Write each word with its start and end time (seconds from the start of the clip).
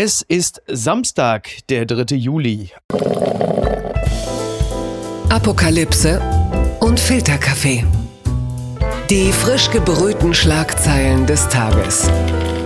Es 0.00 0.22
ist 0.22 0.62
Samstag, 0.68 1.48
der 1.70 1.84
3. 1.84 2.14
Juli. 2.14 2.70
Apokalypse 5.28 6.22
und 6.78 7.00
Filterkaffee. 7.00 7.84
Die 9.10 9.32
frisch 9.32 9.68
gebrühten 9.72 10.34
Schlagzeilen 10.34 11.26
des 11.26 11.48
Tages. 11.48 12.08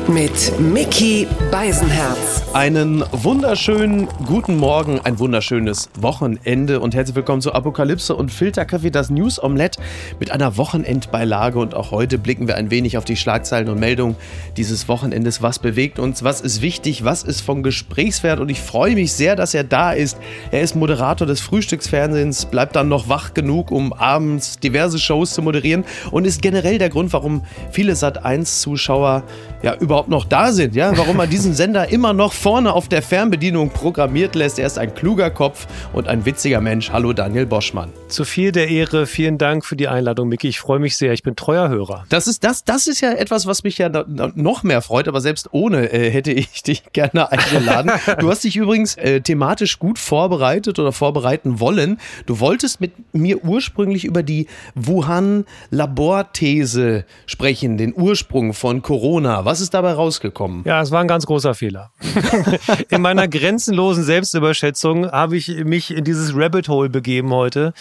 Mit 0.09 0.59
Mickey 0.59 1.29
Beisenherz. 1.53 2.43
Einen 2.55 3.05
wunderschönen 3.13 4.09
guten 4.27 4.57
Morgen, 4.57 5.01
ein 5.01 5.19
wunderschönes 5.21 5.91
Wochenende 5.97 6.81
und 6.81 6.95
herzlich 6.95 7.15
willkommen 7.15 7.41
zu 7.41 7.53
Apokalypse 7.53 8.15
und 8.17 8.31
Filterkaffee, 8.31 8.91
das 8.91 9.11
News 9.11 9.43
Omelette 9.43 9.81
mit 10.19 10.33
einer 10.33 10.57
Wochenendbeilage. 10.57 11.59
Und 11.59 11.75
auch 11.75 11.93
heute 11.93 12.19
blicken 12.19 12.49
wir 12.49 12.57
ein 12.57 12.71
wenig 12.71 12.99
auf 12.99 13.05
die 13.05 13.17
Schlagzeilen 13.17 13.69
und 13.69 13.79
Meldungen 13.79 14.17
dieses 14.57 14.89
Wochenendes. 14.89 15.41
Was 15.41 15.61
bewegt 15.61 16.01
uns? 16.01 16.25
Was 16.25 16.41
ist 16.41 16.63
wichtig? 16.63 17.05
Was 17.05 17.23
ist 17.23 17.41
von 17.41 17.63
Gesprächswert? 17.63 18.41
Und 18.41 18.51
ich 18.51 18.61
freue 18.61 18.95
mich 18.95 19.13
sehr, 19.13 19.37
dass 19.37 19.55
er 19.55 19.65
da 19.65 19.93
ist. 19.93 20.19
Er 20.51 20.63
ist 20.63 20.75
Moderator 20.75 21.29
des 21.29 21.41
Frühstücksfernsehens, 21.41 22.47
bleibt 22.47 22.75
dann 22.75 22.89
noch 22.89 23.09
wach 23.09 23.35
genug, 23.35 23.71
um 23.71 23.93
abends 23.93 24.59
diverse 24.59 24.99
Shows 24.99 25.33
zu 25.33 25.43
moderieren 25.43 25.85
und 26.11 26.27
ist 26.27 26.43
generell 26.43 26.79
der 26.79 26.91
Grund, 26.91 27.13
warum 27.13 27.45
viele 27.71 27.93
Sat1-Zuschauer 27.93 29.23
ja 29.63 29.77
überhaupt 29.77 30.09
noch 30.09 30.25
da 30.25 30.51
sind, 30.53 30.75
ja, 30.75 30.97
warum 30.97 31.17
man 31.17 31.31
diesen 31.31 31.55
Sender 31.55 31.89
immer 31.89 32.13
noch 32.13 32.33
vorne 32.33 32.73
auf 32.73 32.89
der 32.89 33.01
Fernbedienung 33.01 33.71
programmiert 33.71 34.35
lässt. 34.35 34.59
Er 34.59 34.67
ist 34.67 34.77
ein 34.79 34.93
kluger 34.95 35.31
Kopf 35.31 35.69
und 35.93 36.09
ein 36.09 36.27
witziger 36.27 36.61
Mensch. 36.61 36.91
Hallo 36.91 37.13
Daniel 37.13 37.47
Boschmann. 37.47 37.93
Zu 38.09 38.25
viel 38.25 38.51
der 38.51 38.67
Ehre, 38.69 39.07
vielen 39.07 39.39
Dank 39.39 39.65
für 39.65 39.77
die 39.77 39.87
Einladung, 39.89 40.29
Micky. 40.29 40.49
Ich 40.49 40.59
freue 40.59 40.81
mich 40.81 40.97
sehr. 40.97 41.13
Ich 41.13 41.23
bin 41.23 41.37
treuer 41.37 41.69
Hörer. 41.69 42.05
Das 42.09 42.27
ist 42.27 42.43
das, 42.43 42.65
das 42.65 42.89
ist 42.89 43.01
ja 43.01 43.13
etwas, 43.13 43.47
was 43.47 43.63
mich 43.63 43.79
ja 43.79 43.89
noch 43.89 44.65
mehr 44.65 44.83
freut, 44.83 45.07
aber 45.07 45.21
selbst 45.21 45.51
ohne 45.53 45.93
äh, 45.93 46.11
hätte 46.11 46.33
ich 46.33 46.65
dich 46.65 46.83
gerne 46.93 47.31
eingeladen. 47.31 47.93
du 48.19 48.29
hast 48.31 48.43
dich 48.45 48.57
übrigens 48.57 48.97
äh, 48.97 49.21
thematisch 49.21 49.79
gut 49.79 50.01
vorbereitet 50.01 50.81
oder 50.81 50.93
vorbereiten 50.93 51.61
wollen. 51.61 52.01
Du 52.27 52.41
wolltest 52.41 52.81
mit 52.81 53.15
mir 53.15 53.45
ursprünglich 53.45 54.05
über 54.05 54.25
die 54.25 54.49
Wuhan-Laborthese 54.75 57.05
sprechen, 57.27 57.77
den 57.77 57.95
Ursprung 57.95 58.55
von 58.55 58.83
Corona. 58.83 59.45
Was 59.45 59.52
ist 59.61 59.75
dabei 59.75 59.93
rausgekommen? 59.93 60.63
Ja, 60.65 60.81
es 60.81 60.91
war 60.91 61.01
ein 61.01 61.09
ganz 61.09 61.27
großer 61.27 61.55
Fehler. 61.55 61.91
in 62.89 63.03
meiner 63.03 63.29
grenzenlosen 63.29 64.05
Selbstüberschätzung 64.05 65.11
habe 65.11 65.37
ich 65.37 65.49
mich 65.65 65.95
in 65.95 66.05
dieses 66.05 66.35
Rabbit 66.35 66.69
Hole 66.69 66.89
begeben 66.89 67.33
heute 67.33 67.73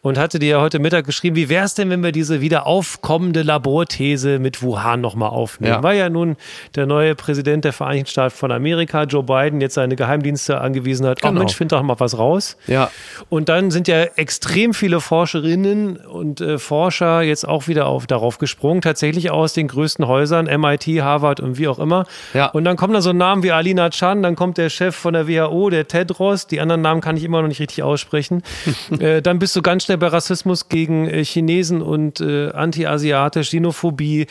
und 0.00 0.18
hatte 0.18 0.38
dir 0.38 0.48
ja 0.48 0.60
heute 0.60 0.78
Mittag 0.78 1.06
geschrieben, 1.06 1.36
wie 1.36 1.48
wäre 1.48 1.64
es 1.64 1.74
denn, 1.74 1.90
wenn 1.90 2.02
wir 2.02 2.12
diese 2.12 2.40
wieder 2.40 2.66
aufkommende 2.66 3.42
Laborthese 3.42 4.38
mit 4.38 4.62
Wuhan 4.62 5.00
nochmal 5.00 5.30
aufnehmen? 5.30 5.74
Ja. 5.74 5.82
War 5.82 5.94
ja 5.94 6.08
nun 6.08 6.36
der 6.74 6.86
neue 6.86 7.14
Präsident 7.14 7.64
der 7.64 7.72
Vereinigten 7.72 8.10
Staaten 8.10 8.34
von 8.34 8.52
Amerika, 8.52 9.04
Joe 9.04 9.22
Biden, 9.22 9.60
jetzt 9.60 9.74
seine 9.74 9.96
Geheimdienste 9.96 10.60
angewiesen 10.60 11.06
hat, 11.06 11.20
genau. 11.20 11.32
oh 11.32 11.38
Mensch, 11.38 11.54
find 11.54 11.72
doch 11.72 11.82
mal 11.82 11.98
was 11.98 12.18
raus. 12.18 12.56
Ja. 12.66 12.90
Und 13.28 13.48
dann 13.48 13.70
sind 13.70 13.88
ja 13.88 14.02
extrem 14.16 14.74
viele 14.74 15.00
Forscherinnen 15.00 15.96
und 15.96 16.40
äh, 16.40 16.58
Forscher 16.58 17.22
jetzt 17.22 17.46
auch 17.46 17.68
wieder 17.68 17.86
auf, 17.86 18.06
darauf 18.06 18.38
gesprungen, 18.38 18.80
tatsächlich 18.80 19.30
aus 19.30 19.52
den 19.52 19.68
größten 19.68 20.06
Häusern, 20.06 20.46
MIT, 20.46 20.86
Harvard 21.02 21.11
und 21.40 21.58
wie 21.58 21.68
auch 21.68 21.78
immer. 21.78 22.06
Ja. 22.34 22.46
Und 22.46 22.64
dann 22.64 22.76
kommen 22.76 22.94
da 22.94 23.00
so 23.00 23.12
Namen 23.12 23.42
wie 23.42 23.52
Alina 23.52 23.90
Chan, 23.90 24.22
dann 24.22 24.36
kommt 24.36 24.58
der 24.58 24.70
Chef 24.70 24.94
von 24.94 25.14
der 25.14 25.28
WHO, 25.28 25.70
der 25.70 25.88
Tedros, 25.88 26.46
die 26.46 26.60
anderen 26.60 26.82
Namen 26.82 27.00
kann 27.00 27.16
ich 27.16 27.24
immer 27.24 27.42
noch 27.42 27.48
nicht 27.48 27.60
richtig 27.60 27.82
aussprechen. 27.82 28.42
äh, 28.98 29.22
dann 29.22 29.38
bist 29.38 29.54
du 29.56 29.62
ganz 29.62 29.84
schnell 29.84 29.98
bei 29.98 30.08
Rassismus 30.08 30.68
gegen 30.68 31.08
äh, 31.08 31.24
Chinesen 31.24 31.82
und 31.82 32.20
äh, 32.20 32.50
anti-asiatisch, 32.50 33.48
Xenophobie 33.48 34.26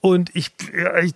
und 0.00 0.30
ich, 0.34 0.52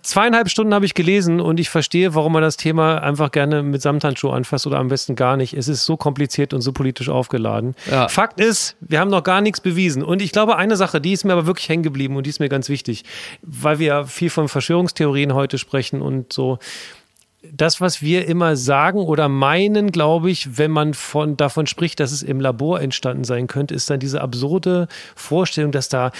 zweieinhalb 0.01 0.49
Stunden 0.49 0.73
habe 0.73 0.85
ich 0.85 0.93
gelesen 0.93 1.39
und 1.39 1.57
ich 1.57 1.69
verstehe, 1.69 2.15
warum 2.15 2.33
man 2.33 2.41
das 2.41 2.57
Thema 2.57 2.97
einfach 2.97 3.31
gerne 3.31 3.63
mit 3.63 3.81
Samthandschuh 3.81 4.29
anfasst 4.29 4.67
oder 4.67 4.77
am 4.77 4.89
besten 4.89 5.15
gar 5.15 5.37
nicht. 5.37 5.53
Es 5.53 5.69
ist 5.69 5.85
so 5.85 5.95
kompliziert 5.95 6.53
und 6.53 6.59
so 6.59 6.73
politisch 6.73 7.07
aufgeladen. 7.07 7.75
Ja. 7.89 8.09
Fakt 8.09 8.41
ist, 8.41 8.75
wir 8.81 8.99
haben 8.99 9.09
noch 9.09 9.23
gar 9.23 9.39
nichts 9.39 9.61
bewiesen. 9.61 10.03
Und 10.03 10.21
ich 10.21 10.33
glaube, 10.33 10.57
eine 10.57 10.75
Sache, 10.75 10.99
die 10.99 11.13
ist 11.13 11.23
mir 11.23 11.31
aber 11.31 11.45
wirklich 11.45 11.69
hängen 11.69 11.83
geblieben 11.83 12.17
und 12.17 12.25
die 12.25 12.29
ist 12.29 12.41
mir 12.41 12.49
ganz 12.49 12.67
wichtig, 12.67 13.05
weil 13.41 13.79
wir 13.79 13.87
ja 13.87 14.03
viel 14.03 14.29
von 14.29 14.49
Verschwörungstheorien 14.49 15.33
heute 15.33 15.57
sprechen 15.57 16.01
und 16.01 16.33
so 16.33 16.59
das, 17.51 17.81
was 17.81 18.01
wir 18.01 18.27
immer 18.27 18.55
sagen 18.55 18.99
oder 18.99 19.27
meinen, 19.27 19.91
glaube 19.91 20.31
ich, 20.31 20.57
wenn 20.57 20.71
man 20.71 20.93
von, 20.93 21.37
davon 21.37 21.67
spricht, 21.67 21.99
dass 21.99 22.11
es 22.11 22.23
im 22.23 22.39
Labor 22.39 22.81
entstanden 22.81 23.25
sein 23.25 23.47
könnte, 23.47 23.75
ist 23.75 23.89
dann 23.89 23.99
diese 23.99 24.21
absurde 24.21 24.87
Vorstellung, 25.15 25.71
dass 25.71 25.89
da 25.89 26.11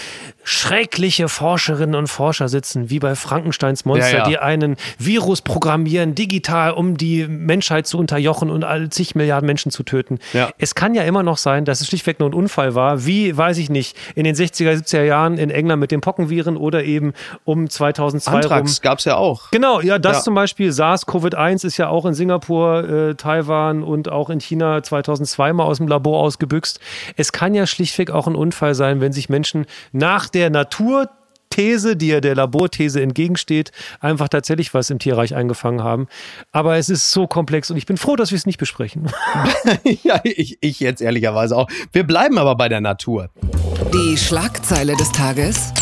schreckliche 0.42 1.28
Forscherinnen 1.28 1.94
und 1.94 2.06
Forscher 2.06 2.48
sitzen, 2.48 2.90
wie 2.90 2.98
bei 2.98 3.14
Frankensteins 3.14 3.84
Monster, 3.84 4.10
ja, 4.10 4.18
ja. 4.18 4.28
die 4.28 4.38
einen 4.38 4.76
Virus 4.98 5.42
programmieren, 5.42 6.14
digital, 6.14 6.72
um 6.72 6.96
die 6.96 7.26
Menschheit 7.26 7.86
zu 7.86 7.98
unterjochen 7.98 8.50
und 8.50 8.62
alle 8.62 8.90
zig 8.90 9.14
Milliarden 9.14 9.46
Menschen 9.46 9.72
zu 9.72 9.82
töten. 9.82 10.18
Ja. 10.34 10.50
Es 10.58 10.74
kann 10.74 10.94
ja 10.94 11.02
immer 11.02 11.22
noch 11.22 11.38
sein, 11.38 11.64
dass 11.64 11.80
es 11.80 11.88
schlichtweg 11.88 12.20
nur 12.20 12.28
ein 12.28 12.34
Unfall 12.34 12.74
war, 12.74 13.06
wie, 13.06 13.36
weiß 13.36 13.58
ich 13.58 13.70
nicht, 13.70 13.96
in 14.14 14.24
den 14.24 14.34
60er, 14.34 14.72
70er 14.72 15.02
Jahren 15.02 15.38
in 15.38 15.50
England 15.50 15.80
mit 15.80 15.90
den 15.90 16.00
Pockenviren 16.00 16.56
oder 16.56 16.84
eben 16.84 17.12
um 17.44 17.68
2002 17.68 18.32
Antrax 18.32 18.80
gab 18.82 18.98
es 18.98 19.04
ja 19.06 19.16
auch. 19.16 19.50
Genau, 19.50 19.80
ja, 19.80 19.98
das 19.98 20.22
zum 20.22 20.34
Beispiel 20.34 20.70
SARS-CoV 20.70 21.13
Covid-1 21.14 21.64
ist 21.64 21.76
ja 21.76 21.88
auch 21.88 22.06
in 22.06 22.14
Singapur, 22.14 22.88
äh, 22.88 23.14
Taiwan 23.14 23.84
und 23.84 24.10
auch 24.10 24.30
in 24.30 24.40
China 24.40 24.82
2002 24.82 25.52
mal 25.52 25.64
aus 25.64 25.78
dem 25.78 25.86
Labor 25.86 26.20
ausgebüxt. 26.20 26.80
Es 27.16 27.30
kann 27.30 27.54
ja 27.54 27.66
schlichtweg 27.66 28.10
auch 28.10 28.26
ein 28.26 28.34
Unfall 28.34 28.74
sein, 28.74 29.00
wenn 29.00 29.12
sich 29.12 29.28
Menschen 29.28 29.66
nach 29.92 30.28
der 30.28 30.50
Natur 30.50 31.08
These, 31.50 31.96
die 31.96 32.08
ja 32.08 32.20
der 32.20 32.34
Laborthese 32.34 33.00
entgegensteht, 33.00 33.70
einfach 34.00 34.28
tatsächlich 34.28 34.74
was 34.74 34.90
im 34.90 34.98
Tierreich 34.98 35.36
eingefangen 35.36 35.84
haben. 35.84 36.08
Aber 36.50 36.78
es 36.78 36.88
ist 36.88 37.12
so 37.12 37.28
komplex 37.28 37.70
und 37.70 37.76
ich 37.76 37.86
bin 37.86 37.96
froh, 37.96 38.16
dass 38.16 38.32
wir 38.32 38.36
es 38.36 38.46
nicht 38.46 38.58
besprechen. 38.58 39.08
ja, 40.02 40.20
ich, 40.24 40.58
ich 40.62 40.80
jetzt 40.80 41.00
ehrlicherweise 41.00 41.56
auch. 41.56 41.68
Wir 41.92 42.02
bleiben 42.02 42.38
aber 42.38 42.56
bei 42.56 42.68
der 42.68 42.80
Natur. 42.80 43.30
Die 43.92 44.16
Schlagzeile 44.16 44.96
des 44.96 45.12
Tages 45.12 45.72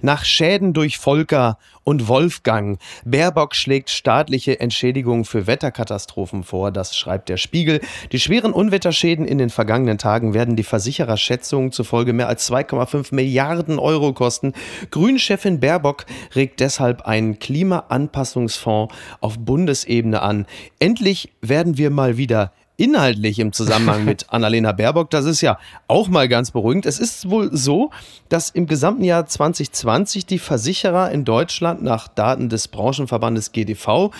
nach 0.00 0.24
Schäden 0.24 0.72
durch 0.72 0.98
Volker 0.98 1.58
und 1.86 2.08
Wolfgang. 2.08 2.80
Baerbock 3.04 3.54
schlägt 3.54 3.90
staatliche 3.90 4.58
Entschädigung 4.58 5.24
für 5.24 5.46
Wetterkatastrophen 5.46 6.42
vor, 6.42 6.72
das 6.72 6.96
schreibt 6.96 7.28
der 7.28 7.36
Spiegel. 7.36 7.80
Die 8.10 8.18
schweren 8.18 8.52
Unwetterschäden 8.52 9.24
in 9.24 9.38
den 9.38 9.50
vergangenen 9.50 9.96
Tagen 9.96 10.34
werden 10.34 10.56
die 10.56 10.64
Versichererschätzungen 10.64 11.70
zufolge 11.70 12.12
mehr 12.12 12.26
als 12.26 12.50
2,5 12.50 13.14
Milliarden 13.14 13.78
Euro 13.78 14.12
kosten. 14.12 14.52
Grünchefin 14.90 15.60
Baerbock 15.60 16.06
regt 16.34 16.58
deshalb 16.58 17.02
einen 17.02 17.38
Klimaanpassungsfonds 17.38 18.92
auf 19.20 19.38
Bundesebene 19.38 20.20
an. 20.22 20.46
Endlich 20.80 21.30
werden 21.40 21.78
wir 21.78 21.90
mal 21.90 22.16
wieder 22.16 22.52
inhaltlich 22.76 23.38
im 23.38 23.52
Zusammenhang 23.52 24.04
mit 24.04 24.26
Annalena 24.32 24.72
Baerbock. 24.72 25.10
Das 25.10 25.24
ist 25.24 25.40
ja 25.40 25.58
auch 25.88 26.08
mal 26.08 26.28
ganz 26.28 26.50
beruhigend. 26.50 26.86
Es 26.86 26.98
ist 26.98 27.30
wohl 27.30 27.54
so, 27.56 27.90
dass 28.28 28.50
im 28.50 28.66
gesamten 28.66 29.04
Jahr 29.04 29.26
2020 29.26 30.26
die 30.26 30.38
Versicherer 30.38 31.10
in 31.10 31.24
Deutschland 31.24 31.82
nach 31.82 32.08
Daten 32.08 32.48
des 32.48 32.68
Branchenverbandes 32.68 33.52
GDV 33.52 34.10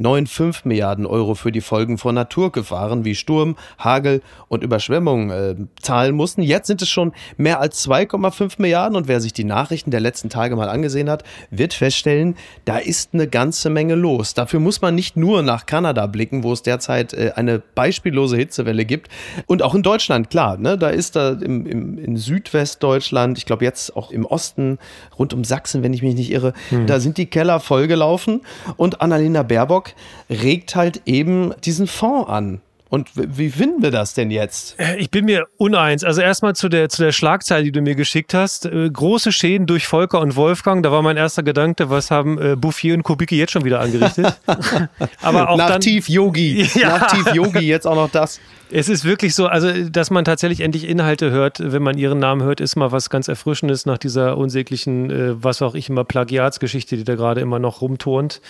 1,95 0.00 0.60
Milliarden 0.64 1.06
Euro 1.06 1.34
für 1.34 1.52
die 1.52 1.60
Folgen 1.60 1.98
von 1.98 2.14
Naturgefahren 2.14 3.04
wie 3.04 3.14
Sturm, 3.14 3.56
Hagel 3.78 4.22
und 4.48 4.62
Überschwemmungen 4.62 5.30
äh, 5.30 5.54
zahlen 5.80 6.14
mussten. 6.14 6.42
Jetzt 6.42 6.66
sind 6.66 6.82
es 6.82 6.88
schon 6.88 7.12
mehr 7.36 7.60
als 7.60 7.86
2,5 7.88 8.54
Milliarden 8.58 8.96
und 8.96 9.08
wer 9.08 9.20
sich 9.20 9.32
die 9.32 9.44
Nachrichten 9.44 9.90
der 9.90 10.00
letzten 10.00 10.30
Tage 10.30 10.56
mal 10.56 10.68
angesehen 10.68 11.10
hat, 11.10 11.24
wird 11.50 11.74
feststellen, 11.74 12.36
da 12.64 12.78
ist 12.78 13.10
eine 13.12 13.28
ganze 13.28 13.70
Menge 13.70 13.94
los. 13.94 14.34
Dafür 14.34 14.60
muss 14.60 14.80
man 14.80 14.94
nicht 14.94 15.16
nur 15.16 15.42
nach 15.42 15.66
Kanada 15.66 16.06
blicken, 16.06 16.42
wo 16.42 16.52
es 16.52 16.62
derzeit 16.62 17.12
äh, 17.12 17.32
eine 17.36 17.58
beispiellose 17.58 18.36
Hitzewelle 18.36 18.84
gibt 18.84 19.08
und 19.46 19.62
auch 19.62 19.74
in 19.74 19.82
Deutschland, 19.82 20.30
klar, 20.30 20.56
ne, 20.56 20.78
da 20.78 20.88
ist 20.88 21.16
da 21.16 21.30
im, 21.30 21.66
im, 21.66 21.98
in 21.98 22.16
Südwestdeutschland, 22.16 23.38
ich 23.38 23.46
glaube 23.46 23.64
jetzt 23.64 23.96
auch 23.96 24.10
im 24.10 24.26
Osten, 24.26 24.78
rund 25.18 25.34
um 25.34 25.44
Sachsen, 25.44 25.82
wenn 25.82 25.92
ich 25.92 26.02
mich 26.02 26.14
nicht 26.14 26.30
irre, 26.30 26.52
hm. 26.70 26.86
da 26.86 27.00
sind 27.00 27.18
die 27.18 27.26
Keller 27.26 27.60
vollgelaufen 27.60 28.42
und 28.76 29.00
Annalena 29.00 29.42
Baerbock 29.42 29.81
regt 30.30 30.74
halt 30.74 31.02
eben 31.06 31.52
diesen 31.62 31.86
Fonds 31.86 32.28
an. 32.28 32.60
Und 32.92 33.08
wie 33.14 33.48
finden 33.48 33.82
wir 33.82 33.90
das 33.90 34.12
denn 34.12 34.30
jetzt? 34.30 34.78
Äh, 34.78 34.96
ich 34.98 35.10
bin 35.10 35.24
mir 35.24 35.46
uneins. 35.56 36.04
Also 36.04 36.20
erstmal 36.20 36.54
zu 36.54 36.68
der, 36.68 36.90
zu 36.90 37.02
der 37.02 37.12
Schlagzeile, 37.12 37.64
die 37.64 37.72
du 37.72 37.80
mir 37.80 37.94
geschickt 37.94 38.34
hast. 38.34 38.66
Äh, 38.66 38.90
große 38.90 39.32
Schäden 39.32 39.66
durch 39.66 39.86
Volker 39.86 40.20
und 40.20 40.36
Wolfgang. 40.36 40.82
Da 40.82 40.92
war 40.92 41.00
mein 41.00 41.16
erster 41.16 41.42
Gedanke, 41.42 41.88
was 41.88 42.10
haben 42.10 42.38
äh, 42.38 42.54
Bouffier 42.54 42.92
und 42.92 43.02
Kubicki 43.02 43.38
jetzt 43.38 43.52
schon 43.52 43.64
wieder 43.64 43.80
angerichtet? 43.80 44.38
Aber 45.22 45.48
auch 45.48 45.56
Nach 45.56 45.68
dann, 45.68 45.80
Tief 45.80 46.10
Yogi. 46.10 46.68
Ja. 46.74 46.98
Nach 46.98 47.06
Tief 47.06 47.32
Yogi 47.32 47.60
jetzt 47.60 47.86
auch 47.86 47.94
noch 47.94 48.10
das. 48.10 48.40
Es 48.70 48.90
ist 48.90 49.06
wirklich 49.06 49.34
so, 49.34 49.46
also 49.46 49.70
dass 49.88 50.10
man 50.10 50.26
tatsächlich 50.26 50.60
endlich 50.60 50.86
Inhalte 50.86 51.30
hört, 51.30 51.60
wenn 51.60 51.82
man 51.82 51.96
ihren 51.96 52.18
Namen 52.18 52.42
hört, 52.42 52.60
ist 52.60 52.76
mal 52.76 52.92
was 52.92 53.08
ganz 53.08 53.26
Erfrischendes 53.26 53.86
nach 53.86 53.98
dieser 53.98 54.36
unsäglichen, 54.36 55.10
äh, 55.10 55.42
was 55.42 55.62
auch 55.62 55.74
ich 55.74 55.88
immer, 55.88 56.04
Plagiatsgeschichte, 56.04 56.98
die 56.98 57.04
da 57.04 57.14
gerade 57.14 57.40
immer 57.40 57.58
noch 57.58 57.80
rumturnt. 57.80 58.42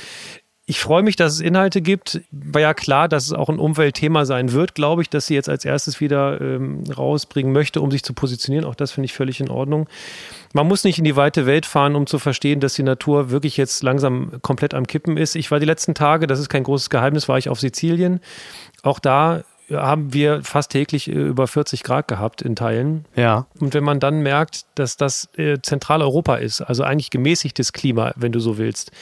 Ich 0.64 0.78
freue 0.78 1.02
mich, 1.02 1.16
dass 1.16 1.34
es 1.34 1.40
Inhalte 1.40 1.82
gibt. 1.82 2.20
War 2.30 2.60
ja 2.60 2.72
klar, 2.72 3.08
dass 3.08 3.26
es 3.26 3.32
auch 3.32 3.48
ein 3.48 3.58
Umweltthema 3.58 4.24
sein 4.24 4.52
wird, 4.52 4.74
glaube 4.76 5.02
ich, 5.02 5.10
dass 5.10 5.26
sie 5.26 5.34
jetzt 5.34 5.48
als 5.48 5.64
erstes 5.64 6.00
wieder 6.00 6.40
ähm, 6.40 6.84
rausbringen 6.96 7.52
möchte, 7.52 7.80
um 7.80 7.90
sich 7.90 8.04
zu 8.04 8.14
positionieren. 8.14 8.64
Auch 8.64 8.76
das 8.76 8.92
finde 8.92 9.06
ich 9.06 9.12
völlig 9.12 9.40
in 9.40 9.50
Ordnung. 9.50 9.88
Man 10.52 10.68
muss 10.68 10.84
nicht 10.84 10.98
in 10.98 11.04
die 11.04 11.16
weite 11.16 11.46
Welt 11.46 11.66
fahren, 11.66 11.96
um 11.96 12.06
zu 12.06 12.20
verstehen, 12.20 12.60
dass 12.60 12.74
die 12.74 12.84
Natur 12.84 13.30
wirklich 13.30 13.56
jetzt 13.56 13.82
langsam 13.82 14.40
komplett 14.42 14.72
am 14.72 14.86
Kippen 14.86 15.16
ist. 15.16 15.34
Ich 15.34 15.50
war 15.50 15.58
die 15.58 15.66
letzten 15.66 15.94
Tage, 15.94 16.28
das 16.28 16.38
ist 16.38 16.48
kein 16.48 16.62
großes 16.62 16.90
Geheimnis, 16.90 17.28
war 17.28 17.38
ich 17.38 17.48
auf 17.48 17.58
Sizilien. 17.58 18.20
Auch 18.84 19.00
da 19.00 19.42
haben 19.68 20.12
wir 20.12 20.42
fast 20.44 20.70
täglich 20.70 21.08
äh, 21.08 21.12
über 21.12 21.48
40 21.48 21.82
Grad 21.82 22.06
gehabt 22.06 22.40
in 22.40 22.54
Teilen. 22.54 23.04
Ja. 23.16 23.46
Und 23.58 23.74
wenn 23.74 23.84
man 23.84 23.98
dann 23.98 24.20
merkt, 24.20 24.66
dass 24.76 24.96
das 24.96 25.28
äh, 25.36 25.58
Zentraleuropa 25.60 26.36
ist, 26.36 26.60
also 26.60 26.84
eigentlich 26.84 27.10
gemäßigtes 27.10 27.72
Klima, 27.72 28.12
wenn 28.16 28.32
du 28.32 28.38
so 28.38 28.58
willst, 28.58 28.92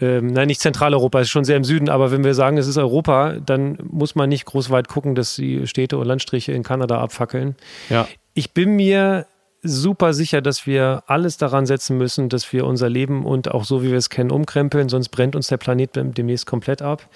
ähm, 0.00 0.28
nein, 0.28 0.46
nicht 0.46 0.60
Zentraleuropa, 0.60 1.20
ist 1.20 1.30
schon 1.30 1.44
sehr 1.44 1.56
im 1.56 1.64
Süden, 1.64 1.88
aber 1.88 2.10
wenn 2.10 2.24
wir 2.24 2.34
sagen, 2.34 2.56
es 2.56 2.66
ist 2.66 2.76
Europa, 2.76 3.34
dann 3.44 3.78
muss 3.82 4.14
man 4.14 4.28
nicht 4.28 4.44
groß 4.44 4.70
weit 4.70 4.88
gucken, 4.88 5.14
dass 5.14 5.36
die 5.36 5.66
Städte 5.66 5.98
und 5.98 6.06
Landstriche 6.06 6.52
in 6.52 6.62
Kanada 6.62 7.00
abfackeln. 7.00 7.56
Ja. 7.90 8.06
Ich 8.34 8.52
bin 8.52 8.76
mir 8.76 9.26
super 9.62 10.14
sicher, 10.14 10.40
dass 10.40 10.66
wir 10.66 11.02
alles 11.06 11.36
daran 11.36 11.66
setzen 11.66 11.98
müssen, 11.98 12.28
dass 12.28 12.52
wir 12.52 12.64
unser 12.64 12.88
Leben 12.88 13.26
und 13.26 13.50
auch 13.50 13.64
so, 13.64 13.82
wie 13.82 13.90
wir 13.90 13.98
es 13.98 14.08
kennen, 14.08 14.30
umkrempeln, 14.30 14.88
sonst 14.88 15.08
brennt 15.08 15.34
uns 15.34 15.48
der 15.48 15.56
Planet 15.56 15.90
demnächst 15.94 16.46
komplett 16.46 16.80
ab. 16.80 17.08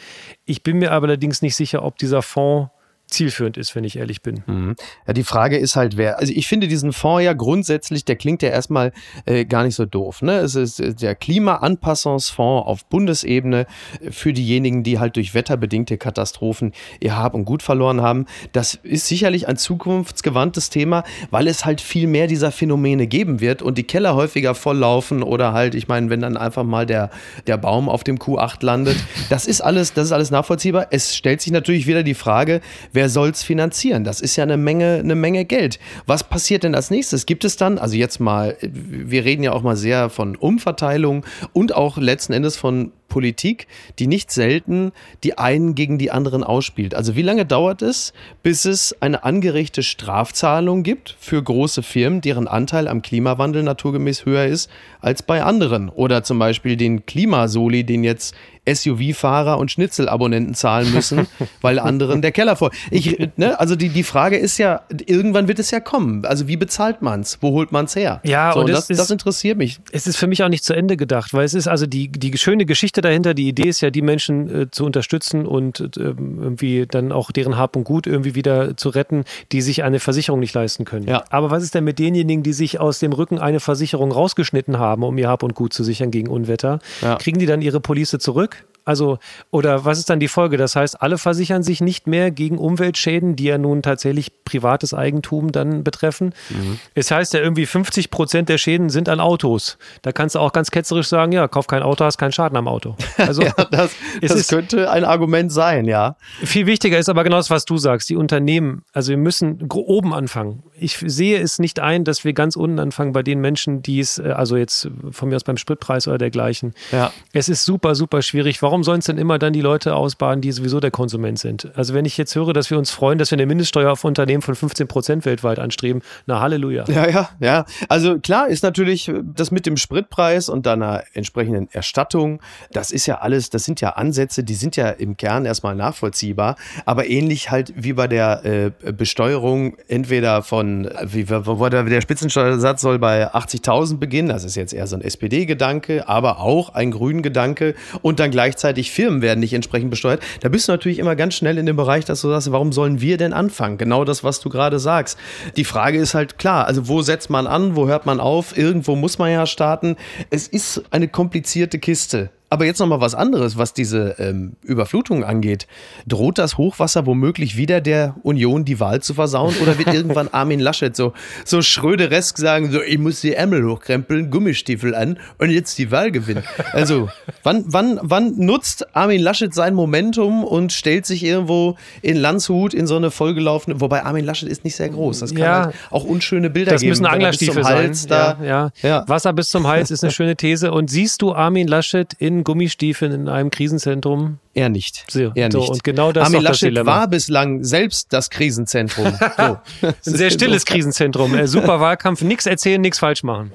Ich 0.45 0.63
bin 0.65 0.79
mir 0.79 0.93
aber 0.93 1.07
allerdings 1.07 1.41
nicht 1.43 1.55
sicher, 1.55 1.85
ob 1.85 1.99
dieser 1.99 2.23
Fonds 2.23 2.71
zielführend 3.13 3.57
ist, 3.57 3.75
wenn 3.75 3.85
ich 3.85 3.97
ehrlich 3.97 4.23
bin. 4.23 4.43
Mhm. 4.47 4.77
Ja, 5.07 5.13
die 5.13 5.25
Frage 5.25 5.57
ist 5.57 5.77
halt, 5.77 5.97
wer. 5.97 6.19
Also 6.19 6.33
ich 6.35 6.47
finde 6.47 6.69
diesen 6.69 6.93
Fonds 6.93 7.25
ja 7.25 7.33
grundsätzlich, 7.33 8.05
der 8.05 8.17
klingt 8.17 8.43
ja 8.43 8.49
erstmal 8.49 8.93
äh, 9.27 9.45
gar 9.45 9.65
nicht 9.65 9.75
so 9.75 9.87
doof. 9.87 10.23
Ne? 10.23 10.39
Es 10.39 10.55
ist 10.55 10.81
äh, 10.81 10.95
der 10.95 11.15
Klimaanpassungsfonds 11.15 12.67
auf 12.67 12.85
Bundesebene 12.87 13.67
für 14.11 14.33
diejenigen, 14.33 14.83
die 14.83 14.99
halt 14.99 15.17
durch 15.17 15.35
wetterbedingte 15.35 15.99
Katastrophen 15.99 16.73
ihr 17.01 17.17
Hab 17.17 17.35
und 17.35 17.45
Gut 17.45 17.63
verloren 17.63 18.01
haben. 18.03 18.27
Das 18.53 18.75
ist 18.83 19.07
sicherlich 19.07 19.49
ein 19.49 19.57
zukunftsgewandtes 19.57 20.71
Thema, 20.71 21.05
weil 21.31 21.47
es 21.47 21.65
halt 21.65 21.81
viel 21.81 22.07
mehr 22.07 22.27
dieser 22.27 22.51
Phänomene 22.51 23.07
geben 23.07 23.41
wird 23.41 23.63
und 23.63 23.79
die 23.79 23.85
Keller 23.85 24.15
häufiger 24.15 24.55
volllaufen 24.55 25.23
oder 25.23 25.53
halt, 25.53 25.75
ich 25.75 25.89
meine, 25.89 26.11
wenn 26.11 26.21
dann 26.21 26.37
einfach 26.37 26.65
mal 26.65 26.87
der, 26.87 27.11
der 27.47 27.57
Baum 27.57 27.89
auf 27.89 28.05
dem 28.05 28.19
Q8 28.19 28.65
landet. 28.65 28.97
Das 29.29 29.47
ist 29.47 29.61
alles, 29.61 29.93
das 29.93 30.07
ist 30.07 30.13
alles 30.13 30.31
nachvollziehbar. 30.31 30.89
Es 30.91 31.17
stellt 31.17 31.41
sich 31.41 31.53
natürlich 31.53 31.87
wieder 31.87 32.03
die 32.03 32.15
Frage, 32.15 32.61
wer 32.93 33.02
wer 33.03 33.09
soll 33.09 33.31
es 33.31 33.43
finanzieren? 33.43 34.05
Das 34.05 34.21
ist 34.21 34.37
ja 34.37 34.45
eine 34.45 34.57
Menge, 34.57 35.01
eine 35.01 35.17
Menge 35.17 35.45
Geld. 35.45 35.81
Was 36.07 36.23
passiert 36.23 36.63
denn 36.63 36.77
als 36.77 36.89
nächstes? 36.89 37.27
Gibt 37.27 37.45
es 37.45 37.57
dann, 37.57 37.79
also 37.79 37.97
jetzt 37.97 38.21
mal, 38.21 38.57
wir 38.61 39.25
reden 39.25 39.43
ja 39.43 39.51
auch 39.51 39.63
mal 39.63 39.75
sehr 39.75 40.09
von 40.09 40.37
Umverteilung 40.37 41.27
und 41.53 41.75
auch 41.75 41.99
letzten 41.99 42.33
Endes 42.33 42.57
von 42.57 42.93
Politik, 43.13 43.67
die 43.99 44.07
nicht 44.07 44.31
selten 44.31 44.91
die 45.23 45.37
einen 45.37 45.75
gegen 45.75 45.99
die 45.99 46.11
anderen 46.11 46.43
ausspielt. 46.43 46.95
Also 46.95 47.15
wie 47.15 47.21
lange 47.21 47.45
dauert 47.45 47.83
es, 47.83 48.15
bis 48.43 48.65
es 48.65 48.97
eine 49.01 49.23
angeregte 49.23 49.83
Strafzahlung 49.83 50.83
gibt 50.83 51.15
für 51.21 51.43
große 51.43 51.83
Firmen, 51.83 52.23
deren 52.23 52.49
Anteil 52.49 52.89
am 52.89 53.03
Klimawandel 53.03 53.65
naturgemäß 53.65 54.25
höher 54.25 54.47
ist 54.47 54.71
als 55.03 55.23
bei 55.23 55.43
anderen? 55.43 55.91
Oder 55.91 56.25
zum 56.25 56.39
Beispiel 56.39 56.79
den 56.79 57.05
Klimasoli, 57.05 57.85
den 57.85 58.03
jetzt 58.03 58.35
SUV-Fahrer 58.67 59.59
und 59.59 59.73
Schnitzelabonnenten 59.73 60.55
zahlen 60.55 60.93
müssen, 60.93 61.27
weil 61.61 61.79
anderen 61.81 62.23
der 62.23 62.31
Keller 62.31 62.55
voll. 62.55 62.71
Ich, 62.91 63.19
ne, 63.37 63.59
also 63.59 63.75
die, 63.75 63.89
die 63.89 64.05
Frage 64.05 64.37
ist 64.37 64.57
ja, 64.59 64.83
irgendwann 65.05 65.49
wird 65.49 65.59
es 65.59 65.71
ja 65.73 65.81
kommen. 65.81 66.25
Also 66.25 66.47
wie 66.47 66.57
bezahlt 66.57 67.03
man 67.03 67.21
es? 67.21 67.39
Wo 67.41 67.51
holt 67.51 67.73
man 67.73 67.87
es 67.87 67.97
her? 67.97 68.21
Ja, 68.23 68.53
so, 68.53 68.61
und, 68.61 68.71
das, 68.71 68.87
das, 68.87 68.99
das 68.99 69.11
interessiert 69.11 69.59
mich. 69.59 69.81
Es 69.91 70.07
ist 70.07 70.17
für 70.17 70.29
mich 70.29 70.45
auch 70.45 70.49
nicht 70.49 70.65
zu 70.65 70.75
Ende 70.75 70.97
gedacht, 70.97 71.35
weil 71.35 71.45
es 71.45 71.55
ist 71.55 71.67
also 71.67 71.87
die, 71.87 72.09
die 72.09 72.39
schöne 72.39 72.65
Geschichte 72.65 73.01
dahinter, 73.03 73.35
die 73.35 73.49
Idee 73.49 73.69
ist 73.69 73.81
ja, 73.81 73.91
die 73.91 74.03
Menschen 74.03 74.63
äh, 74.63 74.71
zu 74.71 74.85
unterstützen 74.85 75.47
und 75.47 75.81
äh, 75.81 75.87
irgendwie 75.97 76.87
dann 76.87 77.13
auch 77.13 77.31
deren 77.31 77.57
Hab 77.57 77.77
und 77.77 77.85
Gut 77.85 78.07
irgendwie 78.07 78.35
wieder 78.35 78.77
zu 78.77 78.89
retten, 78.89 79.25
die 79.53 79.61
sich 79.61 79.83
eine 79.83 80.01
Versicherung 80.01 80.41
nicht 80.41 80.55
leisten 80.55 80.85
können. 80.85 81.07
Ja. 81.07 81.25
Aber 81.31 81.51
was 81.51 81.63
ist 81.63 81.75
denn 81.75 81.85
mit 81.85 81.99
denjenigen, 81.99 82.43
die 82.43 82.53
sich 82.53 82.81
aus 82.81 82.99
dem 82.99 83.13
Rücken 83.13 83.39
eine 83.39 83.61
Versicherung 83.61 84.13
rausgeschnitten 84.13 84.79
haben, 84.79 85.03
um 85.03 85.19
ihr 85.19 85.29
Hab 85.29 85.43
und 85.43 85.55
Gut 85.55 85.73
zu 85.73 85.85
sichern 85.85 86.11
gegen 86.11 86.29
Unwetter? 86.29 86.79
Ja. 87.01 87.17
Kriegen 87.17 87.39
die 87.39 87.47
dann 87.47 87.61
ihre 87.63 87.81
Police 87.81 88.17
zurück? 88.19 88.65
Also, 88.85 89.19
oder 89.51 89.85
was 89.85 89.99
ist 89.99 90.11
dann 90.11 90.21
die 90.21 90.29
Folge? 90.29 90.57
Das 90.57 90.75
heißt, 90.77 91.01
alle 91.01 91.19
versichern 91.19 91.63
sich 91.63 91.81
nicht 91.81 92.07
mehr 92.07 92.31
gegen 92.31 92.59
Umweltschäden, 92.59 93.37
die 93.37 93.45
ja 93.45 93.59
nun 93.59 93.83
tatsächlich 93.83 94.45
privates 94.45 94.93
Eigentum 94.93 95.53
dann 95.53 95.85
betreffen. 95.85 96.35
Mhm. 96.51 96.79
Es 96.95 97.11
heißt 97.11 97.35
ja 97.35 97.41
irgendwie 97.41 97.67
50 97.67 98.11
Prozent 98.11 98.49
der 98.49 98.59
Schäden 98.59 98.91
sind 98.91 99.09
an 99.09 99.21
Autos. 99.21 99.79
Da 100.03 100.13
kannst 100.13 100.35
du 100.35 100.41
auch 100.41 100.53
ganz 100.53 100.71
ketzerisch 100.71 101.09
sagen, 101.09 101.33
ja, 101.33 101.47
kauf 101.49 101.67
kein 101.67 101.83
Auto, 101.83 102.05
hast 102.05 102.19
keinen 102.19 102.33
Schaden 102.33 102.57
am 102.57 102.67
Auto. 102.69 102.97
Also, 103.17 103.43
ja, 103.43 103.53
das, 103.71 103.93
das 104.21 104.49
könnte 104.49 104.91
ein 104.91 105.05
Argument 105.05 105.53
sein, 105.53 105.85
ja. 105.85 106.17
Viel 106.43 106.67
wichtiger 106.67 106.99
ist 106.99 107.09
aber 107.09 107.25
genau 107.25 107.37
das, 107.37 107.51
was 107.51 107.65
du 107.65 107.77
sagst. 107.77 108.11
Die 108.11 108.17
Unternehmen, 108.17 108.83
also 108.93 109.11
wir 109.11 109.17
müssen 109.17 109.69
oben 109.71 110.13
anfangen. 110.13 110.63
Ich 110.83 110.99
sehe 111.05 111.41
es 111.41 111.59
nicht 111.59 111.81
ein, 111.81 112.05
dass 112.05 112.25
wir 112.25 112.33
ganz 112.33 112.57
unten 112.57 112.79
anfangen 112.79 113.13
bei 113.13 113.23
den 113.23 113.41
Menschen, 113.41 113.83
die 113.83 114.01
es, 114.01 114.19
äh, 114.19 114.33
also 114.35 114.57
jetzt 114.57 114.89
von 115.11 115.29
mir 115.29 115.37
aus 115.37 115.45
beim 115.45 115.57
Spritpreis 115.57 116.09
oder 116.09 116.19
dergleichen. 116.19 116.75
Ja. 116.91 117.13
Es 117.33 117.49
ist 117.49 117.65
super, 117.65 117.95
super 117.95 118.23
schwierig. 118.23 118.63
Warum 118.63 118.85
sollen 118.85 118.99
es 118.99 119.07
denn 119.07 119.19
immer 119.19 119.39
dann 119.39 119.53
die 119.53 119.61
Leute 119.61 119.95
ausbaden, 119.95 120.41
die 120.41 120.53
sowieso 120.53 120.81
der 120.81 120.91
Konsument 120.91 121.39
sind? 121.39 121.71
Also 121.77 121.95
wenn 121.95 122.05
ich 122.05 122.17
jetzt 122.17 122.35
höre, 122.35 122.53
dass 122.53 122.71
wir 122.71 122.79
uns 122.79 122.91
freuen, 122.91 123.19
dass 123.19 123.31
wir 123.31 123.37
eine 123.37 123.47
Mindeststeuer 123.47 123.93
auf 123.93 124.05
Unternehmen 124.05 124.43
von 124.43 124.55
15 124.55 124.89
Prozent 124.89 125.25
weltweit 125.25 125.59
anstreben, 125.59 126.03
na 126.27 126.41
Halleluja. 126.41 126.85
Ja, 126.89 127.09
ja, 127.09 127.29
ja. 127.41 127.65
Also 127.89 128.19
klar 128.19 128.49
ist 128.49 128.63
natürlich 128.63 129.11
das 129.35 129.51
mit 129.51 129.67
dem 129.67 129.77
Spritpreis 129.77 130.49
und 130.49 130.67
dann 130.67 130.83
einer 130.83 131.05
entsprechenden 131.15 131.69
Erstattung, 131.73 132.41
das 132.73 132.91
ist 132.91 133.07
ja 133.07 133.19
alles, 133.19 133.51
das 133.51 133.65
sind 133.65 133.81
ja 133.81 133.91
Ansätze, 133.91 134.45
die 134.45 134.55
sind 134.55 134.77
ja 134.77 134.91
im 134.91 135.17
Kern 135.17 135.45
erstmal 135.45 135.75
nachvollziehbar, 135.75 136.57
aber 136.85 137.09
ähnlich 137.09 137.51
halt 137.51 137.73
wie 137.77 137.93
bei 137.93 138.09
der 138.09 138.45
äh, 138.45 138.93
Besteuerung 138.93 139.77
entweder 139.89 140.43
von, 140.43 140.72
wie 141.05 141.29
wo 141.29 141.69
der, 141.69 142.01
Spitzensteuersatz 142.01 142.81
soll 142.81 142.99
bei 142.99 143.33
80.000 143.33 143.99
beginnen, 143.99 144.29
das 144.29 144.45
ist 144.45 144.57
jetzt 144.57 144.73
eher 144.73 144.87
so 144.87 144.97
ein 144.97 145.03
SPD-Gedanke, 145.03 146.09
aber 146.09 146.41
auch 146.41 146.75
ein 146.75 146.91
grünen 146.91 147.23
Gedanke 147.23 147.75
und 148.03 148.21
dann 148.21 148.31
gleichzeitig 148.31 148.91
Firmen 148.91 149.23
werden 149.23 149.41
nicht 149.41 149.53
entsprechend 149.53 149.91
besteuert. 149.91 150.23
Da 150.41 150.49
bist 150.49 150.69
du 150.69 150.73
natürlich 150.73 150.99
immer 150.99 151.17
ganz 151.17 151.35
schnell 151.35 151.59
in 151.59 151.67
dem 151.67 151.77
Bereich, 151.77 152.05
dass 152.05 152.21
du 152.21 152.29
sagst, 152.29 152.51
warum 152.53 152.73
sollen 152.73 153.01
wir 153.01 153.17
denn 153.17 153.33
anfangen? 153.33 153.79
Genau 153.79 154.05
das, 154.05 154.25
was 154.25 154.41
du 154.41 154.49
gerade 154.49 154.79
sagst. 154.79 155.19
Die 155.57 155.65
Frage 155.65 155.99
ist 155.99 156.15
halt 156.15 156.39
klar, 156.39 156.67
also 156.67 156.89
wo 156.89 157.03
setzt 157.03 157.31
man 157.31 157.47
an, 157.47 157.77
wo 157.77 157.89
hört 157.89 158.07
man 158.07 158.21
auf? 158.21 158.57
Irgendwo 158.57 158.97
muss 158.97 159.19
man 159.19 159.31
ja 159.31 159.47
starten. 159.47 159.97
Es 160.31 160.49
ist 160.49 160.83
eine 160.91 161.09
komplizierte 161.09 161.79
Kiste. 161.79 162.31
Aber 162.53 162.67
jetzt 162.67 162.81
noch 162.81 162.87
mal 162.87 163.01
was 163.01 163.15
anderes, 163.15 163.57
was 163.57 163.73
diese 163.73 164.17
ähm, 164.19 164.57
Überflutung 164.63 165.25
angeht. 165.25 165.67
Droht 166.07 166.37
das 166.37 166.59
Hochwasser 166.59 167.07
womöglich 167.07 167.57
wieder 167.57 167.81
der 167.81 168.15
Union 168.25 168.67
die 168.67 168.79
Wahl 168.79 169.01
zu 169.01 169.15
versauen? 169.15 169.55
Oder 169.63 169.79
wird 169.79 169.95
irgendwann 169.95 170.29
Armin 170.33 170.61
Laschet 170.61 170.95
so, 170.95 171.15
so 171.47 171.63
schröderesk 171.63 172.37
sagen, 172.37 172.71
so, 172.71 172.83
ich 172.83 172.99
muss 172.99 173.23
die 173.23 173.33
Ärmel 173.33 173.65
hochkrempeln, 173.67 174.31
Gummistiefel 174.31 174.95
an 174.95 175.19
und 175.39 175.49
jetzt 175.49 175.79
die 175.79 175.91
Wahl 175.91 176.11
gewinnen? 176.13 176.43
Also, 176.75 177.09
wann, 177.43 177.65
wann, 177.69 177.99
wann 178.03 178.37
nutzt 178.37 178.95
Armin 178.95 179.23
Laschet 179.23 179.55
sein 179.55 179.73
Momentum 179.75 180.45
und 180.45 180.75
stellt 180.75 181.07
sich 181.07 181.25
irgendwo 181.25 181.77
in 182.03 182.17
Landshut 182.19 182.75
in 182.75 182.87
so 182.87 182.97
eine 182.97 183.11
vollgelaufene, 183.11 183.81
wobei 183.81 184.05
Armin 184.05 184.27
Laschet 184.27 184.51
ist 184.51 184.63
nicht 184.63 184.77
sehr 184.77 184.91
groß. 184.91 185.21
Das 185.21 185.31
kann 185.31 185.41
Ja. 185.43 185.65
halt 185.65 185.75
auch 185.91 186.05
unschöne 186.05 186.51
Bilder 186.51 186.73
Das 186.73 186.83
geben. 186.83 186.91
müssen 186.91 187.05
er 187.07 187.09
bis 187.13 187.15
Anglerstiefel 187.15 187.63
zum 187.63 187.65
Hals 187.65 188.03
sein. 188.03 188.09
Da, 188.11 188.37
ja. 188.45 188.71
Ja. 188.83 189.09
Wasser 189.09 189.33
bis 189.33 189.49
zum 189.49 189.67
Hals 189.67 189.91
ist 189.91 190.03
eine 190.05 190.13
schöne 190.13 190.37
These. 190.37 190.71
Und 190.71 190.91
siehst 190.91 191.23
du 191.23 191.33
Armin 191.33 191.67
Laschet 191.67 192.13
in 192.19 192.42
Gummistiefeln 192.45 193.13
in 193.13 193.29
einem 193.29 193.51
Krisenzentrum? 193.51 194.39
Er 194.55 194.69
nicht. 194.69 195.05
So, 195.11 195.33
er 195.35 195.51
so, 195.51 195.61
nicht. 195.61 195.71
und 195.71 195.85
genau 195.85 196.13
das 196.13 196.29
ist 196.29 196.35
Armin 196.35 196.45
das 196.45 196.51
Laschet 196.53 196.71
Dilemma. 196.71 196.91
war 196.91 197.09
bislang 197.09 197.65
selbst 197.65 198.13
das 198.13 198.31
Krisenzentrum. 198.31 199.13
So. 199.37 199.59
Ein 199.89 199.95
sehr 200.05 200.31
stilles 200.31 200.65
Krisenzentrum. 200.65 201.35
Äh, 201.35 201.47
super 201.49 201.81
Wahlkampf. 201.81 202.23
Nix 202.23 202.47
erzählen, 202.47 202.81
nichts 202.81 202.99
falsch 202.99 203.23
machen. 203.23 203.51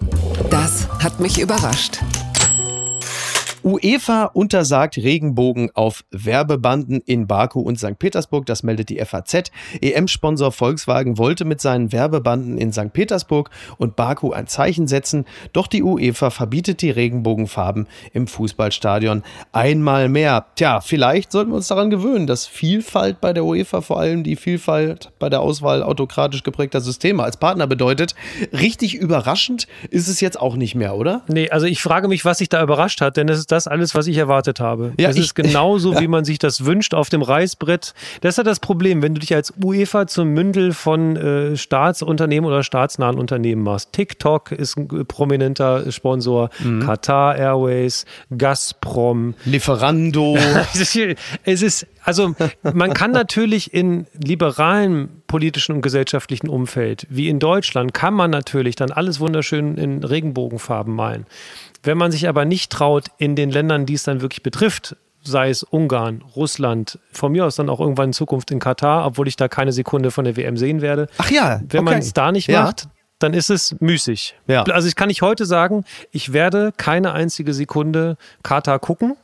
Das 0.50 0.88
hat 1.02 1.20
mich 1.20 1.40
überrascht. 1.40 2.00
UEFA 3.68 4.26
untersagt 4.26 4.98
Regenbogen 4.98 5.72
auf 5.74 6.06
Werbebanden 6.12 7.02
in 7.06 7.28
Baku 7.28 7.60
und 7.60 7.78
St. 7.78 8.00
Petersburg. 8.00 8.46
Das 8.46 8.64
meldet 8.64 8.88
die 8.88 9.04
FAZ. 9.04 9.52
EM-Sponsor 9.82 10.54
Volkswagen 10.54 11.18
wollte 11.18 11.44
mit 11.44 11.60
seinen 11.60 11.92
Werbebanden 11.92 12.58
in 12.58 12.72
St. 12.72 12.94
Petersburg 12.94 13.50
und 13.78 13.98
Baku 13.98 14.32
ein 14.32 14.48
Zeichen 14.48 14.88
setzen. 14.88 15.26
Doch 15.52 15.68
die 15.68 15.84
UEFA 15.84 16.30
verbietet 16.30 16.82
die 16.82 16.92
Regenbogenfarben 16.92 17.88
im 18.14 18.28
Fußballstadion 18.28 19.24
einmal 19.52 20.08
mehr. 20.08 20.46
Tja, 20.56 20.80
vielleicht 20.80 21.34
sollten 21.34 21.52
wir 21.52 21.58
uns 21.58 21.68
daran 21.68 21.90
gewöhnen, 21.90 22.26
dass 22.26 22.48
Vielfalt 22.48 23.20
bei 23.20 23.34
der 23.34 23.44
UEFA, 23.44 23.82
vor 23.82 24.00
allem 24.00 24.24
die 24.24 24.38
Vielfalt 24.38 25.12
bei 25.20 25.30
der 25.30 25.42
Auswahl 25.42 25.84
autokratisch 25.84 26.44
geprägter 26.44 26.80
Systeme 26.80 27.24
als 27.24 27.36
Partner 27.38 27.68
bedeutet. 27.68 28.16
Richtig 28.54 28.96
überraschend 28.96 29.68
ist 29.90 30.08
es 30.08 30.22
jetzt 30.22 30.40
auch 30.40 30.56
nicht 30.56 30.76
mehr, 30.76 30.96
oder? 30.96 31.24
Nee, 31.28 31.50
also 31.50 31.66
ich 31.66 31.82
frage 31.82 32.08
mich, 32.08 32.24
was 32.24 32.38
sich 32.38 32.48
da 32.48 32.64
überrascht 32.64 33.02
hat, 33.02 33.18
denn 33.18 33.28
es 33.28 33.40
ist 33.40 33.52
das, 33.52 33.57
das 33.58 33.68
alles, 33.68 33.94
was 33.96 34.08
ich 34.08 34.18
erwartet 34.18 34.60
habe. 34.60 34.94
Ja, 35.00 35.10
es 35.10 35.16
ich- 35.18 35.24
ist 35.26 35.36
genauso, 35.44 35.94
ja. 35.94 36.02
wie 36.02 36.08
man 36.08 36.24
sich 36.26 36.40
das 36.40 36.64
wünscht 36.66 36.94
auf 36.94 37.10
dem 37.10 37.22
Reißbrett. 37.22 37.94
Das 38.22 38.30
ist 38.34 38.38
ja 38.38 38.44
das 38.44 38.60
Problem, 38.60 39.02
wenn 39.02 39.14
du 39.14 39.20
dich 39.20 39.34
als 39.36 39.54
UEFA 39.64 40.08
zum 40.08 40.30
Mündel 40.30 40.74
von 40.74 41.16
äh, 41.18 41.58
Staatsunternehmen 41.58 42.48
oder 42.48 42.64
staatsnahen 42.64 43.18
Unternehmen 43.18 43.64
machst. 43.64 43.92
TikTok 43.94 44.52
ist 44.52 44.78
ein 44.78 45.06
prominenter 45.08 45.92
Sponsor, 45.92 46.50
Mhm. 46.64 46.82
Qatar 46.86 47.36
Airways, 47.38 48.06
Gazprom, 48.38 49.34
Lieferando. 49.46 50.38
es 51.44 51.62
ist, 51.62 51.88
also 52.04 52.34
man 52.74 52.94
kann 52.94 53.12
natürlich 53.12 53.74
in 53.74 54.08
liberalen 54.24 55.10
politischen 55.28 55.76
und 55.76 55.82
gesellschaftlichen 55.82 56.48
Umfeld, 56.48 57.06
wie 57.10 57.28
in 57.28 57.40
Deutschland, 57.40 57.94
kann 57.94 58.14
man 58.14 58.32
natürlich 58.32 58.76
dann 58.76 58.92
alles 58.92 59.20
wunderschön 59.20 59.76
in 59.78 60.04
Regenbogenfarben 60.04 60.94
malen. 60.96 61.26
Wenn 61.88 61.98
man 61.98 62.12
sich 62.12 62.28
aber 62.28 62.44
nicht 62.46 62.72
traut, 62.72 63.06
in 63.18 63.36
den 63.38 63.50
Ländern, 63.50 63.86
die 63.86 63.94
es 63.94 64.04
dann 64.04 64.22
wirklich 64.22 64.44
betrifft, 64.44 64.98
sei 65.24 65.50
es 65.50 65.64
Ungarn, 65.64 66.22
Russland, 66.36 67.00
von 67.12 67.32
mir 67.32 67.46
aus 67.46 67.56
dann 67.56 67.70
auch 67.70 67.80
irgendwann 67.80 68.10
in 68.10 68.14
Zukunft 68.14 68.52
in 68.52 68.60
Katar, 68.60 69.06
obwohl 69.06 69.28
ich 69.28 69.38
da 69.38 69.48
keine 69.48 69.72
Sekunde 69.72 70.12
von 70.12 70.26
der 70.26 70.36
WM 70.36 70.58
sehen 70.58 70.82
werde. 70.82 71.08
Ach 71.18 71.32
ja, 71.32 71.62
Wenn 71.70 71.86
man 71.86 72.00
es 72.00 72.12
da 72.14 72.32
nicht 72.32 72.48
Ja. 72.50 72.64
macht, 72.64 72.90
dann 73.20 73.34
ist 73.34 73.50
es 73.50 73.76
müßig. 73.80 74.36
Ja. 74.48 74.64
Also 74.64 74.88
ich 74.88 74.96
kann 74.96 75.08
nicht 75.08 75.22
heute 75.22 75.46
sagen, 75.46 75.86
ich 76.12 76.34
werde 76.34 76.72
keine 76.76 77.14
einzige 77.14 77.54
Sekunde 77.54 78.18
Katar 78.44 78.80
gucken. 78.80 79.16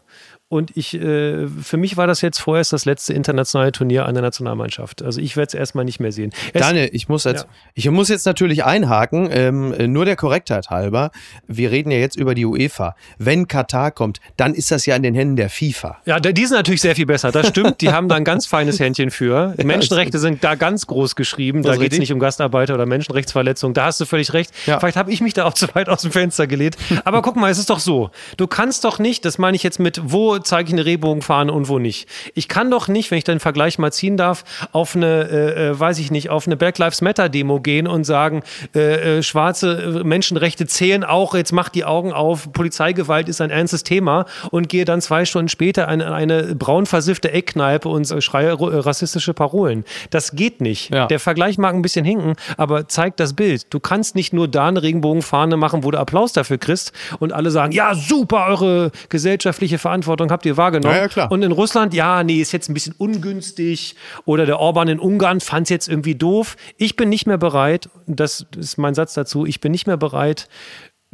Und 0.54 0.78
ich, 0.78 0.94
äh, 0.94 1.48
für 1.48 1.78
mich 1.78 1.98
war 1.98 2.06
das 2.06 2.22
jetzt 2.22 2.38
vorerst 2.38 2.74
das 2.74 2.86
letzte 2.86 3.12
internationale 3.14 3.72
Turnier 3.72 4.06
einer 4.06 4.22
Nationalmannschaft. 4.22 5.02
Also 5.02 5.20
ich 5.20 5.36
werde 5.36 5.48
es 5.48 5.54
erstmal 5.56 5.84
nicht 5.84 6.00
mehr 6.00 6.12
sehen. 6.12 6.32
Es, 6.54 6.62
Daniel, 6.62 6.92
ich 6.94 7.10
muss 7.10 7.24
jetzt, 7.24 7.46
Ja. 7.46 7.50
ich 7.74 7.90
muss 7.90 8.08
jetzt 8.10 8.28
natürlich 8.28 8.64
einhaken, 8.64 9.30
ähm, 9.32 9.74
äh, 9.74 9.88
nur 9.88 10.06
der 10.06 10.16
Korrektheit 10.16 10.70
halber. 10.70 11.10
Wir 11.48 11.72
reden 11.72 11.90
ja 11.90 11.98
jetzt 11.98 12.18
über 12.18 12.36
die 12.36 12.46
UEFA. 12.46 12.96
Wenn 13.18 13.48
Katar 13.48 13.90
kommt, 13.90 14.20
dann 14.38 14.54
ist 14.54 14.70
das 14.70 14.86
ja 14.86 14.96
in 14.96 15.02
den 15.02 15.16
Händen 15.16 15.38
der 15.38 15.50
FIFA. 15.50 15.98
ja, 16.06 16.20
die 16.20 16.46
sind 16.46 16.56
natürlich 16.56 16.82
sehr 16.82 16.96
viel 16.96 17.08
besser. 17.08 17.32
Das 17.32 17.48
stimmt. 17.48 17.82
Die 17.82 17.90
haben 17.90 18.08
da 18.08 18.14
ein 18.14 18.24
ganz 18.24 18.46
feines 18.46 18.80
Händchen 18.80 19.10
für. 19.10 19.56
Menschenrechte 19.64 20.20
sind 20.20 20.44
da 20.44 20.54
ganz 20.54 20.86
groß 20.86 21.16
geschrieben. 21.16 21.64
Da 21.64 21.78
geht 21.78 21.94
es 21.94 21.98
nicht 21.98 22.14
um 22.14 22.20
Gastarbeiter 22.20 22.76
oder 22.76 22.86
Menschenrechtsverletzungen. 22.86 23.74
Da 23.74 23.86
hast 23.86 24.00
du 24.00 24.06
völlig 24.06 24.34
recht. 24.34 24.52
Ja. 24.68 24.80
Vielleicht 24.80 24.98
habe 24.98 25.12
ich 25.12 25.20
mich 25.20 25.34
da 25.34 25.46
auch 25.46 25.54
zu 25.56 25.74
weit 25.74 25.90
aus 25.90 26.04
dem 26.04 26.12
Fenster 26.12 26.46
gelehnt. 26.46 26.78
Aber 27.06 27.24
guck 27.24 27.38
mal, 27.38 27.50
es 27.50 27.58
ist 27.58 27.72
doch 27.72 27.80
so. 27.80 28.12
Du 28.38 28.46
kannst 28.46 28.84
doch 28.84 29.00
nicht, 29.00 29.26
das 29.26 29.40
meine 29.40 29.56
ich 29.56 29.64
jetzt 29.64 29.80
mit, 29.80 30.00
wo 30.04 30.38
zeige 30.44 30.70
ich 30.70 30.74
eine 30.74 30.86
Rehbogenfahne 30.86 31.52
und 31.52 31.68
wo 31.68 31.80
nicht. 31.80 32.08
Ich 32.34 32.48
kann 32.48 32.70
doch 32.72 32.88
nicht, 32.88 33.12
wenn 33.12 33.18
ich 33.18 33.24
den 33.24 33.40
Vergleich 33.40 33.80
mal 33.80 33.92
ziehen 33.92 34.18
darf, 34.18 34.44
auf 34.72 34.96
eine, 34.96 35.30
äh, 35.30 35.70
äh, 35.70 35.80
weiß 35.80 36.00
ich 36.00 36.12
nicht, 36.12 36.30
auf 36.30 36.48
eine 36.48 36.58
Black 36.58 36.78
Lives 36.78 37.02
Matter 37.02 37.30
Demo 37.30 37.60
gehen 37.60 37.88
und 37.88 38.04
sagen, 38.04 38.44
äh, 38.76 39.18
äh, 39.18 39.24
schwarze 39.24 40.02
äh, 40.02 40.04
Menschenrechte 40.04 40.66
zählen 40.66 41.04
auch, 41.04 41.36
jetzt 41.36 41.52
macht 41.52 41.76
die 41.76 41.86
Augen 41.86 42.14
auf, 42.14 42.52
Polizeigewalt 42.54 43.30
ist 43.30 43.42
ein 43.42 43.50
ernstes 43.50 43.84
Thema 43.84 44.26
und 44.52 44.70
gehe 44.70 44.86
dann 44.86 45.02
zwei 45.02 45.26
Stunden 45.26 45.50
später 45.50 45.88
in 45.90 46.02
eine 46.02 46.56
braun 46.56 46.86
versiffte 46.86 47.32
Eckkneipe 47.32 47.90
und 47.90 48.08
schreie 48.24 48.50
äh, 48.50 48.56
rassistische 48.80 49.34
Parolen. 49.34 49.84
Das 50.10 50.36
geht 50.36 50.62
nicht. 50.62 50.94
Ja. 50.94 51.08
Der 51.08 51.20
Vergleich 51.20 51.58
mag 51.58 51.74
ein 51.74 51.82
bisschen 51.82 52.06
hinken, 52.06 52.36
aber 52.58 52.88
zeigt 52.88 53.20
das 53.20 53.34
Bild. 53.34 53.74
Du 53.74 53.80
kannst 53.80 54.16
nicht 54.16 54.34
nur 54.34 54.48
da 54.48 54.68
eine 54.68 54.82
Regenbogenfahne 54.82 55.58
machen, 55.58 55.84
wo 55.84 55.92
du 55.92 56.00
Applaus 56.00 56.34
dafür 56.34 56.58
kriegst 56.58 56.92
und 57.20 57.34
alle 57.34 57.52
sagen, 57.52 57.72
ja, 57.72 57.96
super, 57.96 58.48
eure 58.48 58.92
gesellschaftliche 59.10 59.78
Verantwortung 59.78 60.23
habt 60.32 60.46
ihr 60.46 60.58
wahrgenommen. 60.58 60.96
Ja, 60.96 61.02
ja, 61.02 61.08
klar. 61.08 61.32
Und 61.32 61.44
in 61.44 61.52
Russland, 61.52 61.94
ja, 61.94 62.24
nee, 62.24 62.42
ist 62.42 62.52
jetzt 62.52 62.70
ein 62.70 62.74
bisschen 62.74 62.96
ungünstig. 62.98 63.96
Oder 64.26 64.46
der 64.46 64.60
Orban 64.60 64.88
in 64.88 65.00
Ungarn 65.00 65.40
fand 65.40 65.68
es 65.68 65.70
jetzt 65.70 65.88
irgendwie 65.88 66.16
doof. 66.16 66.56
Ich 66.78 66.96
bin 66.96 67.10
nicht 67.10 67.28
mehr 67.28 67.38
bereit, 67.38 67.90
das 68.08 68.46
ist 68.58 68.78
mein 68.78 68.94
Satz 68.94 69.14
dazu, 69.14 69.46
ich 69.46 69.60
bin 69.60 69.72
nicht 69.72 69.88
mehr 69.88 69.98
bereit, 69.98 70.48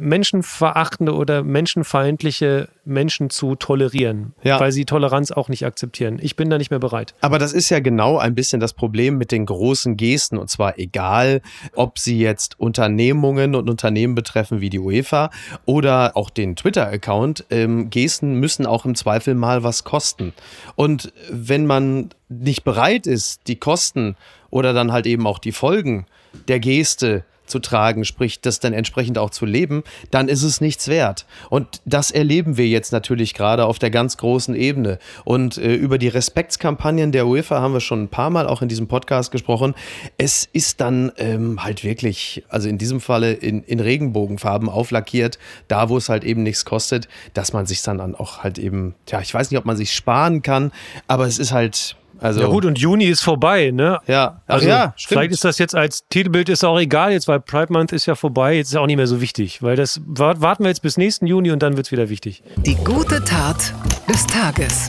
menschenverachtende 0.00 1.14
oder 1.14 1.42
menschenfeindliche 1.44 2.68
Menschen 2.84 3.30
zu 3.30 3.54
tolerieren, 3.54 4.32
Ja. 4.42 4.58
weil 4.58 4.72
sie 4.72 4.84
Toleranz 4.84 5.30
auch 5.30 5.48
nicht 5.48 5.64
akzeptieren. 5.66 6.18
Ich 6.20 6.36
bin 6.36 6.50
da 6.50 6.58
nicht 6.58 6.70
mehr 6.70 6.78
bereit. 6.80 7.14
Aber 7.20 7.38
das 7.38 7.52
ist 7.52 7.68
ja 7.70 7.80
genau 7.80 8.18
ein 8.18 8.34
bisschen 8.34 8.60
das 8.60 8.72
Problem 8.72 9.18
mit 9.18 9.30
den 9.30 9.46
großen 9.46 9.96
Gesten. 9.96 10.38
Und 10.38 10.48
zwar 10.50 10.78
egal, 10.78 11.42
ob 11.74 11.98
sie 11.98 12.18
jetzt 12.18 12.58
Unternehmungen 12.58 13.54
und 13.54 13.68
Unternehmen 13.70 14.14
betreffen 14.14 14.60
wie 14.60 14.70
die 14.70 14.78
UEFA 14.78 15.30
oder 15.66 16.16
auch 16.16 16.30
den 16.30 16.56
Twitter-Account. 16.56 17.44
Ähm, 17.50 17.90
Gesten 17.90 18.34
müssen 18.34 18.66
auch 18.66 18.84
im 18.84 18.94
Zweifel 18.94 19.34
mal 19.34 19.62
was 19.62 19.84
kosten. 19.84 20.32
Und 20.74 21.12
wenn 21.30 21.66
man 21.66 22.10
nicht 22.28 22.64
bereit 22.64 23.06
ist, 23.06 23.42
die 23.46 23.56
Kosten 23.56 24.16
oder 24.50 24.72
dann 24.72 24.92
halt 24.92 25.06
eben 25.06 25.26
auch 25.26 25.38
die 25.38 25.52
Folgen 25.52 26.06
der 26.48 26.60
Geste 26.60 27.24
zu 27.50 27.58
tragen, 27.58 28.04
sprich 28.04 28.40
das 28.40 28.60
dann 28.60 28.72
entsprechend 28.72 29.18
auch 29.18 29.30
zu 29.30 29.44
leben, 29.44 29.82
dann 30.10 30.28
ist 30.28 30.42
es 30.42 30.60
nichts 30.60 30.88
wert. 30.88 31.26
Und 31.50 31.82
das 31.84 32.10
erleben 32.10 32.56
wir 32.56 32.66
jetzt 32.66 32.92
natürlich 32.92 33.34
gerade 33.34 33.64
auf 33.66 33.78
der 33.78 33.90
ganz 33.90 34.16
großen 34.16 34.54
Ebene. 34.54 34.98
Und 35.24 35.58
äh, 35.58 35.74
über 35.74 35.98
die 35.98 36.08
Respektskampagnen 36.08 37.12
der 37.12 37.26
UEFA 37.26 37.60
haben 37.60 37.74
wir 37.74 37.80
schon 37.80 38.04
ein 38.04 38.08
paar 38.08 38.30
Mal 38.30 38.46
auch 38.46 38.62
in 38.62 38.68
diesem 38.68 38.88
Podcast 38.88 39.30
gesprochen. 39.30 39.74
Es 40.16 40.48
ist 40.52 40.80
dann 40.80 41.12
ähm, 41.16 41.62
halt 41.62 41.84
wirklich, 41.84 42.44
also 42.48 42.68
in 42.68 42.78
diesem 42.78 43.00
Falle 43.00 43.32
in, 43.32 43.62
in 43.64 43.80
Regenbogenfarben 43.80 44.68
auflackiert, 44.68 45.38
da 45.68 45.88
wo 45.88 45.96
es 45.96 46.08
halt 46.08 46.24
eben 46.24 46.42
nichts 46.42 46.64
kostet, 46.64 47.08
dass 47.34 47.52
man 47.52 47.66
sich 47.66 47.82
dann 47.82 48.14
auch 48.14 48.38
halt 48.38 48.58
eben, 48.58 48.94
ja, 49.08 49.20
ich 49.20 49.34
weiß 49.34 49.50
nicht, 49.50 49.58
ob 49.58 49.64
man 49.66 49.76
sich 49.76 49.92
sparen 49.92 50.42
kann, 50.42 50.72
aber 51.06 51.26
es 51.26 51.38
ist 51.38 51.52
halt, 51.52 51.96
also. 52.20 52.40
Ja 52.40 52.46
gut, 52.48 52.64
und 52.64 52.78
Juni 52.78 53.04
ist 53.06 53.22
vorbei, 53.22 53.70
ne? 53.70 53.98
ja, 54.06 54.40
Ach 54.46 54.54
Also 54.54 54.68
ja, 54.68 54.94
vielleicht 54.96 55.32
ist 55.32 55.44
das 55.44 55.58
jetzt 55.58 55.74
als 55.74 56.06
Titelbild 56.08 56.48
ist 56.48 56.64
auch 56.64 56.78
egal 56.78 57.12
jetzt, 57.12 57.28
weil 57.28 57.40
Pride 57.40 57.72
Month 57.72 57.92
ist 57.92 58.06
ja 58.06 58.14
vorbei, 58.14 58.54
jetzt 58.56 58.68
ist 58.68 58.74
ja 58.74 58.80
auch 58.80 58.86
nicht 58.86 58.96
mehr 58.96 59.06
so 59.06 59.20
wichtig, 59.20 59.62
weil 59.62 59.76
das 59.76 60.00
wa- 60.06 60.34
warten 60.38 60.64
wir 60.64 60.68
jetzt 60.68 60.82
bis 60.82 60.96
nächsten 60.96 61.26
Juni 61.26 61.50
und 61.50 61.62
dann 61.62 61.76
wird 61.76 61.86
es 61.86 61.92
wieder 61.92 62.08
wichtig. 62.08 62.42
Die 62.58 62.76
gute 62.76 63.24
Tat 63.24 63.72
des 64.08 64.26
Tages. 64.26 64.88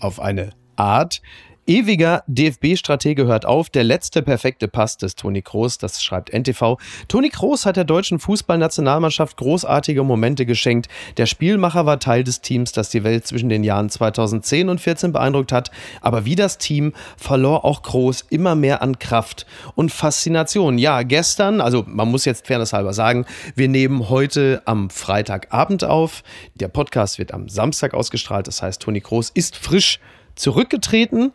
auf 0.00 0.20
eine 0.20 0.50
Art. 0.76 1.22
Ewiger 1.66 2.24
DFB-Stratege 2.26 3.26
hört 3.26 3.46
auf. 3.46 3.70
Der 3.70 3.84
letzte 3.84 4.22
perfekte 4.22 4.68
Pass 4.68 4.98
des 4.98 5.14
Toni 5.14 5.40
Kroos, 5.40 5.78
das 5.78 6.02
schreibt 6.02 6.32
NTV. 6.32 6.76
Toni 7.08 7.30
Kroos 7.30 7.64
hat 7.64 7.76
der 7.76 7.84
deutschen 7.84 8.18
Fußballnationalmannschaft 8.18 9.36
großartige 9.36 10.02
Momente 10.02 10.44
geschenkt. 10.44 10.88
Der 11.16 11.26
Spielmacher 11.26 11.86
war 11.86 11.98
Teil 11.98 12.22
des 12.22 12.42
Teams, 12.42 12.72
das 12.72 12.90
die 12.90 13.02
Welt 13.02 13.26
zwischen 13.26 13.48
den 13.48 13.64
Jahren 13.64 13.88
2010 13.88 14.68
und 14.68 14.80
14 14.80 15.12
beeindruckt 15.12 15.52
hat. 15.52 15.70
Aber 16.02 16.24
wie 16.24 16.36
das 16.36 16.58
Team 16.58 16.92
verlor 17.16 17.64
auch 17.64 17.82
Kroos 17.82 18.26
immer 18.28 18.54
mehr 18.54 18.82
an 18.82 18.98
Kraft 18.98 19.46
und 19.74 19.90
Faszination. 19.90 20.76
Ja, 20.76 21.02
gestern, 21.02 21.60
also 21.60 21.84
man 21.86 22.10
muss 22.10 22.26
jetzt 22.26 22.46
fairnesshalber 22.46 22.92
sagen, 22.92 23.24
wir 23.54 23.68
nehmen 23.68 24.10
heute 24.10 24.62
am 24.66 24.90
Freitagabend 24.90 25.84
auf. 25.84 26.22
Der 26.54 26.68
Podcast 26.68 27.18
wird 27.18 27.32
am 27.32 27.48
Samstag 27.48 27.94
ausgestrahlt. 27.94 28.46
Das 28.46 28.60
heißt, 28.60 28.82
Toni 28.82 29.00
Kroos 29.00 29.30
ist 29.30 29.56
frisch 29.56 29.98
zurückgetreten 30.34 31.32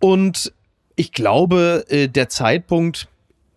und 0.00 0.52
ich 0.96 1.12
glaube, 1.12 1.84
äh, 1.88 2.08
der 2.08 2.28
Zeitpunkt 2.28 3.08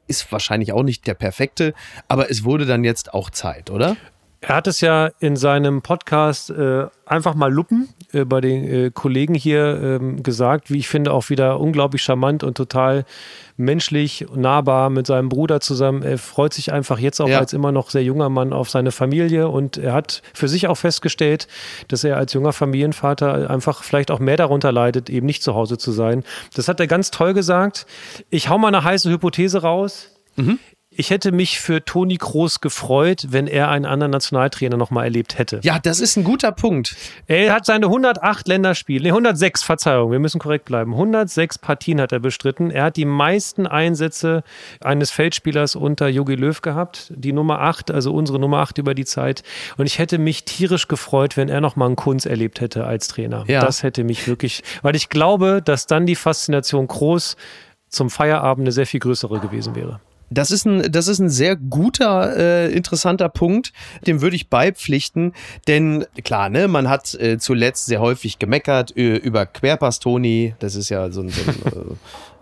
ist 0.07 0.31
wahrscheinlich 0.31 0.73
auch 0.73 0.83
nicht 0.83 1.07
der 1.07 1.13
perfekte, 1.13 1.73
aber 2.07 2.29
es 2.29 2.43
wurde 2.43 2.65
dann 2.65 2.83
jetzt 2.83 3.13
auch 3.13 3.29
Zeit, 3.29 3.69
oder? 3.69 3.95
Er 4.41 4.55
hat 4.55 4.67
es 4.67 4.79
ja 4.79 5.09
in 5.19 5.35
seinem 5.35 5.81
Podcast 5.81 6.49
äh, 6.49 6.85
einfach 7.05 7.35
mal 7.35 7.51
Luppen 7.51 7.89
äh, 8.13 8.23
bei 8.23 8.39
den 8.39 8.63
äh, 8.63 8.89
Kollegen 8.93 9.33
hier 9.35 9.79
ähm, 9.81 10.23
gesagt, 10.23 10.71
wie 10.71 10.77
ich 10.77 10.87
finde, 10.87 11.11
auch 11.11 11.29
wieder 11.29 11.59
unglaublich 11.59 12.01
charmant 12.03 12.43
und 12.45 12.55
total 12.55 13.03
menschlich, 13.57 14.25
nahbar 14.33 14.89
mit 14.89 15.07
seinem 15.07 15.27
Bruder 15.27 15.59
zusammen. 15.59 16.03
Er 16.03 16.17
freut 16.17 16.53
sich 16.53 16.71
einfach 16.71 16.99
jetzt 16.99 17.19
auch 17.19 17.27
Ja. 17.27 17.39
als 17.39 17.51
immer 17.51 17.73
noch 17.73 17.89
sehr 17.89 18.03
junger 18.03 18.29
Mann 18.29 18.53
auf 18.53 18.69
seine 18.69 18.91
Familie 18.91 19.49
und 19.49 19.75
er 19.77 19.91
hat 19.91 20.21
für 20.33 20.47
sich 20.47 20.67
auch 20.67 20.75
festgestellt, 20.77 21.49
dass 21.89 22.05
er 22.05 22.15
als 22.15 22.31
junger 22.31 22.53
Familienvater 22.53 23.49
einfach 23.49 23.83
vielleicht 23.83 24.09
auch 24.09 24.19
mehr 24.19 24.37
darunter 24.37 24.71
leidet, 24.71 25.09
eben 25.09 25.25
nicht 25.25 25.43
zu 25.43 25.53
Hause 25.53 25.77
zu 25.77 25.91
sein. 25.91 26.23
Das 26.55 26.69
hat 26.69 26.79
er 26.79 26.87
ganz 26.87 27.11
toll 27.11 27.33
gesagt. 27.33 27.85
Ich 28.29 28.47
hau 28.47 28.57
mal 28.57 28.69
eine 28.69 28.85
heiße 28.85 29.09
Hypothese 29.09 29.61
raus. 29.61 30.15
Ich 30.91 31.11
hätte 31.11 31.31
mich 31.31 31.59
für 31.59 31.85
Toni 31.85 32.17
Kroos 32.17 32.61
gefreut, 32.61 33.27
wenn 33.29 33.45
er 33.45 33.69
einen 33.69 33.85
anderen 33.85 34.11
Nationaltrainer 34.11 34.75
noch 34.75 34.89
mal 34.89 35.03
erlebt 35.03 35.37
hätte. 35.37 35.59
Ja, 35.61 35.77
das 35.77 35.99
ist 35.99 36.17
ein 36.17 36.23
guter 36.23 36.51
Punkt. 36.51 36.95
Er 37.27 37.53
hat 37.53 37.67
seine 37.67 37.85
108 37.85 38.47
Länderspiele, 38.47 39.03
nee, 39.03 39.09
106, 39.09 39.61
Verzeihung, 39.61 40.11
wir 40.11 40.17
müssen 40.17 40.39
korrekt 40.39 40.65
bleiben. 40.65 40.93
106 40.93 41.59
Partien 41.59 42.01
hat 42.01 42.11
er 42.11 42.19
bestritten. 42.19 42.71
Er 42.71 42.85
hat 42.85 42.97
die 42.97 43.05
meisten 43.05 43.67
Einsätze 43.67 44.43
eines 44.81 45.11
Feldspielers 45.11 45.75
unter 45.75 46.07
Jogi 46.07 46.33
Löw 46.33 46.59
gehabt. 46.59 47.13
Die 47.15 47.33
Nummer 47.33 47.59
8, 47.59 47.91
also 47.91 48.11
unsere 48.11 48.39
Nummer 48.39 48.57
8 48.57 48.79
über 48.79 48.95
die 48.95 49.05
Zeit. 49.05 49.43
Und 49.77 49.85
ich 49.85 49.99
hätte 49.99 50.17
mich 50.17 50.43
tierisch 50.43 50.87
gefreut, 50.87 51.37
wenn 51.37 51.49
er 51.49 51.61
noch 51.61 51.75
mal 51.75 51.85
einen 51.85 51.97
Kunz 51.97 52.25
erlebt 52.25 52.61
hätte 52.61 52.85
als 52.85 53.07
Trainer. 53.07 53.45
Ja. 53.47 53.61
Das 53.61 53.83
hätte 53.83 54.03
mich 54.03 54.27
wirklich, 54.27 54.63
weil 54.81 54.95
ich 54.95 55.09
glaube, 55.09 55.61
dass 55.63 55.85
dann 55.85 56.07
die 56.07 56.15
Faszination 56.15 56.87
Kroos 56.87 57.37
zum 57.89 58.09
Feierabend 58.09 58.63
eine 58.63 58.71
sehr 58.71 58.87
viel 58.87 58.99
größere 58.99 59.39
gewesen 59.39 59.75
wäre. 59.75 59.99
Das 60.29 60.51
ist 60.51 60.65
ein, 60.65 60.91
das 60.91 61.07
ist 61.07 61.19
ein 61.19 61.29
sehr 61.29 61.55
guter, 61.55 62.35
äh, 62.37 62.71
interessanter 62.71 63.29
Punkt. 63.29 63.73
Dem 64.05 64.21
würde 64.21 64.35
ich 64.35 64.49
beipflichten. 64.49 65.33
Denn 65.67 66.05
klar, 66.23 66.49
ne, 66.49 66.67
man 66.67 66.89
hat 66.89 67.13
äh, 67.15 67.37
zuletzt 67.37 67.87
sehr 67.87 67.99
häufig 67.99 68.39
gemeckert 68.39 68.95
äh, 68.95 69.15
über 69.15 69.45
Querpass 69.45 69.99
Toni. 69.99 70.53
Das 70.59 70.75
ist 70.75 70.89
ja 70.89 71.11
so 71.11 71.21
ein, 71.21 71.29
so 71.29 71.41
ein, 71.41 71.57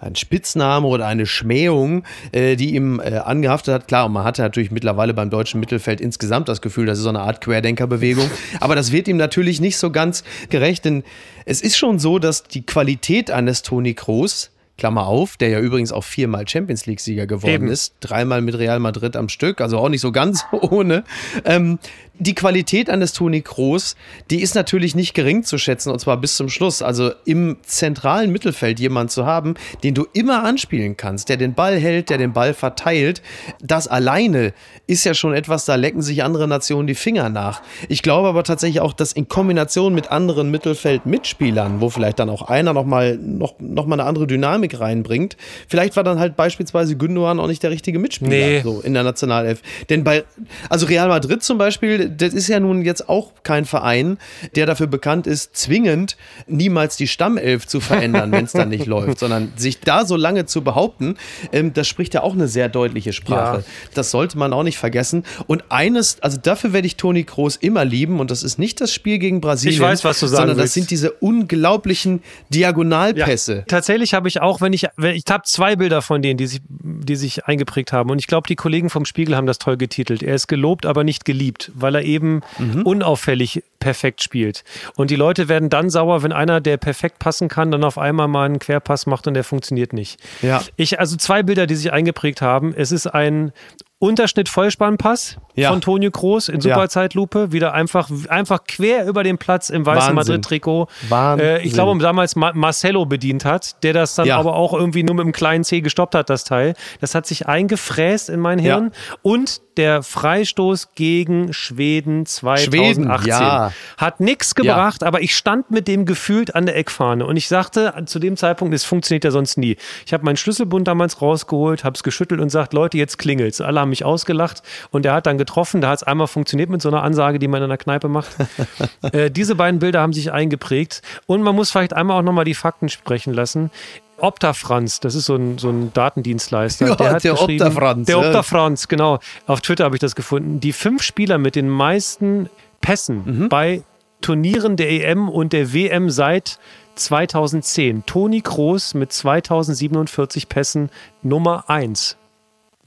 äh, 0.02 0.06
ein 0.06 0.16
Spitzname 0.16 0.88
oder 0.88 1.08
eine 1.08 1.26
Schmähung, 1.26 2.04
äh, 2.32 2.56
die 2.56 2.76
ihm 2.76 3.00
äh, 3.00 3.18
angehaftet 3.18 3.74
hat. 3.74 3.88
Klar, 3.88 4.06
und 4.08 4.14
man 4.14 4.24
hatte 4.24 4.42
natürlich 4.42 4.72
mittlerweile 4.72 5.14
beim 5.14 5.30
deutschen 5.30 5.60
Mittelfeld 5.60 6.02
insgesamt 6.02 6.50
das 6.50 6.62
Gefühl, 6.62 6.86
das 6.86 6.98
ist 6.98 7.04
so 7.04 7.10
eine 7.10 7.22
Art 7.22 7.42
Querdenkerbewegung. 7.42 8.30
Aber 8.60 8.76
das 8.76 8.92
wird 8.92 9.08
ihm 9.08 9.18
natürlich 9.18 9.62
nicht 9.62 9.78
so 9.78 9.92
ganz 9.92 10.24
gerecht, 10.50 10.86
denn 10.86 11.04
es 11.46 11.62
ist 11.62 11.78
schon 11.78 12.00
so, 12.00 12.20
dass 12.20 12.44
die 12.44 12.66
Qualität 12.66 13.32
eines 13.32 13.62
Toni 13.62 13.94
Kroos 13.94 14.52
Klammer 14.78 15.08
auf, 15.08 15.38
der 15.38 15.50
ja 15.50 15.60
übrigens 15.60 15.92
auch 15.92 16.04
viermal 16.04 16.48
Champions 16.48 16.86
League-Sieger 16.86 17.26
geworden 17.26 17.54
Eben. 17.54 17.68
ist, 17.68 17.96
dreimal 18.00 18.42
mit 18.42 18.58
Real 18.58 18.80
Madrid 18.80 19.16
am 19.16 19.28
Stück, 19.28 19.60
also 19.60 19.80
auch 19.80 19.90
nicht 19.90 20.02
so 20.02 20.12
ganz 20.12 20.46
ohne. 20.52 21.04
Ähm, 21.46 21.80
die 22.20 22.36
Qualität 22.36 22.90
eines 22.90 23.14
Toni 23.14 23.42
Kroos, 23.42 23.96
die 24.30 24.42
ist 24.42 24.56
natürlich 24.56 24.96
nicht 24.96 25.14
gering 25.14 25.44
zu 25.44 25.58
schätzen 25.58 25.92
und 25.92 26.00
zwar 26.00 26.18
bis 26.18 26.36
zum 26.36 26.50
Schluss. 26.50 26.82
Also 26.82 27.12
im 27.26 27.58
zentralen 27.64 28.32
Mittelfeld 28.32 28.80
jemanden 28.80 29.10
zu 29.10 29.26
haben, 29.26 29.56
den 29.84 29.94
du 29.94 30.06
immer 30.14 30.44
anspielen 30.44 30.98
kannst, 30.98 31.30
der 31.30 31.38
den 31.38 31.54
Ball 31.54 31.78
hält, 31.78 32.10
der 32.10 32.18
den 32.18 32.34
Ball 32.34 32.54
verteilt, 32.54 33.22
das 33.62 33.88
alleine 33.88 34.54
ist 34.88 35.04
ja 35.04 35.14
schon 35.14 35.34
etwas, 35.34 35.66
da 35.66 35.76
lecken 35.76 36.02
sich 36.02 36.24
andere 36.24 36.48
Nationen 36.48 36.88
die 36.88 36.96
Finger 36.96 37.30
nach. 37.30 37.62
Ich 37.90 38.02
glaube 38.02 38.28
aber 38.28 38.44
tatsächlich 38.44 38.82
auch, 38.82 38.94
dass 38.94 39.12
in 39.12 39.28
Kombination 39.28 39.94
mit 39.94 40.12
anderen 40.12 40.50
Mittelfeld-Mitspielern, 40.50 41.82
wo 41.82 41.90
vielleicht 41.90 42.20
dann 42.20 42.30
auch 42.30 42.44
einer 42.44 42.74
nochmal 42.74 43.18
noch, 43.18 43.56
noch 43.60 43.86
mal 43.86 44.00
eine 44.00 44.08
andere 44.08 44.28
Dynamik 44.28 44.80
reinbringt, 44.80 45.38
vielleicht 45.68 45.96
war 45.96 46.04
dann 46.04 46.20
halt 46.20 46.36
beispielsweise 46.36 46.96
Gündogan 46.96 47.40
auch 47.40 47.48
nicht 47.48 47.64
der 47.64 47.72
richtige 47.72 48.00
Mitspieler 48.00 48.30
Nee. 48.30 48.62
so 48.62 48.82
in 48.82 48.94
der 48.94 49.04
Nationalelf. 49.04 49.62
Denn 49.90 50.04
bei, 50.04 50.24
also 50.70 50.86
Real 50.86 51.08
Madrid 51.08 51.44
zum 51.44 51.58
Beispiel, 51.58 52.07
das 52.08 52.34
ist 52.34 52.48
ja 52.48 52.60
nun 52.60 52.82
jetzt 52.84 53.10
auch 53.10 53.32
kein 53.44 53.66
Verein, 53.66 54.18
der 54.56 54.66
dafür 54.66 54.88
bekannt 54.88 55.28
ist, 55.28 55.56
zwingend 55.56 56.18
niemals 56.48 56.98
die 56.98 57.08
Stammelf 57.08 57.68
zu 57.68 57.80
verändern, 57.80 58.32
wenn 58.32 58.46
es 58.46 58.52
dann 58.52 58.70
nicht 58.70 58.86
läuft, 58.88 59.20
sondern 59.20 59.54
sich 59.56 59.80
da 59.80 60.06
so 60.06 60.16
lange 60.16 60.46
zu 60.46 60.64
behaupten, 60.64 61.16
ähm, 61.52 61.74
das 61.74 61.88
spricht 61.88 62.14
ja 62.14 62.24
auch 62.24 62.34
eine 62.34 62.48
sehr 62.48 62.70
deutliche 62.70 63.14
Sprache. 63.14 63.58
Ja. 63.58 63.64
Das 63.94 64.12
sollte 64.12 64.38
man 64.38 64.54
auch 64.54 64.64
nicht 64.64 64.78
vergessen. 64.78 65.24
Und 65.48 65.66
eines, 65.70 66.22
also 66.22 66.38
dafür 66.42 66.74
werde 66.74 66.88
ich 66.88 66.96
Toni 66.96 67.24
Kroos 67.24 67.56
immer 67.56 67.86
lieben 67.86 68.20
und 68.20 68.32
das 68.32 68.44
ist 68.44 68.60
nicht 68.60 68.82
das 68.82 68.94
Spiel 68.94 69.20
gegen 69.20 69.42
Brasilien, 69.42 69.76
Ich 69.76 69.82
weiß, 69.82 70.04
was 70.04 70.20
du 70.20 70.28
sagen 70.28 70.42
sondern 70.42 70.58
das 70.58 70.64
willst. 70.64 70.74
sind 70.74 70.92
diese 70.92 71.12
unglaublichen 71.12 72.22
Diagonalpässe. 72.50 73.66
Tatsächlich 73.68 74.14
habe 74.14 74.28
ich 74.28 74.42
auch, 74.42 74.62
wenn 74.62 74.74
ich, 74.74 74.88
ich 74.98 75.24
habe 75.30 75.44
zwei 75.46 75.76
Bilder 75.76 76.02
von 76.02 76.22
denen, 76.22 76.38
die 76.38 76.48
sich, 76.48 76.62
die 76.70 77.16
sich 77.16 77.46
eingeprägt 77.46 77.94
haben. 77.94 78.10
Und 78.10 78.20
ich 78.20 78.28
glaube, 78.28 78.48
die 78.48 78.56
Kollegen 78.56 78.90
vom 78.90 79.06
Spiegel 79.06 79.36
haben 79.36 79.48
das 79.48 79.58
toll 79.58 79.78
getitelt. 79.78 80.24
Er 80.24 80.36
ist 80.36 80.48
gelobt, 80.48 80.86
aber 80.86 81.04
nicht 81.04 81.26
geliebt, 81.26 81.72
weil 81.74 81.96
er 81.96 81.97
eben 82.04 82.42
Mhm. 82.60 82.84
unauffällig 82.84 83.64
perfekt 83.80 84.24
spielt. 84.24 84.64
Und 84.96 85.12
die 85.12 85.16
Leute 85.16 85.48
werden 85.50 85.70
dann 85.70 85.90
sauer, 85.90 86.24
wenn 86.24 86.32
einer, 86.32 86.62
der 86.62 86.78
perfekt 86.78 87.20
passen 87.20 87.48
kann, 87.48 87.72
dann 87.72 87.84
auf 87.84 87.98
einmal 87.98 88.28
mal 88.28 88.46
einen 88.46 88.60
Querpass 88.60 89.06
macht 89.06 89.28
und 89.28 89.34
der 89.34 89.44
funktioniert 89.44 89.94
nicht. 89.94 90.20
Ja. 90.42 90.62
Ich, 90.76 91.00
also 91.00 91.16
zwei 91.18 91.44
Bilder, 91.44 91.68
die 91.68 91.76
sich 91.76 91.92
eingeprägt 91.94 92.42
haben. 92.42 92.74
Es 92.76 92.92
ist 92.92 93.08
ein 93.08 93.52
Unterschnitt 94.00 94.50
Vollspannpass 94.50 95.38
Ja. 95.58 95.70
von 95.72 95.82
Tonio 95.82 96.12
Kroos 96.12 96.50
in 96.50 96.62
Ja. 96.62 96.76
Superzeitlupe, 96.76 97.52
wieder 97.52 97.74
einfach, 97.74 98.10
einfach 98.30 98.64
quer 98.68 99.06
über 99.08 99.24
den 99.24 99.38
Platz 99.38 99.70
im 99.70 99.86
weißen. 99.86 100.14
Madrid-Trikot. 100.16 100.88
Äh, 101.12 101.62
ich 101.64 101.74
glaube, 101.74 101.98
damals 102.00 102.36
Ma 102.36 102.52
Marcelo 102.54 103.06
bedient 103.06 103.44
hat, 103.46 103.84
der 103.84 103.94
das 103.94 104.16
dann 104.16 104.28
Ja. 104.28 104.38
aber 104.38 104.56
auch 104.56 104.74
irgendwie 104.74 105.04
nur 105.04 105.16
mit 105.16 105.24
einem 105.24 105.34
kleinen 105.34 105.64
C 105.64 105.82
gestoppt 105.82 106.16
hat, 106.16 106.30
das 106.30 106.44
Teil. 106.44 106.74
Das 107.02 107.16
hat 107.16 107.26
sich 107.26 107.48
eingefräst 107.48 108.30
in 108.30 108.40
mein 108.40 108.60
Hirn. 108.60 108.92
Und 109.22 109.62
der 109.78 110.02
Freistoß 110.02 110.96
gegen 110.96 111.54
Schweden 111.54 112.26
2018 112.26 112.72
Schweden, 112.74 113.28
ja. 113.28 113.72
hat 113.98 114.20
nichts 114.20 114.56
gebracht, 114.56 115.04
aber 115.04 115.22
ich 115.22 115.36
stand 115.36 115.70
mit 115.70 115.88
dem 115.88 116.06
gefühlt 116.06 116.56
an 116.56 116.66
der 116.66 116.76
Eckfahne 116.76 117.26
und 117.28 117.38
ich 117.38 117.48
sagte 117.48 117.94
zu 118.08 118.18
dem 118.18 118.38
Zeitpunkt, 118.38 118.74
es 118.74 118.84
funktioniert 118.84 119.24
ja 119.24 119.30
sonst 119.32 119.58
nie. 119.58 119.78
Ich 120.06 120.14
habe 120.14 120.26
meinen 120.26 120.38
Schlüsselbund 120.38 120.88
damals 120.88 121.22
rausgeholt, 121.22 121.84
habe 121.84 121.94
es 121.96 122.02
geschüttelt 122.02 122.42
und 122.42 122.50
sagt, 122.50 122.74
Leute, 122.74 122.98
jetzt 122.98 123.18
klingelt's. 123.20 123.62
Alle 123.62 123.80
haben 123.80 123.90
mich 123.90 124.04
ausgelacht 124.04 124.64
und 124.90 125.06
der 125.06 125.14
hat 125.14 125.28
dann 125.28 125.38
getroffen. 125.48 125.82
Da 125.82 125.90
hat 125.90 126.00
es 126.00 126.04
einmal 126.04 126.28
funktioniert 126.28 126.70
mit 126.70 126.82
so 126.82 126.90
einer 126.90 127.02
Ansage, 127.02 127.40
die 127.40 127.48
man 127.48 127.60
in 127.60 127.64
einer 127.66 127.78
Kneipe 127.78 128.10
macht. 128.10 128.36
äh, 129.12 129.32
diese 129.32 129.56
beiden 129.56 129.80
Bilder 129.80 130.02
haben 130.02 130.14
sich 130.14 130.32
eingeprägt 130.32 131.02
und 131.26 131.42
man 131.42 131.56
muss 131.56 131.72
vielleicht 131.72 131.94
einmal 131.94 132.20
auch 132.20 132.24
nochmal 132.24 132.46
die 132.46 132.54
Fakten 132.54 132.90
sprechen 132.90 133.34
lassen. 133.34 133.72
Optafranz, 134.20 135.00
das 135.00 135.16
ist 135.16 135.26
so 135.26 135.36
ein, 135.36 135.58
so 135.58 135.70
ein 135.70 135.94
Datendienstleister. 135.94 136.88
Ja, 136.88 136.96
der 136.96 137.12
hat 137.12 137.24
der 137.24 137.34
geschrieben, 137.34 137.64
Optafranz, 137.66 138.06
Der 138.08 138.18
ja. 138.18 138.28
Optafranz, 138.28 138.88
genau. 138.88 139.20
Auf 139.46 139.62
Twitter 139.62 139.86
habe 139.86 139.96
ich 139.96 140.00
das 140.00 140.16
gefunden. 140.16 140.60
Die 140.60 140.74
fünf 140.74 141.04
Spieler 141.04 141.38
mit 141.38 141.56
den 141.56 141.70
meisten 141.70 142.50
Pässen 142.82 143.24
Mhm. 143.26 143.50
bei 143.50 143.84
Turnieren 144.22 144.76
der 144.76 144.90
EM 144.90 145.30
und 145.30 145.54
der 145.54 145.72
WM 145.74 146.10
seit 146.10 146.58
2010. 146.96 148.06
Toni 148.08 148.42
Kroos 148.42 148.96
mit 148.96 149.14
2047 149.14 150.50
Pässen 150.50 150.90
Nummer 151.22 151.70
1. 151.70 152.18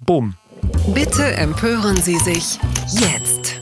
Bumm. 0.05 0.35
Bitte 0.95 1.25
empören 1.37 2.00
Sie 2.02 2.19
sich 2.19 2.59
jetzt. 2.93 3.60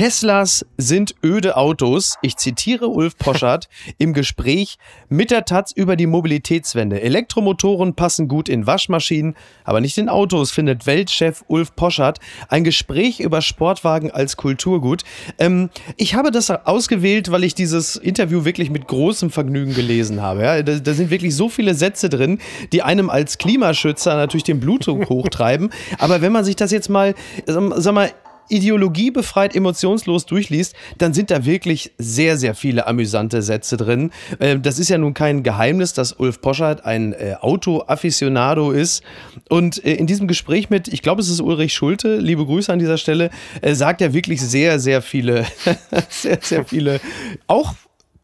Teslas 0.00 0.64
sind 0.78 1.14
öde 1.22 1.58
Autos. 1.58 2.16
Ich 2.22 2.38
zitiere 2.38 2.88
Ulf 2.88 3.18
Poschardt 3.18 3.68
im 3.98 4.14
Gespräch 4.14 4.78
mit 5.10 5.30
der 5.30 5.44
Taz 5.44 5.72
über 5.72 5.94
die 5.94 6.06
Mobilitätswende. 6.06 7.02
Elektromotoren 7.02 7.92
passen 7.92 8.26
gut 8.26 8.48
in 8.48 8.66
Waschmaschinen, 8.66 9.36
aber 9.62 9.82
nicht 9.82 9.98
in 9.98 10.08
Autos, 10.08 10.52
findet 10.52 10.86
Weltchef 10.86 11.44
Ulf 11.48 11.76
Poschardt. 11.76 12.18
Ein 12.48 12.64
Gespräch 12.64 13.20
über 13.20 13.42
Sportwagen 13.42 14.10
als 14.10 14.38
Kulturgut. 14.38 15.02
Ähm, 15.36 15.68
ich 15.98 16.14
habe 16.14 16.30
das 16.30 16.48
ausgewählt, 16.50 17.30
weil 17.30 17.44
ich 17.44 17.54
dieses 17.54 17.96
Interview 17.96 18.46
wirklich 18.46 18.70
mit 18.70 18.88
großem 18.88 19.28
Vergnügen 19.28 19.74
gelesen 19.74 20.22
habe. 20.22 20.44
Ja, 20.44 20.62
da, 20.62 20.78
da 20.78 20.94
sind 20.94 21.10
wirklich 21.10 21.36
so 21.36 21.50
viele 21.50 21.74
Sätze 21.74 22.08
drin, 22.08 22.38
die 22.72 22.80
einem 22.80 23.10
als 23.10 23.36
Klimaschützer 23.36 24.16
natürlich 24.16 24.44
den 24.44 24.60
Blutdruck 24.60 25.08
hochtreiben. 25.10 25.68
Aber 25.98 26.22
wenn 26.22 26.32
man 26.32 26.46
sich 26.46 26.56
das 26.56 26.70
jetzt 26.70 26.88
mal, 26.88 27.14
sag 27.44 27.92
mal, 27.92 28.10
ideologiebefreit, 28.48 29.54
emotionslos 29.54 30.26
durchliest, 30.26 30.74
dann 30.98 31.14
sind 31.14 31.30
da 31.30 31.44
wirklich 31.44 31.92
sehr, 31.98 32.36
sehr 32.36 32.54
viele 32.54 32.86
amüsante 32.86 33.42
Sätze 33.42 33.76
drin. 33.76 34.10
Äh, 34.38 34.58
Das 34.58 34.78
ist 34.78 34.88
ja 34.88 34.98
nun 34.98 35.14
kein 35.14 35.42
Geheimnis, 35.42 35.92
dass 35.92 36.12
Ulf 36.12 36.40
Poschardt 36.40 36.84
ein 36.84 37.12
äh, 37.12 37.36
Auto-Afficionado 37.40 38.72
ist. 38.72 39.02
Und 39.48 39.84
äh, 39.84 39.94
in 39.94 40.06
diesem 40.06 40.26
Gespräch 40.28 40.70
mit, 40.70 40.88
ich 40.88 41.02
glaube, 41.02 41.22
es 41.22 41.28
ist 41.28 41.40
Ulrich 41.40 41.74
Schulte, 41.74 42.18
liebe 42.18 42.44
Grüße 42.44 42.72
an 42.72 42.78
dieser 42.78 42.98
Stelle, 42.98 43.30
äh, 43.62 43.74
sagt 43.74 44.00
er 44.00 44.12
wirklich 44.12 44.40
sehr, 44.40 44.78
sehr 44.78 45.02
viele, 45.02 45.44
sehr, 46.08 46.38
sehr 46.40 46.64
viele, 46.64 47.00
auch 47.46 47.74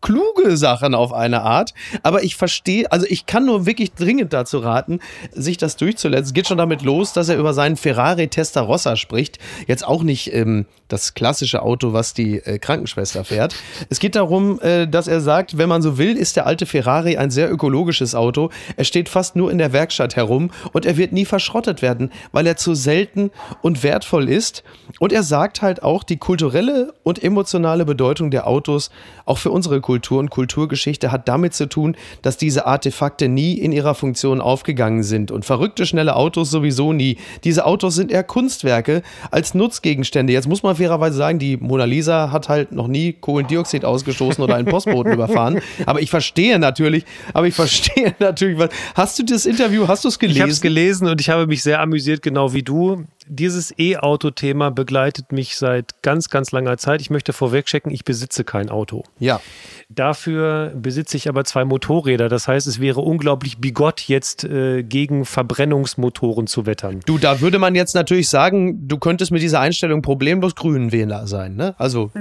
kluge 0.07 0.57
Sachen 0.57 0.95
auf 0.95 1.13
eine 1.13 1.43
Art. 1.43 1.75
Aber 2.05 2.23
ich 2.23 2.37
verstehe, 2.37 2.91
also 2.93 3.07
ich 3.09 3.27
kann 3.27 3.45
nur 3.45 3.67
wirklich 3.67 3.93
dringend 3.93 4.33
dazu 4.33 4.59
raten, 4.59 5.01
sich 5.33 5.57
das 5.57 5.77
durchzuletzen. 5.77 6.27
Es 6.27 6.33
geht 6.33 6.47
schon 6.47 6.59
damit 6.59 6.83
los, 6.83 7.13
dass 7.13 7.29
er 7.29 7.37
über 7.37 7.53
seinen 7.55 7.77
Ferrari 7.77 8.29
Testarossa 8.29 8.95
spricht. 8.95 9.41
Jetzt 9.67 9.85
auch 9.85 10.05
nicht 10.05 10.33
ähm, 10.33 10.67
das 10.87 11.15
klassische 11.15 11.63
Auto, 11.63 11.93
was 11.93 12.15
die 12.15 12.37
äh, 12.37 12.61
Krankenschwester 12.61 13.25
fährt. 13.25 13.57
Es 13.89 13.99
geht 13.99 14.15
darum, 14.15 14.61
äh, 14.61 14.87
dass 14.87 15.09
er 15.09 15.21
sagt, 15.21 15.59
wenn 15.59 15.69
man 15.69 15.83
so 15.83 15.99
will, 15.99 16.17
ist 16.17 16.37
der 16.37 16.47
alte 16.47 16.67
Ferrari 16.67 17.17
ein 17.17 17.33
sehr 17.33 17.51
ökologisches 17.51 18.15
Auto. 18.15 18.51
Er 18.77 18.85
steht 18.85 19.09
fast 19.09 19.35
nur 19.35 19.51
in 19.51 19.59
der 19.59 19.73
Werkstatt 19.73 20.15
herum 20.15 20.53
und 20.73 20.87
er 20.87 20.97
wird 20.97 21.11
nie 21.11 21.25
verschrottet 21.25 21.83
werden, 21.83 22.13
weil 22.31 22.47
er 22.47 22.57
zu 22.57 22.75
selten 22.75 23.33
und 23.61 23.83
wertvoll 23.83 24.29
ist. 24.29 24.63
Und 25.01 25.13
er 25.13 25.25
sagt 25.25 25.63
halt 25.63 25.83
auch, 25.83 26.05
die 26.05 26.19
kulturelle 26.19 26.95
und 27.03 27.25
emotionale 27.25 27.85
Bedeutung 27.85 28.31
der 28.31 28.47
Autos 28.47 28.91
auch 29.25 29.39
für 29.39 29.51
unsere 29.51 29.81
Kultur 29.81 29.96
und 30.19 30.31
Kulturgeschichte 30.31 31.13
hat 31.13 31.29
damit 31.29 31.55
zu 31.55 31.69
tun, 31.69 31.97
dass 32.23 32.37
diese 32.37 32.67
Artefakte 32.67 33.29
nie 33.29 33.55
in 33.55 33.73
ihrer 33.73 33.95
Funktion 33.95 34.41
aufgegangen 34.41 35.03
sind 35.03 35.31
und 35.31 35.45
verrückte 35.45 35.87
schnelle 35.87 36.17
Autos 36.17 36.51
sowieso 36.51 36.93
nie. 36.93 37.19
Diese 37.45 37.67
Autos 37.67 37.95
sind 37.95 38.11
eher 38.11 38.25
Kunstwerke 38.25 39.03
als 39.31 39.55
Nutzgegenstände. 39.55 40.33
Jetzt 40.33 40.49
muss 40.49 40.63
man 40.63 40.77
fairerweise 40.77 41.17
sagen, 41.17 41.39
die 41.39 41.57
Mona 41.57 41.85
Lisa 41.85 42.31
hat 42.33 42.49
halt 42.49 42.73
noch 42.73 42.89
nie 42.89 43.13
Kohlendioxid 43.13 43.85
ausgestoßen 43.85 44.43
oder 44.43 44.57
einen 44.57 44.67
Postboten 44.67 45.13
überfahren. 45.15 45.61
Aber 45.87 46.01
ich 46.01 46.11
verstehe 46.11 46.59
natürlich, 46.59 47.05
aber 47.33 47.47
ich 47.47 47.55
verstehe 47.55 48.15
natürlich, 48.19 48.59
was. 48.59 48.71
Hast 48.95 49.19
du 49.19 49.25
das 49.25 49.47
Interview, 49.47 49.89
hast 49.89 50.05
du 50.05 50.09
es 50.09 50.19
gelesen? 50.19 50.37
Ich 50.37 50.43
habe 50.43 50.53
es 50.53 50.61
gelesen 50.61 51.09
und 51.09 51.21
ich 51.21 51.29
habe 51.31 51.47
mich 51.47 51.63
sehr 51.63 51.81
amüsiert, 51.81 52.23
genau 52.23 52.53
wie 52.53 52.63
du. 52.63 53.05
Dieses 53.29 53.75
E-Auto-Thema 53.79 54.71
begleitet 54.71 55.33
mich 55.33 55.57
seit 55.57 56.03
ganz, 56.03 56.31
ganz 56.31 56.53
langer 56.53 56.79
Zeit. 56.79 57.01
Ich 57.01 57.11
möchte 57.11 57.33
vorweg 57.33 57.67
checken, 57.67 57.93
ich 57.93 58.05
besitze 58.05 58.45
kein 58.45 58.69
Auto. 58.71 59.05
ja. 59.19 59.41
Dafür 59.89 60.73
besitze 60.75 61.17
ich 61.17 61.29
aber 61.29 61.45
zwei 61.45 61.65
Motorräder. 61.65 62.29
Das 62.29 62.49
heißt, 62.49 62.67
es 62.67 62.81
wäre 62.81 63.01
unglaublich 63.01 63.59
bigott, 63.59 64.01
jetzt 64.09 64.43
äh, 64.43 64.83
gegen 64.83 65.25
Verbrennungsmotoren 65.25 66.49
zu 66.49 66.67
wettern. 66.67 67.01
Du, 67.07 67.19
da 67.19 67.41
würde 67.41 67.61
man 67.61 67.77
jetzt 67.77 67.95
natürlich 67.95 68.29
sagen, 68.29 68.89
du 68.89 68.99
könntest 68.99 69.31
mit 69.31 69.43
dieser 69.43 69.61
Einstellung 69.61 70.03
problemlos 70.03 70.57
Grünenwähler 70.57 71.29
sein, 71.29 71.55
ne? 71.55 71.77
Also. 71.79 72.11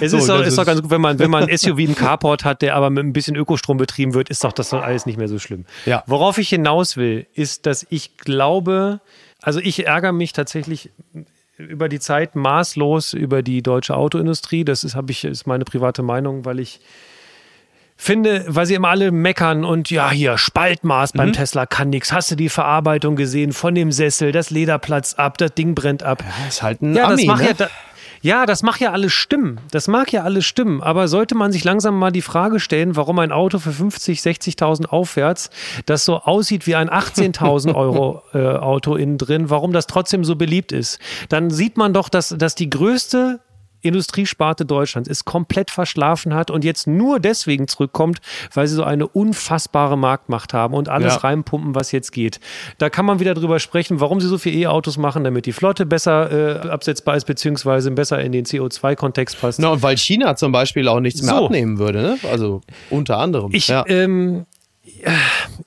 es 0.00 0.10
so, 0.10 0.16
ist, 0.16 0.28
doch, 0.28 0.44
ist 0.44 0.58
doch 0.58 0.66
ganz 0.66 0.82
gut, 0.82 0.90
wenn 0.90 1.00
man, 1.00 1.20
wenn 1.20 1.30
man 1.30 1.44
ein 1.48 1.56
SUV, 1.56 1.78
einen 1.78 1.94
Carport 1.94 2.44
hat, 2.44 2.60
der 2.60 2.74
aber 2.74 2.90
mit 2.90 3.04
ein 3.04 3.12
bisschen 3.12 3.36
Ökostrom 3.36 3.76
betrieben 3.76 4.12
wird, 4.12 4.28
ist 4.28 4.42
doch 4.42 4.52
das 4.52 4.70
doch 4.70 4.82
alles 4.82 5.06
nicht 5.06 5.18
mehr 5.18 5.28
so 5.28 5.38
schlimm. 5.38 5.64
Ja. 5.86 6.02
Worauf 6.08 6.38
ich 6.38 6.48
hinaus 6.48 6.96
will, 6.96 7.26
ist, 7.34 7.66
dass 7.66 7.86
ich 7.88 8.16
glaube, 8.16 9.00
also 9.42 9.60
ich 9.60 9.86
ärgere 9.86 10.12
mich 10.12 10.32
tatsächlich 10.32 10.90
über 11.58 11.88
die 11.88 12.00
Zeit 12.00 12.34
maßlos 12.34 13.12
über 13.12 13.42
die 13.42 13.62
deutsche 13.62 13.96
Autoindustrie. 13.96 14.64
Das 14.64 14.84
ist, 14.84 14.96
ich, 15.08 15.24
ist 15.24 15.46
meine 15.46 15.64
private 15.64 16.02
Meinung, 16.02 16.44
weil 16.44 16.60
ich 16.60 16.80
finde, 17.96 18.44
weil 18.48 18.66
sie 18.66 18.74
immer 18.74 18.88
alle 18.88 19.12
meckern 19.12 19.64
und 19.64 19.90
ja, 19.90 20.10
hier, 20.10 20.38
Spaltmaß 20.38 21.12
beim 21.12 21.28
mhm. 21.28 21.34
Tesla 21.34 21.66
kann 21.66 21.90
nichts. 21.90 22.12
Hast 22.12 22.30
du 22.30 22.36
die 22.36 22.48
Verarbeitung 22.48 23.16
gesehen 23.16 23.52
von 23.52 23.74
dem 23.74 23.92
Sessel, 23.92 24.32
das 24.32 24.50
Lederplatz 24.50 25.14
ab, 25.14 25.38
das 25.38 25.54
Ding 25.54 25.74
brennt 25.74 26.02
ab. 26.02 26.22
Ja, 26.22 26.48
ist 26.48 26.62
halt 26.62 26.82
ein 26.82 26.96
ja, 26.96 27.06
Ami, 27.08 27.26
das 27.26 27.26
macht 27.26 27.42
ne? 27.42 27.54
ja, 27.58 27.70
ja, 28.22 28.46
das 28.46 28.62
mag 28.62 28.80
ja 28.80 28.92
alles 28.92 29.12
stimmen. 29.12 29.60
Das 29.72 29.88
mag 29.88 30.12
ja 30.12 30.22
alles 30.22 30.46
stimmen. 30.46 30.80
Aber 30.80 31.08
sollte 31.08 31.34
man 31.34 31.50
sich 31.50 31.64
langsam 31.64 31.98
mal 31.98 32.12
die 32.12 32.22
Frage 32.22 32.60
stellen, 32.60 32.94
warum 32.94 33.18
ein 33.18 33.32
Auto 33.32 33.58
für 33.58 33.72
50, 33.72 34.20
60.000 34.20 34.86
aufwärts, 34.86 35.50
das 35.86 36.04
so 36.04 36.18
aussieht 36.18 36.68
wie 36.68 36.76
ein 36.76 36.88
18.000 36.88 37.74
Euro 37.74 38.22
äh, 38.32 38.38
Auto 38.38 38.94
innen 38.94 39.18
drin, 39.18 39.50
warum 39.50 39.72
das 39.72 39.88
trotzdem 39.88 40.24
so 40.24 40.36
beliebt 40.36 40.70
ist, 40.70 41.00
dann 41.28 41.50
sieht 41.50 41.76
man 41.76 41.92
doch, 41.92 42.08
dass, 42.08 42.28
dass 42.28 42.54
die 42.54 42.70
größte 42.70 43.40
Industriesparte 43.82 44.64
Deutschlands 44.64 45.08
es 45.08 45.24
komplett 45.24 45.70
verschlafen 45.70 46.34
hat 46.34 46.50
und 46.50 46.64
jetzt 46.64 46.86
nur 46.86 47.20
deswegen 47.20 47.68
zurückkommt, 47.68 48.20
weil 48.54 48.66
sie 48.66 48.74
so 48.74 48.84
eine 48.84 49.06
unfassbare 49.06 49.98
Marktmacht 49.98 50.54
haben 50.54 50.74
und 50.74 50.88
alles 50.88 51.14
ja. 51.14 51.20
reinpumpen, 51.20 51.74
was 51.74 51.92
jetzt 51.92 52.12
geht. 52.12 52.40
Da 52.78 52.90
kann 52.90 53.04
man 53.04 53.20
wieder 53.20 53.34
drüber 53.34 53.58
sprechen, 53.58 54.00
warum 54.00 54.20
sie 54.20 54.28
so 54.28 54.38
viele 54.38 54.56
E-Autos 54.56 54.96
machen, 54.96 55.24
damit 55.24 55.46
die 55.46 55.52
Flotte 55.52 55.86
besser 55.86 56.64
äh, 56.64 56.68
absetzbar 56.68 57.16
ist, 57.16 57.24
beziehungsweise 57.24 57.90
besser 57.90 58.20
in 58.20 58.32
den 58.32 58.44
CO2-Kontext 58.44 59.40
passt. 59.40 59.58
Na, 59.58 59.68
und 59.68 59.82
weil 59.82 59.96
China 59.96 60.36
zum 60.36 60.52
Beispiel 60.52 60.88
auch 60.88 61.00
nichts 61.00 61.22
mehr 61.22 61.34
so. 61.34 61.46
abnehmen 61.46 61.78
würde, 61.78 62.02
ne? 62.02 62.18
Also 62.30 62.62
unter 62.90 63.18
anderem. 63.18 63.52
Ich, 63.52 63.68
ja. 63.68 63.84
ähm, 63.86 64.46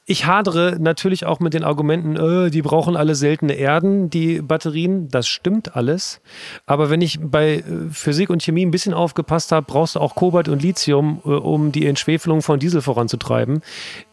ich 0.06 0.25
hadere 0.25 0.78
natürlich 0.80 1.25
auch 1.25 1.39
mit 1.39 1.54
den 1.54 1.63
Argumenten, 1.63 2.17
äh, 2.17 2.49
die 2.51 2.62
brauchen 2.62 2.97
alle 2.97 3.15
seltene 3.15 3.54
Erden, 3.54 4.10
die 4.10 4.41
Batterien. 4.41 5.08
Das 5.10 5.28
stimmt 5.28 5.75
alles. 5.75 6.19
Aber 6.65 6.89
wenn 6.89 7.01
ich 7.01 7.19
bei 7.21 7.58
äh, 7.58 7.63
Physik 7.91 8.30
und 8.30 8.43
Chemie 8.43 8.65
ein 8.65 8.71
bisschen 8.71 8.93
aufgepasst 8.93 9.54
habe, 9.54 9.65
brauchst 9.65 9.95
du 9.95 9.99
auch 9.99 10.15
Kobalt 10.15 10.49
und 10.49 10.62
Lithium, 10.62 11.21
äh, 11.25 11.30
um 11.30 11.71
die 11.71 11.86
Entschwefelung 11.86 12.41
von 12.41 12.60
Diesel 12.60 12.82
voranzutreiben. 12.82 13.62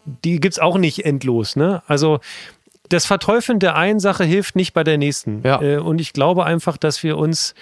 Die 0.05 0.39
gibt 0.39 0.53
es 0.53 0.59
auch 0.59 0.77
nicht 0.77 1.05
endlos. 1.05 1.57
Ne? 1.57 1.83
Also 1.87 2.19
das 2.87 3.05
Verteufeln 3.05 3.59
der 3.59 3.75
einen 3.75 3.99
Sache 3.99 4.23
hilft 4.23 4.55
nicht 4.55 4.73
bei 4.73 4.83
der 4.83 4.97
nächsten. 4.97 5.41
Ja. 5.43 5.61
Äh, 5.61 5.77
und 5.77 5.99
ich 5.99 6.13
glaube 6.13 6.45
einfach, 6.45 6.77
dass 6.77 7.03
wir 7.03 7.17
uns 7.17 7.55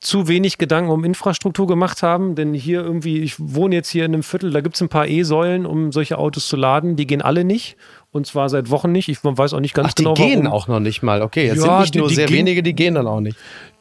zu 0.00 0.28
wenig 0.28 0.58
Gedanken 0.58 0.90
um 0.90 1.04
Infrastruktur 1.04 1.66
gemacht 1.66 2.02
haben. 2.02 2.34
Denn 2.34 2.54
hier 2.54 2.82
irgendwie, 2.82 3.20
ich 3.20 3.34
wohne 3.38 3.74
jetzt 3.74 3.88
hier 3.88 4.04
in 4.04 4.14
einem 4.14 4.22
Viertel, 4.22 4.50
da 4.50 4.60
gibt 4.60 4.76
es 4.76 4.82
ein 4.82 4.88
paar 4.88 5.06
E-Säulen, 5.06 5.66
um 5.66 5.92
solche 5.92 6.18
Autos 6.18 6.48
zu 6.48 6.56
laden. 6.56 6.96
Die 6.96 7.06
gehen 7.06 7.22
alle 7.22 7.44
nicht. 7.44 7.76
Und 8.12 8.26
zwar 8.26 8.48
seit 8.48 8.70
Wochen 8.70 8.92
nicht. 8.92 9.08
Ich 9.08 9.22
weiß 9.22 9.52
auch 9.52 9.60
nicht 9.60 9.74
ganz 9.74 9.90
Ach, 9.90 9.94
genau, 9.94 10.14
die 10.14 10.22
gehen 10.22 10.46
auch 10.46 10.68
noch 10.68 10.80
nicht 10.80 11.02
mal. 11.02 11.22
Okay, 11.22 11.46
jetzt 11.46 11.58
ja, 11.58 11.62
sind 11.62 11.80
nicht 11.80 11.94
nur 11.96 12.08
die, 12.08 12.14
die 12.14 12.20
sehr 12.20 12.30
wenige, 12.30 12.62
die 12.62 12.74
gehen 12.74 12.94
dann 12.94 13.06
auch 13.06 13.20
nicht. 13.20 13.36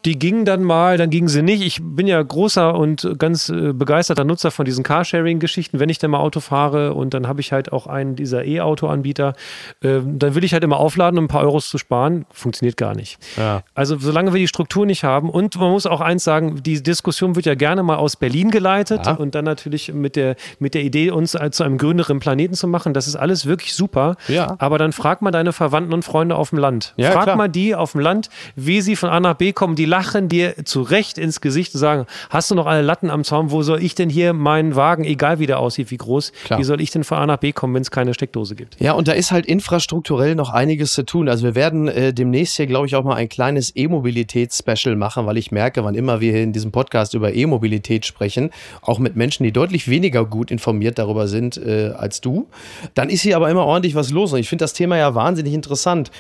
Die 0.05 0.19
gingen 0.19 0.45
dann 0.45 0.63
mal, 0.63 0.97
dann 0.97 1.09
gingen 1.09 1.27
sie 1.27 1.41
nicht. 1.41 1.63
Ich 1.63 1.79
bin 1.81 2.05
ja 2.05 2.21
großer 2.21 2.75
und 2.75 3.15
ganz 3.17 3.49
äh, 3.49 3.73
begeisterter 3.73 4.23
Nutzer 4.23 4.51
von 4.51 4.63
diesen 4.63 4.83
Carsharing-Geschichten, 4.83 5.79
wenn 5.79 5.89
ich 5.89 5.97
dann 5.97 6.11
mal 6.11 6.19
Auto 6.19 6.39
fahre 6.39 6.93
und 6.93 7.15
dann 7.15 7.27
habe 7.27 7.41
ich 7.41 7.51
halt 7.51 7.73
auch 7.73 7.87
einen 7.87 8.15
dieser 8.15 8.45
E-Auto-Anbieter. 8.45 9.33
Äh, 9.81 10.01
dann 10.05 10.35
will 10.35 10.43
ich 10.43 10.53
halt 10.53 10.63
immer 10.63 10.77
aufladen, 10.77 11.17
um 11.17 11.25
ein 11.25 11.27
paar 11.27 11.41
Euros 11.41 11.69
zu 11.69 11.79
sparen. 11.79 12.25
Funktioniert 12.31 12.77
gar 12.77 12.93
nicht. 12.93 13.17
Ja. 13.35 13.63
Also 13.73 13.97
solange 13.97 14.31
wir 14.31 14.39
die 14.39 14.47
Struktur 14.47 14.85
nicht 14.85 15.03
haben 15.03 15.29
und 15.29 15.59
man 15.59 15.71
muss 15.71 15.87
auch 15.87 16.01
eins 16.01 16.23
sagen, 16.23 16.61
die 16.61 16.83
Diskussion 16.83 17.35
wird 17.35 17.47
ja 17.47 17.55
gerne 17.55 17.81
mal 17.81 17.95
aus 17.95 18.15
Berlin 18.15 18.51
geleitet 18.51 19.07
ja. 19.07 19.13
und 19.13 19.33
dann 19.33 19.45
natürlich 19.45 19.91
mit 19.91 20.15
der, 20.15 20.35
mit 20.59 20.75
der 20.75 20.83
Idee, 20.83 21.09
uns 21.09 21.35
zu 21.51 21.63
einem 21.63 21.79
grüneren 21.79 22.19
Planeten 22.19 22.53
zu 22.53 22.67
machen. 22.67 22.93
Das 22.93 23.07
ist 23.07 23.15
alles 23.15 23.47
wirklich 23.47 23.73
super. 23.73 24.17
Ja. 24.27 24.55
Aber 24.59 24.77
dann 24.77 24.91
frag 24.91 25.23
mal 25.23 25.31
deine 25.31 25.51
Verwandten 25.51 25.93
und 25.93 26.03
Freunde 26.03 26.35
auf 26.35 26.51
dem 26.51 26.59
Land. 26.59 26.93
Frag 26.99 27.23
klar. 27.23 27.35
mal 27.35 27.49
die 27.49 27.73
auf 27.73 27.93
dem 27.93 28.01
Land, 28.01 28.29
wie 28.55 28.81
sie 28.81 28.95
von 28.95 29.09
A 29.09 29.19
nach 29.19 29.33
B 29.33 29.51
kommen. 29.51 29.75
Die 29.75 29.94
lachen 29.95 30.27
dir 30.27 30.55
zu 30.65 30.81
Recht 30.81 31.17
ins 31.17 31.39
Gesicht 31.39 31.73
und 31.73 31.79
sagen, 31.79 32.05
hast 32.29 32.51
du 32.51 32.55
noch 32.55 32.65
alle 32.65 32.81
Latten 32.81 33.09
am 33.09 33.23
Zaun? 33.23 33.49
Wo 33.49 33.61
soll 33.61 33.81
ich 33.81 33.95
denn 33.95 34.09
hier 34.09 34.33
meinen 34.33 34.75
Wagen, 34.75 35.05
egal 35.05 35.39
wie 35.39 35.45
der 35.45 35.59
aussieht, 35.59 35.89
wie 35.89 35.95
groß, 35.95 36.33
Klar. 36.43 36.59
wie 36.59 36.65
soll 36.65 36.81
ich 36.81 36.91
denn 36.91 37.05
von 37.05 37.17
A 37.17 37.25
nach 37.25 37.37
B 37.37 37.53
kommen, 37.53 37.73
wenn 37.73 37.81
es 37.81 37.91
keine 37.91 38.13
Steckdose 38.13 38.55
gibt? 38.55 38.75
Ja, 38.81 38.91
und 38.91 39.07
da 39.07 39.13
ist 39.13 39.31
halt 39.31 39.45
infrastrukturell 39.45 40.35
noch 40.35 40.49
einiges 40.49 40.91
zu 40.91 41.03
tun. 41.03 41.29
Also 41.29 41.45
wir 41.45 41.55
werden 41.55 41.87
äh, 41.87 42.13
demnächst 42.13 42.57
hier, 42.57 42.67
glaube 42.67 42.87
ich, 42.87 42.95
auch 42.97 43.05
mal 43.05 43.15
ein 43.15 43.29
kleines 43.29 43.73
E-Mobilitäts-Special 43.73 44.97
machen, 44.97 45.25
weil 45.25 45.37
ich 45.37 45.53
merke, 45.53 45.85
wann 45.85 45.95
immer 45.95 46.19
wir 46.19 46.33
hier 46.33 46.43
in 46.43 46.51
diesem 46.51 46.73
Podcast 46.73 47.13
über 47.13 47.33
E-Mobilität 47.33 48.05
sprechen, 48.05 48.49
auch 48.81 48.99
mit 48.99 49.15
Menschen, 49.15 49.45
die 49.45 49.53
deutlich 49.53 49.87
weniger 49.87 50.25
gut 50.25 50.51
informiert 50.51 50.99
darüber 50.99 51.29
sind 51.29 51.55
äh, 51.55 51.93
als 51.95 52.19
du, 52.19 52.47
dann 52.95 53.09
ist 53.09 53.21
hier 53.21 53.37
aber 53.37 53.49
immer 53.49 53.65
ordentlich 53.65 53.95
was 53.95 54.11
los. 54.11 54.33
Und 54.33 54.39
ich 54.39 54.49
finde 54.49 54.63
das 54.63 54.73
Thema 54.73 54.97
ja 54.97 55.15
wahnsinnig 55.15 55.53
interessant. 55.53 56.11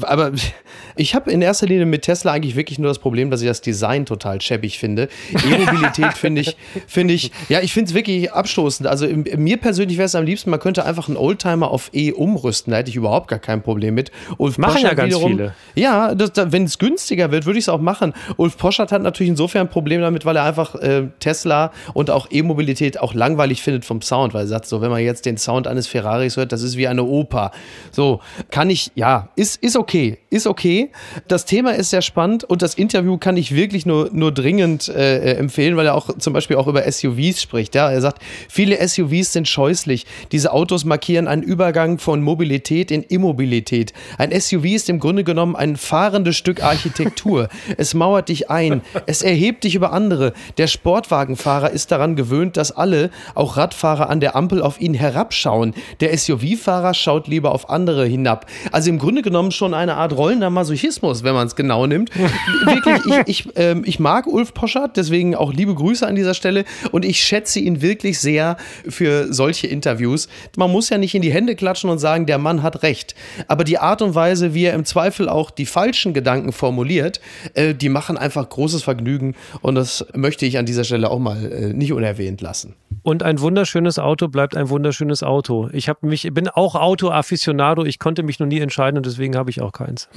Aber 0.00 0.32
ich 0.96 1.14
habe 1.14 1.30
in 1.30 1.42
erster 1.42 1.66
Linie 1.66 1.84
mit 1.84 2.02
Tesla 2.02 2.32
eigentlich 2.32 2.56
wirklich 2.56 2.78
nur 2.78 2.88
das 2.88 2.98
Problem, 2.98 3.17
dass 3.30 3.42
ich 3.42 3.48
das 3.48 3.60
Design 3.60 4.06
total 4.06 4.40
schäbig 4.40 4.78
finde. 4.78 5.08
E-Mobilität 5.32 6.12
finde 6.16 6.40
ich, 6.42 6.56
finde 6.86 7.14
ich, 7.14 7.32
ja, 7.48 7.60
ich 7.60 7.72
finde 7.72 7.90
es 7.90 7.94
wirklich 7.94 8.32
abstoßend. 8.32 8.88
Also 8.88 9.06
mir 9.06 9.56
persönlich 9.56 9.98
wäre 9.98 10.06
es 10.06 10.14
am 10.14 10.24
liebsten, 10.24 10.50
man 10.50 10.60
könnte 10.60 10.84
einfach 10.84 11.08
einen 11.08 11.16
Oldtimer 11.16 11.70
auf 11.70 11.90
E 11.92 12.12
umrüsten. 12.12 12.70
Da 12.70 12.78
hätte 12.78 12.90
ich 12.90 12.96
überhaupt 12.96 13.28
gar 13.28 13.38
kein 13.38 13.62
Problem 13.62 13.94
mit. 13.94 14.10
Ulf 14.38 14.58
machen 14.58 14.74
Poschert 14.74 14.90
ja 14.90 14.94
ganz 14.94 15.08
wiederum, 15.14 15.32
viele. 15.32 15.54
Ja, 15.74 16.14
wenn 16.16 16.64
es 16.64 16.78
günstiger 16.78 17.30
wird, 17.30 17.46
würde 17.46 17.58
ich 17.58 17.64
es 17.64 17.68
auch 17.68 17.80
machen. 17.80 18.14
Ulf 18.36 18.56
Poschert 18.56 18.92
hat 18.92 19.02
natürlich 19.02 19.30
insofern 19.30 19.66
ein 19.66 19.70
Problem 19.70 20.00
damit, 20.00 20.24
weil 20.24 20.36
er 20.36 20.44
einfach 20.44 20.74
äh, 20.76 21.08
Tesla 21.20 21.72
und 21.94 22.10
auch 22.10 22.28
E-Mobilität 22.30 23.00
auch 23.00 23.14
langweilig 23.14 23.62
findet 23.62 23.84
vom 23.84 24.02
Sound, 24.02 24.34
weil 24.34 24.44
er 24.44 24.48
sagt 24.48 24.66
so, 24.66 24.80
wenn 24.80 24.90
man 24.90 25.02
jetzt 25.02 25.26
den 25.26 25.36
Sound 25.38 25.66
eines 25.66 25.86
Ferraris 25.86 26.36
hört, 26.36 26.52
das 26.52 26.62
ist 26.62 26.76
wie 26.76 26.88
eine 26.88 27.04
Oper. 27.04 27.50
So, 27.90 28.20
kann 28.50 28.70
ich, 28.70 28.92
ja, 28.94 29.30
ist, 29.36 29.62
ist 29.62 29.76
okay, 29.76 30.18
ist 30.30 30.46
okay. 30.46 30.90
Das 31.26 31.44
Thema 31.44 31.74
ist 31.74 31.90
sehr 31.90 32.02
spannend 32.02 32.44
und 32.44 32.62
das 32.62 32.74
Interview 32.74 32.97
kann 33.20 33.36
ich 33.36 33.54
wirklich 33.54 33.86
nur, 33.86 34.10
nur 34.12 34.32
dringend 34.32 34.88
äh, 34.88 35.34
empfehlen, 35.34 35.76
weil 35.76 35.86
er 35.86 35.94
auch 35.94 36.16
zum 36.18 36.32
Beispiel 36.32 36.56
auch 36.56 36.66
über 36.66 36.90
SUVs 36.90 37.42
spricht. 37.42 37.74
Ja? 37.74 37.90
Er 37.90 38.00
sagt, 38.00 38.22
viele 38.48 38.86
SUVs 38.86 39.32
sind 39.32 39.48
scheußlich. 39.48 40.06
Diese 40.32 40.52
Autos 40.52 40.84
markieren 40.84 41.28
einen 41.28 41.42
Übergang 41.42 41.98
von 41.98 42.22
Mobilität 42.22 42.90
in 42.90 43.02
Immobilität. 43.02 43.92
Ein 44.18 44.38
SUV 44.38 44.64
ist 44.64 44.88
im 44.88 44.98
Grunde 44.98 45.24
genommen 45.24 45.56
ein 45.56 45.76
fahrendes 45.76 46.36
Stück 46.36 46.62
Architektur. 46.62 47.48
es 47.76 47.94
mauert 47.94 48.28
dich 48.28 48.50
ein. 48.50 48.82
Es 49.06 49.22
erhebt 49.22 49.64
dich 49.64 49.74
über 49.74 49.92
andere. 49.92 50.32
Der 50.56 50.66
Sportwagenfahrer 50.66 51.70
ist 51.70 51.90
daran 51.90 52.16
gewöhnt, 52.16 52.56
dass 52.56 52.72
alle, 52.72 53.10
auch 53.34 53.56
Radfahrer 53.56 54.10
an 54.10 54.20
der 54.20 54.36
Ampel, 54.36 54.62
auf 54.62 54.80
ihn 54.80 54.94
herabschauen. 54.94 55.74
Der 56.00 56.16
SUV-Fahrer 56.16 56.94
schaut 56.94 57.28
lieber 57.28 57.52
auf 57.52 57.70
andere 57.70 58.06
hinab. 58.06 58.46
Also 58.72 58.90
im 58.90 58.98
Grunde 58.98 59.22
genommen 59.22 59.50
schon 59.50 59.74
eine 59.74 59.96
Art 59.96 60.16
rollender 60.16 60.50
Masochismus, 60.50 61.24
wenn 61.24 61.34
man 61.34 61.46
es 61.46 61.56
genau 61.56 61.86
nimmt. 61.86 62.10
Wirklich, 62.16 62.84
ich, 62.96 63.04
ich, 63.26 63.48
ähm, 63.56 63.82
ich 63.84 63.98
mag 63.98 64.26
Ulf 64.26 64.54
Poschardt, 64.54 64.96
deswegen 64.96 65.34
auch 65.34 65.52
liebe 65.52 65.74
Grüße 65.74 66.06
an 66.06 66.14
dieser 66.14 66.34
Stelle 66.34 66.64
und 66.92 67.04
ich 67.04 67.22
schätze 67.22 67.60
ihn 67.60 67.82
wirklich 67.82 68.18
sehr 68.18 68.56
für 68.88 69.32
solche 69.32 69.66
Interviews. 69.66 70.28
Man 70.56 70.70
muss 70.70 70.88
ja 70.88 70.98
nicht 70.98 71.14
in 71.14 71.22
die 71.22 71.32
Hände 71.32 71.56
klatschen 71.56 71.90
und 71.90 71.98
sagen, 71.98 72.26
der 72.26 72.38
Mann 72.38 72.62
hat 72.62 72.82
recht. 72.82 73.14
Aber 73.46 73.64
die 73.64 73.78
Art 73.78 74.02
und 74.02 74.14
Weise, 74.14 74.54
wie 74.54 74.64
er 74.64 74.74
im 74.74 74.84
Zweifel 74.84 75.28
auch 75.28 75.50
die 75.50 75.66
falschen 75.66 76.14
Gedanken 76.14 76.52
formuliert, 76.52 77.20
äh, 77.54 77.74
die 77.74 77.88
machen 77.88 78.16
einfach 78.16 78.48
großes 78.48 78.82
Vergnügen 78.82 79.34
und 79.60 79.74
das 79.74 80.06
möchte 80.14 80.46
ich 80.46 80.58
an 80.58 80.66
dieser 80.66 80.84
Stelle 80.84 81.10
auch 81.10 81.18
mal 81.18 81.50
äh, 81.50 81.72
nicht 81.72 81.92
unerwähnt 81.92 82.40
lassen. 82.40 82.74
Und 83.02 83.22
ein 83.22 83.40
wunderschönes 83.40 83.98
Auto 83.98 84.28
bleibt 84.28 84.56
ein 84.56 84.68
wunderschönes 84.68 85.22
Auto. 85.22 85.68
Ich 85.72 85.88
habe 85.88 86.06
mich, 86.06 86.28
bin 86.32 86.48
auch 86.48 86.74
Auto-Afficionado. 86.74 87.84
Ich 87.84 87.98
konnte 87.98 88.22
mich 88.22 88.38
noch 88.38 88.46
nie 88.46 88.60
entscheiden 88.60 88.96
und 88.96 89.06
deswegen 89.06 89.36
habe 89.36 89.50
ich 89.50 89.60
auch 89.60 89.72
keins. 89.72 90.08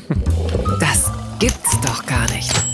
Das 0.80 1.11
gibt's 1.42 1.82
doch 1.82 2.06
gar 2.06 2.30
nicht 2.30 2.71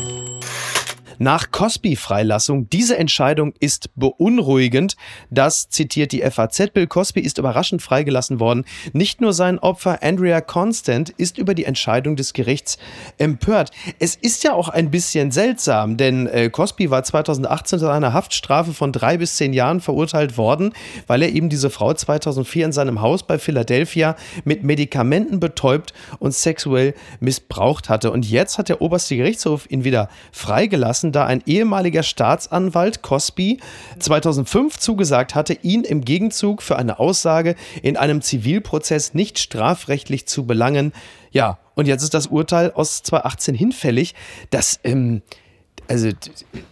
nach 1.17 1.51
Cosby-Freilassung. 1.51 2.69
Diese 2.69 2.97
Entscheidung 2.97 3.53
ist 3.59 3.89
beunruhigend. 3.95 4.95
Das 5.29 5.69
zitiert 5.69 6.11
die 6.11 6.21
FAZ. 6.21 6.71
Bill 6.73 6.87
Cosby 6.87 7.21
ist 7.21 7.37
überraschend 7.37 7.81
freigelassen 7.81 8.39
worden. 8.39 8.65
Nicht 8.93 9.21
nur 9.21 9.33
sein 9.33 9.59
Opfer 9.59 10.03
Andrea 10.03 10.41
Constant 10.41 11.09
ist 11.11 11.37
über 11.37 11.53
die 11.53 11.65
Entscheidung 11.65 12.15
des 12.15 12.33
Gerichts 12.33 12.77
empört. 13.17 13.71
Es 13.99 14.15
ist 14.15 14.43
ja 14.43 14.53
auch 14.53 14.69
ein 14.69 14.91
bisschen 14.91 15.31
seltsam, 15.31 15.97
denn 15.97 16.27
äh, 16.27 16.49
Cosby 16.49 16.89
war 16.91 17.03
2018 17.03 17.79
zu 17.79 17.89
einer 17.89 18.13
Haftstrafe 18.13 18.73
von 18.73 18.91
drei 18.91 19.17
bis 19.17 19.35
zehn 19.35 19.53
Jahren 19.53 19.81
verurteilt 19.81 20.37
worden, 20.37 20.73
weil 21.07 21.21
er 21.21 21.29
eben 21.29 21.49
diese 21.49 21.69
Frau 21.69 21.93
2004 21.93 22.65
in 22.65 22.71
seinem 22.71 23.01
Haus 23.01 23.23
bei 23.23 23.39
Philadelphia 23.39 24.15
mit 24.43 24.63
Medikamenten 24.63 25.39
betäubt 25.39 25.93
und 26.19 26.33
sexuell 26.33 26.93
missbraucht 27.19 27.89
hatte. 27.89 28.11
Und 28.11 28.29
jetzt 28.29 28.57
hat 28.57 28.69
der 28.69 28.81
oberste 28.81 29.15
Gerichtshof 29.15 29.69
ihn 29.69 29.83
wieder 29.83 30.09
freigelassen 30.31 31.06
dessen 31.07 31.11
da 31.11 31.25
ein 31.25 31.43
ehemaliger 31.45 32.03
Staatsanwalt, 32.03 33.01
Cosby, 33.01 33.59
2005 33.99 34.77
zugesagt 34.77 35.35
hatte, 35.35 35.53
ihn 35.53 35.83
im 35.83 36.01
Gegenzug 36.01 36.61
für 36.61 36.77
eine 36.77 36.99
Aussage 36.99 37.55
in 37.81 37.97
einem 37.97 38.21
Zivilprozess 38.21 39.13
nicht 39.13 39.39
strafrechtlich 39.39 40.27
zu 40.27 40.45
belangen. 40.45 40.93
Ja, 41.31 41.59
und 41.75 41.87
jetzt 41.87 42.03
ist 42.03 42.13
das 42.13 42.27
Urteil 42.27 42.71
aus 42.71 43.03
2018 43.03 43.55
hinfällig. 43.55 44.15
Das, 44.49 44.79
ähm, 44.83 45.21
also 45.87 46.09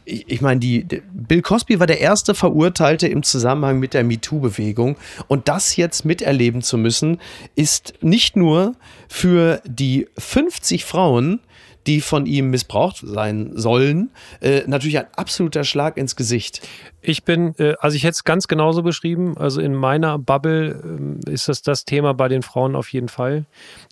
ich, 0.03 0.41
meine, 0.41 0.59
die, 0.59 0.85
Bill 1.13 1.41
Cosby 1.41 1.79
war 1.79 1.87
der 1.87 2.01
erste 2.01 2.35
Verurteilte 2.35 3.07
im 3.07 3.23
Zusammenhang 3.23 3.79
mit 3.79 3.93
der 3.93 4.03
MeToo-Bewegung 4.03 4.97
und 5.27 5.47
das 5.47 5.77
jetzt 5.77 6.03
miterleben 6.03 6.61
zu 6.61 6.77
müssen, 6.77 7.19
ist 7.55 7.93
nicht 8.01 8.35
nur 8.35 8.73
für 9.07 9.61
die 9.65 10.07
50 10.17 10.83
Frauen, 10.83 11.39
die 11.87 12.01
von 12.01 12.25
ihm 12.25 12.49
missbraucht 12.49 13.01
sein 13.03 13.51
sollen, 13.55 14.11
äh, 14.41 14.63
natürlich 14.67 14.97
ein 14.97 15.07
absoluter 15.15 15.63
Schlag 15.63 15.97
ins 15.97 16.15
Gesicht. 16.15 16.67
Ich 17.01 17.23
bin, 17.23 17.53
äh, 17.59 17.75
also 17.79 17.95
ich 17.95 18.03
hätte 18.03 18.13
es 18.13 18.23
ganz 18.23 18.47
genauso 18.47 18.81
beschrieben. 18.83 19.37
Also 19.37 19.61
in 19.61 19.73
meiner 19.73 20.17
Bubble 20.17 21.19
äh, 21.27 21.31
ist 21.31 21.47
das 21.47 21.61
das 21.61 21.85
Thema 21.85 22.13
bei 22.13 22.27
den 22.27 22.41
Frauen 22.41 22.75
auf 22.75 22.89
jeden 22.89 23.09
Fall 23.09 23.45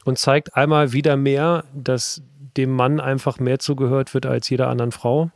und 0.06 0.18
zeigt 0.18 0.56
einmal 0.56 0.94
wieder 0.94 1.16
mehr, 1.16 1.66
dass 1.74 2.22
dem 2.58 2.72
Mann 2.72 3.00
einfach 3.00 3.40
mehr 3.40 3.60
zugehört 3.60 4.14
wird 4.14 4.26
als 4.26 4.50
jeder 4.50 4.68
anderen 4.70 4.92
Frau. 4.92 5.32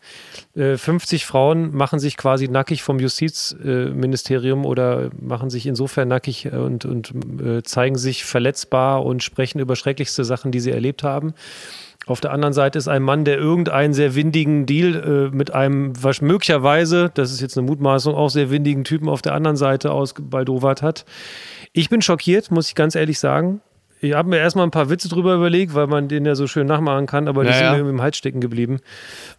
50 0.55 1.21
äh, 1.21 1.25
Frauen 1.25 1.75
machen 1.75 1.99
sich 1.99 2.15
quasi 2.17 2.47
nackig 2.47 2.83
vom 2.83 2.99
Justizministerium 2.99 4.65
oder 4.65 5.09
machen 5.19 5.49
sich 5.49 5.65
insofern 5.65 6.07
nackig 6.07 6.51
und, 6.51 6.85
und 6.85 7.13
äh, 7.41 7.63
zeigen 7.63 7.97
sich 7.97 8.23
verletzbar 8.23 9.03
und 9.03 9.23
sprechen 9.23 9.59
über 9.59 9.75
schrecklichste 9.75 10.23
Sachen, 10.25 10.51
die 10.51 10.59
sie 10.59 10.71
erlebt 10.71 11.03
haben. 11.03 11.33
Auf 12.07 12.21
der 12.21 12.31
anderen 12.31 12.53
Seite 12.53 12.77
ist 12.79 12.87
ein 12.87 13.03
Mann, 13.03 13.25
der 13.25 13.37
irgendeinen 13.37 13.93
sehr 13.93 14.15
windigen 14.15 14.65
Deal 14.65 15.29
äh, 15.31 15.35
mit 15.35 15.53
einem 15.53 15.91
was 16.01 16.21
möglicherweise, 16.21 17.11
das 17.13 17.31
ist 17.31 17.41
jetzt 17.41 17.57
eine 17.57 17.67
Mutmaßung, 17.67 18.15
auch 18.15 18.29
sehr 18.29 18.49
windigen 18.49 18.83
Typen 18.85 19.09
auf 19.09 19.21
der 19.21 19.33
anderen 19.33 19.57
Seite 19.57 19.91
ausbaldowert 19.91 20.81
hat. 20.81 21.05
Ich 21.73 21.89
bin 21.89 22.01
schockiert, 22.01 22.49
muss 22.49 22.69
ich 22.69 22.75
ganz 22.75 22.95
ehrlich 22.95 23.19
sagen. 23.19 23.61
Ich 23.99 24.13
habe 24.13 24.29
mir 24.29 24.37
erstmal 24.37 24.65
ein 24.65 24.71
paar 24.71 24.91
Witze 24.91 25.09
drüber 25.09 25.33
überlegt, 25.33 25.73
weil 25.73 25.87
man 25.87 26.07
den 26.07 26.23
ja 26.23 26.35
so 26.35 26.45
schön 26.45 26.67
nachmachen 26.67 27.07
kann, 27.07 27.27
aber 27.27 27.43
die 27.43 27.51
sind 27.51 27.71
mir 27.71 27.89
im 27.89 27.99
Hals 28.01 28.15
stecken 28.15 28.39
geblieben. 28.41 28.79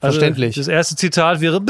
Also 0.01 0.19
Verständlich. 0.19 0.57
Das 0.57 0.67
erste 0.67 0.97
Zitat 0.97 1.41
wäre 1.41 1.61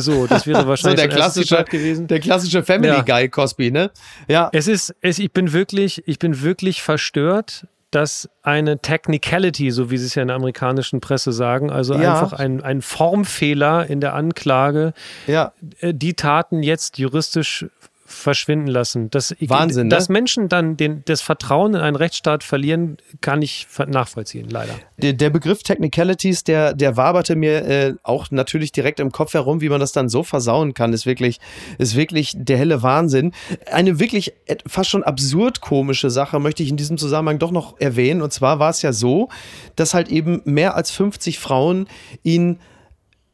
so, 0.00 0.26
das 0.26 0.46
wäre 0.46 0.60
So 0.62 0.66
wahrscheinlich 0.68 1.00
der 1.00 1.08
das 1.08 1.18
erste 1.18 1.42
klassische, 1.42 1.64
gewesen. 1.70 2.06
der 2.06 2.20
klassische 2.20 2.62
Family 2.62 2.88
Ja. 2.94 3.02
Guy 3.02 3.28
Cosby, 3.28 3.70
ne? 3.70 3.90
Ja. 4.26 4.48
Es 4.52 4.68
ist, 4.68 4.94
es, 5.02 5.18
ich 5.18 5.30
bin 5.32 5.52
wirklich, 5.52 6.02
ich 6.06 6.18
bin 6.18 6.42
wirklich 6.42 6.82
verstört, 6.82 7.66
dass 7.90 8.28
eine 8.42 8.78
Technicality, 8.80 9.70
so 9.70 9.90
wie 9.90 9.96
sie 9.96 10.06
es 10.06 10.14
ja 10.14 10.22
in 10.22 10.28
der 10.28 10.36
amerikanischen 10.36 11.00
Presse 11.00 11.32
sagen, 11.32 11.70
also 11.70 11.94
Ja. 11.94 12.12
einfach 12.20 12.32
ein, 12.38 12.62
ein 12.62 12.82
Formfehler 12.82 13.86
in 13.88 14.00
der 14.00 14.14
Anklage, 14.14 14.92
Ja. 15.26 15.52
äh, 15.80 15.94
die 15.94 16.14
Taten 16.14 16.62
jetzt 16.62 16.98
juristisch 16.98 17.66
verschwinden 18.08 18.68
lassen. 18.68 19.10
Dass, 19.10 19.36
Wahnsinn, 19.38 19.88
ne? 19.88 19.94
Dass 19.94 20.08
Menschen 20.08 20.48
dann 20.48 20.78
den, 20.78 21.02
das 21.04 21.20
Vertrauen 21.20 21.74
in 21.74 21.80
einen 21.82 21.94
Rechtsstaat 21.94 22.42
verlieren, 22.42 22.96
kann 23.20 23.42
ich 23.42 23.66
nachvollziehen, 23.86 24.48
leider. 24.48 24.72
Der, 24.96 25.12
der 25.12 25.28
Begriff 25.28 25.62
Technicalities, 25.62 26.42
der, 26.42 26.72
der 26.72 26.96
waberte 26.96 27.36
mir 27.36 27.66
äh, 27.66 27.94
auch 28.02 28.30
natürlich 28.30 28.72
direkt 28.72 28.98
im 28.98 29.12
Kopf 29.12 29.34
herum, 29.34 29.60
wie 29.60 29.68
man 29.68 29.78
das 29.78 29.92
dann 29.92 30.08
so 30.08 30.22
versauen 30.22 30.72
kann, 30.72 30.94
ist 30.94 31.04
wirklich, 31.04 31.38
ist 31.76 31.96
wirklich 31.96 32.32
der 32.34 32.56
helle 32.56 32.82
Wahnsinn. 32.82 33.32
Eine 33.70 34.00
wirklich 34.00 34.32
fast 34.66 34.88
schon 34.88 35.04
absurd 35.04 35.60
komische 35.60 36.08
Sache 36.08 36.40
möchte 36.40 36.62
ich 36.62 36.70
in 36.70 36.78
diesem 36.78 36.96
Zusammenhang 36.96 37.38
doch 37.38 37.50
noch 37.50 37.78
erwähnen. 37.78 38.22
Und 38.22 38.32
zwar 38.32 38.58
war 38.58 38.70
es 38.70 38.80
ja 38.80 38.94
so, 38.94 39.28
dass 39.76 39.92
halt 39.92 40.08
eben 40.08 40.40
mehr 40.46 40.76
als 40.76 40.90
50 40.90 41.38
Frauen 41.38 41.88
ihn 42.22 42.58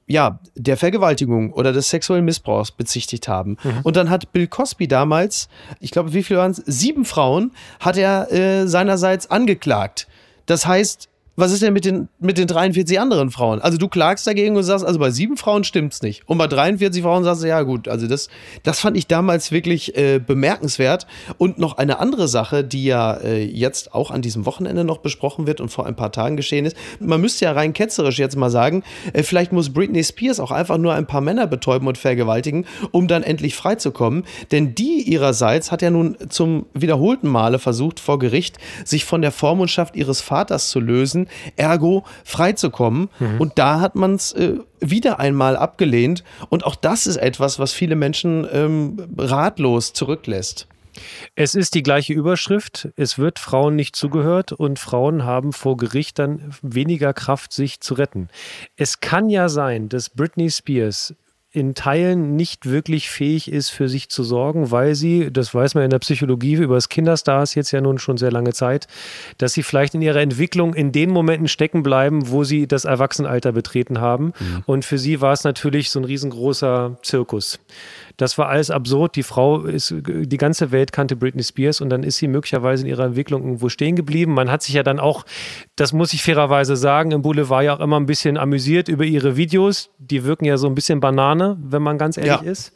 ja, 0.07 0.39
der 0.55 0.77
Vergewaltigung 0.77 1.53
oder 1.53 1.73
des 1.73 1.89
sexuellen 1.89 2.25
Missbrauchs 2.25 2.71
bezichtigt 2.71 3.29
haben. 3.29 3.57
Und 3.85 3.97
dann 3.97 4.11
hat 4.11 4.33
Bill 4.33 4.47
Cosby 4.47 4.87
damals, 4.87 5.49
ich 5.81 5.91
glaube, 5.91 6.13
wie 6.13 6.23
viele 6.23 6.41
waren 6.41 6.51
es? 6.51 6.63
Sieben 6.67 7.05
Frauen 7.05 7.53
hat 7.81 7.97
er 7.97 8.31
äh, 8.31 8.67
seinerseits 8.67 9.31
angeklagt. 9.31 10.07
Das 10.47 10.67
heißt, 10.67 11.09
was 11.37 11.53
ist 11.53 11.63
denn 11.63 11.73
mit 11.73 11.85
den, 11.85 12.09
mit 12.21 12.39
den 12.39 12.47
43 12.47 13.01
anderen 13.01 13.31
Frauen? 13.31 13.61
Also 13.61 13.77
du 13.77 13.89
klagst 13.89 14.27
dagegen 14.27 14.57
und 14.57 14.63
sagst, 14.63 14.85
also 14.85 14.99
bei 14.99 15.11
sieben 15.11 15.37
Frauen 15.37 15.65
stimmt's 15.65 16.03
nicht. 16.03 16.23
Und 16.29 16.39
bei 16.39 16.47
43 16.47 17.03
Frauen 17.03 17.25
sagst 17.25 17.43
du, 17.43 17.49
ja 17.49 17.63
gut, 17.63 17.89
also 17.89 18.07
das, 18.07 18.29
das 18.63 18.81
fand 18.81 18.97
ich 18.97 19.09
damals 19.09 19.51
wirklich 19.51 19.97
äh, 19.97 20.21
bemerkenswert. 20.25 21.07
Und 21.39 21.59
noch 21.59 21.77
eine 21.77 21.99
andere 21.99 22.29
Sache, 22.29 22.63
die 22.63 22.85
ja 22.85 23.15
äh, 23.15 23.45
jetzt 23.45 23.95
auch 23.95 24.11
an 24.11 24.23
diesem 24.23 24.47
Wochenende 24.47 24.85
noch 24.85 24.99
besprochen 24.99 25.47
wird 25.47 25.61
und 25.61 25.71
vor 25.71 25.87
ein 25.87 25.97
paar 25.97 26.13
Tagen 26.13 26.37
geschehen 26.37 26.67
ist. 26.67 26.77
Man 27.01 27.21
müsste 27.21 27.47
ja 27.47 27.53
rein 27.53 27.73
ketzerisch 27.73 28.19
jetzt 28.19 28.37
mal 28.37 28.51
sagen, 28.51 28.85
äh, 29.13 29.23
vielleicht 29.23 29.53
muss 29.53 29.73
Britney 29.73 30.05
Spears 30.05 30.39
auch 30.39 30.53
einfach 30.53 30.79
nur 30.79 30.95
ein 30.95 31.07
paar 31.07 31.21
Männer 31.21 31.47
betäuben 31.47 31.89
und 31.89 31.99
vergewaltigen, 31.99 32.67
um 32.93 33.09
dann 33.09 33.25
endlich 33.25 33.57
freizukommen. 33.57 34.25
Denn 34.53 34.75
die 34.75 35.03
ihrerseits 35.03 35.73
hat 35.73 35.83
ja 35.83 35.91
nun 35.91 36.17
zum 36.29 36.67
wiederholten 36.75 37.29
Male 37.29 37.59
versucht, 37.59 37.99
vor 37.99 38.19
Gericht 38.19 38.59
sich 38.85 39.05
von 39.05 39.21
der 39.21 39.33
Vormundschaft 39.33 39.97
ihres 39.97 40.21
Vaters 40.21 40.69
zu 40.69 40.79
lösen, 40.79 41.24
ergo 41.57 42.05
freizukommen. 42.25 43.09
Und 43.39 43.59
da 43.59 43.81
hat 43.81 43.95
man 43.95 44.15
es 44.15 44.33
äh, 44.33 44.59
wieder 44.81 45.19
einmal 45.21 45.57
abgelehnt. 45.57 46.25
Und 46.49 46.65
auch 46.65 46.77
das 46.77 47.07
ist 47.07 47.17
etwas, 47.17 47.59
was 47.59 47.73
viele 47.73 47.97
Menschen 47.97 48.47
ähm, 48.53 49.09
ratlos 49.19 49.93
zurücklässt. 49.93 50.67
Es 51.35 51.55
ist 51.55 51.75
die 51.75 51.83
gleiche 51.83 52.13
Überschrift. 52.13 52.89
Es 52.97 53.19
wird 53.19 53.39
Frauen 53.39 53.77
nicht 53.77 53.97
zugehört 53.97 54.53
und 54.53 54.79
Frauen 54.79 55.25
haben 55.25 55.53
vor 55.53 55.77
Gericht 55.77 56.19
dann 56.19 56.55
weniger 56.63 57.13
Kraft, 57.13 57.53
sich 57.53 57.81
zu 57.81 57.95
retten. 57.95 58.29
Es 58.77 59.01
kann 59.01 59.29
ja 59.29 59.49
sein, 59.49 59.89
dass 59.89 60.11
Britney 60.11 60.51
Spears 60.51 61.15
in 61.55 61.77
Teilen 61.77 62.35
nicht 62.35 62.69
wirklich 62.69 63.09
fähig 63.09 63.51
ist, 63.51 63.71
für 63.71 63.89
sich 63.89 64.09
zu 64.09 64.25
sorgen, 64.25 64.73
weil 64.73 64.97
sie, 64.97 65.31
das 65.33 65.55
weiß 65.55 65.77
man 65.77 65.85
in 65.85 65.91
der 65.91 66.01
Psychologie 66.01 66.55
über 66.55 66.75
das 66.75 66.89
Kinderstars 66.89 67.55
jetzt 67.55 67.71
ja 67.71 67.81
nun 67.81 67.99
schon 67.99 68.17
sehr 68.17 68.33
lange 68.33 68.53
Zeit, 68.53 68.89
dass 69.39 69.53
sie 69.53 69.63
vielleicht 69.63 69.95
in 69.95 70.03
ihrer 70.03 70.21
Entwicklung 70.21 70.75
in 70.75 70.91
den 70.91 71.11
Momenten 71.11 71.47
stecken 71.47 71.85
bleiben, 71.85 72.29
wo 72.29 72.43
sie 72.43 72.67
das 72.67 72.85
Erwachsenenalter 72.85 73.53
betreten 73.53 74.01
haben. 74.01 74.33
Und 74.67 74.85
für 74.85 74.99
sie 74.99 75.21
war 75.21 75.33
es 75.33 75.45
natürlich 75.45 75.91
so 75.91 76.01
ein 76.01 76.05
riesengroßer 76.05 76.99
Zirkus. 77.03 77.61
Das 78.17 78.39
war 78.39 78.49
alles 78.49 78.71
absurd. 78.71 79.17
Die 79.17 79.23
Frau 79.23 79.63
ist, 79.63 79.95
die 80.07 80.37
ganze 80.37 80.71
Welt 80.71 80.93
kannte 80.93 81.17
Britney 81.17 81.43
Spears 81.43 81.81
und 81.81 81.91
dann 81.91 82.05
ist 82.05 82.19
sie 82.19 82.29
möglicherweise 82.29 82.85
in 82.85 82.89
ihrer 82.89 83.05
Entwicklung 83.05 83.43
irgendwo 83.43 83.69
stehen 83.69 83.97
geblieben. 83.97 84.33
Man 84.35 84.51
hat 84.51 84.63
sich 84.63 84.75
ja 84.75 84.83
dann 84.83 85.01
auch, 85.01 85.25
das 85.77 85.93
muss 85.93 86.13
ich 86.13 86.23
fairerweise 86.23 86.77
sagen, 86.77 87.11
im 87.11 87.23
Boulevard 87.23 87.65
ja 87.65 87.77
auch 87.77 87.81
immer 87.81 87.99
ein 87.99 88.07
bisschen 88.07 88.37
amüsiert 88.37 88.89
über 88.89 89.05
ihre 89.05 89.37
Videos. 89.37 89.91
Die 89.99 90.25
wirken 90.25 90.45
ja 90.45 90.57
so 90.57 90.69
ein 90.69 90.75
bisschen 90.75 91.01
Banane, 91.01 91.44
wenn 91.61 91.83
man 91.83 91.99
ganz 91.99 92.17
ehrlich 92.17 92.43
Ja. 92.45 92.51
ist. 92.51 92.73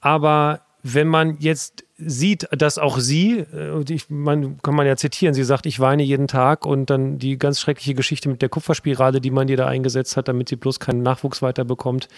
Aber 0.00 0.60
wenn 0.82 1.08
man 1.08 1.36
jetzt 1.40 1.84
sieht, 1.98 2.48
dass 2.52 2.78
auch 2.78 2.98
sie, 2.98 3.40
äh, 3.40 3.70
und 3.70 3.90
ich, 3.90 4.08
man 4.08 4.56
kann 4.62 4.74
man 4.74 4.86
ja 4.86 4.96
zitieren, 4.96 5.34
sie 5.34 5.44
sagt, 5.44 5.66
ich 5.66 5.78
weine 5.80 6.02
jeden 6.02 6.26
Tag 6.28 6.64
und 6.64 6.88
dann 6.88 7.18
die 7.18 7.38
ganz 7.38 7.60
schreckliche 7.60 7.94
Geschichte 7.94 8.30
mit 8.30 8.40
der 8.40 8.48
Kupferspirale, 8.48 9.20
die 9.20 9.30
man 9.30 9.48
ihr 9.48 9.58
da 9.58 9.66
eingesetzt 9.66 10.16
hat, 10.16 10.28
damit 10.28 10.48
sie 10.48 10.56
bloß 10.56 10.80
keinen 10.80 11.02
Nachwuchs 11.02 11.42
weiter 11.42 11.64
bekommt. 11.64 12.08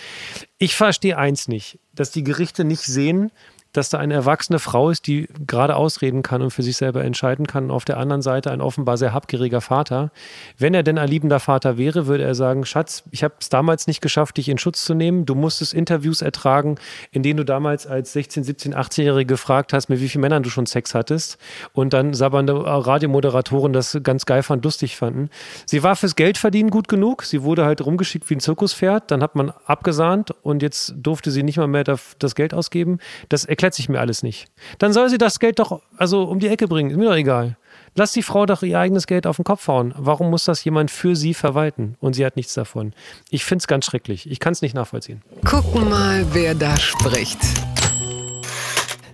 Ich 0.59 0.77
verstehe 0.77 1.19
eins 1.19 1.49
nicht, 1.49 1.81
dass 1.95 2.13
die 2.13 2.23
Gerichte 2.23 2.63
nicht 2.65 2.83
sehen, 2.83 3.33
dass 3.73 3.89
da 3.89 3.99
eine 3.99 4.15
erwachsene 4.15 4.59
Frau 4.59 4.91
ist, 4.91 5.07
die 5.07 5.29
gerade 5.47 5.77
ausreden 5.77 6.23
kann 6.23 6.43
und 6.43 6.51
für 6.51 6.63
sich 6.63 6.77
selber 6.77 7.05
entscheiden 7.05 7.47
kann. 7.47 7.65
Und 7.65 7.71
auf 7.71 7.85
der 7.85 7.97
anderen 7.97 8.23
Seite 8.23 8.51
ein 8.51 8.61
offenbar 8.61 8.97
sehr 8.97 9.13
habgieriger 9.13 9.61
Vater. 9.61 10.11
Wenn 10.59 10.75
er 10.75 10.83
denn 10.83 10.99
ein 10.99 11.09
liebender 11.09 11.41
Vater 11.41 11.79
wäre, 11.79 12.07
würde 12.07 12.25
er 12.25 12.35
sagen, 12.35 12.67
Schatz, 12.67 13.03
ich 13.11 13.25
habe 13.25 13.35
es 13.41 13.49
damals 13.49 13.87
nicht 13.87 14.01
geschafft, 14.01 14.37
dich 14.37 14.49
in 14.49 14.59
Schutz 14.59 14.85
zu 14.85 14.95
nehmen. 14.95 15.25
Du 15.25 15.35
musstest 15.35 15.73
Interviews 15.73 16.21
ertragen, 16.21 16.77
in 17.11 17.23
denen 17.23 17.39
du 17.39 17.45
damals 17.45 17.87
als 17.87 18.13
16, 18.13 18.45
17, 18.45 18.75
18-Jährige 18.75 19.27
gefragt 19.27 19.73
hast, 19.73 19.89
mit 19.89 20.01
wie 20.01 20.09
vielen 20.09 20.23
Männern 20.23 20.43
du 20.43 20.51
schon 20.51 20.67
Sex 20.67 20.95
hattest. 20.95 21.39
Und 21.73 21.93
dann 21.95 22.13
sabbernde 22.13 22.55
Radiomoderatoren 22.55 23.73
das 23.73 23.99
ganz 24.03 24.27
geil 24.27 24.43
fand, 24.43 24.65
lustig 24.65 24.97
fanden. 24.97 25.31
Sie 25.65 25.83
war 25.83 25.97
fürs 25.97 26.17
Geldverdienen 26.17 26.71
gut 26.71 26.89
genug. 26.89 27.23
Sie 27.23 27.43
wurde 27.43 27.65
halt 27.65 27.85
rumgeschickt 27.85 28.29
wie 28.29 28.37
ein 28.37 28.41
Zirkuspferd. 28.41 29.11
Dann 29.11 29.23
hat 29.23 29.35
man 29.35 29.53
abgesahnt 29.65 30.33
und 30.43 30.63
jetzt 30.63 30.95
durfte 30.97 31.31
sie 31.31 31.43
nicht 31.43 31.57
mal 31.57 31.67
mehr 31.67 31.85
das 31.85 32.35
Geld 32.35 32.53
ausgeben. 32.53 32.99
Das 33.29 33.47
sich 33.75 33.89
mir 33.89 34.01
alles 34.01 34.23
nicht. 34.23 34.47
Dann 34.79 34.93
soll 34.93 35.09
sie 35.09 35.19
das 35.19 35.39
Geld 35.39 35.59
doch 35.59 35.81
also 35.97 36.25
um 36.25 36.39
die 36.39 36.49
Ecke 36.49 36.69
bringen. 36.69 36.91
Ist 36.91 36.97
mir 36.97 37.07
doch 37.07 37.17
egal. 37.17 37.57
Lass 37.95 38.13
die 38.13 38.23
Frau 38.23 38.47
doch 38.47 38.63
ihr 38.63 38.79
eigenes 38.79 39.07
Geld 39.07 39.27
auf 39.27 39.37
den 39.37 39.45
Kopf 39.45 39.69
hauen. 39.69 39.95
Warum 39.97 40.31
muss 40.31 40.45
das 40.45 40.65
jemand 40.65 40.91
für 40.91 41.15
sie 41.15 41.35
verwalten? 41.35 41.97
Und 42.01 42.15
sie 42.15 42.25
hat 42.25 42.37
nichts 42.37 42.55
davon. 42.55 42.95
Ich 43.31 43.45
finde 43.45 43.63
es 43.63 43.67
ganz 43.67 43.85
schrecklich. 43.85 44.31
Ich 44.31 44.41
kann 44.41 44.53
es 44.53 44.63
nicht 44.63 44.75
nachvollziehen. 44.75 45.23
Gucken 45.45 45.91
mal, 45.91 46.25
wer 46.33 46.55
da 46.55 46.77
spricht. 46.79 47.39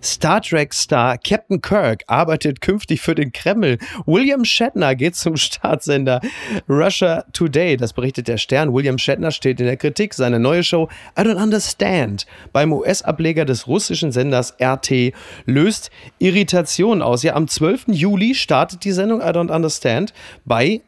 Star 0.09 0.41
Trek-Star 0.41 1.19
Captain 1.19 1.61
Kirk 1.61 2.03
arbeitet 2.07 2.63
künftig 2.63 3.01
für 3.01 3.15
den 3.15 3.31
Kreml. 3.31 3.79
William 4.07 4.45
Shatner 4.45 4.95
geht 4.95 5.17
zum 5.17 5.37
Staatssender 5.37 6.21
Russia 6.69 7.25
Today. 7.33 7.77
Das 7.77 7.93
berichtet 7.93 8.27
der 8.27 8.39
Stern. 8.39 8.73
William 8.73 8.97
Shatner 8.97 9.31
steht 9.31 9.61
in 9.61 9.67
der 9.67 9.77
Kritik. 9.77 10.15
Seine 10.15 10.41
neue 10.41 10.65
Show 10.65 10.89
I 11.19 11.23
Don't 11.23 11.43
Understand 11.43 12.27
beim 12.53 12.73
US-Ableger 12.73 13.45
des 13.45 13.67
russischen 13.67 14.11
Senders 14.11 14.55
RT 14.63 15.13
löst 15.45 15.91
Irritation 16.19 17.03
aus. 17.03 17.23
Ja, 17.23 17.35
am 17.35 17.47
12. 17.47 17.89
Juli 17.89 18.35
startet 18.35 18.85
die 18.85 18.93
Sendung 18.93 19.21
I 19.21 19.25
Don't 19.25 19.55
Understand 19.55 20.15
bei 20.47 20.81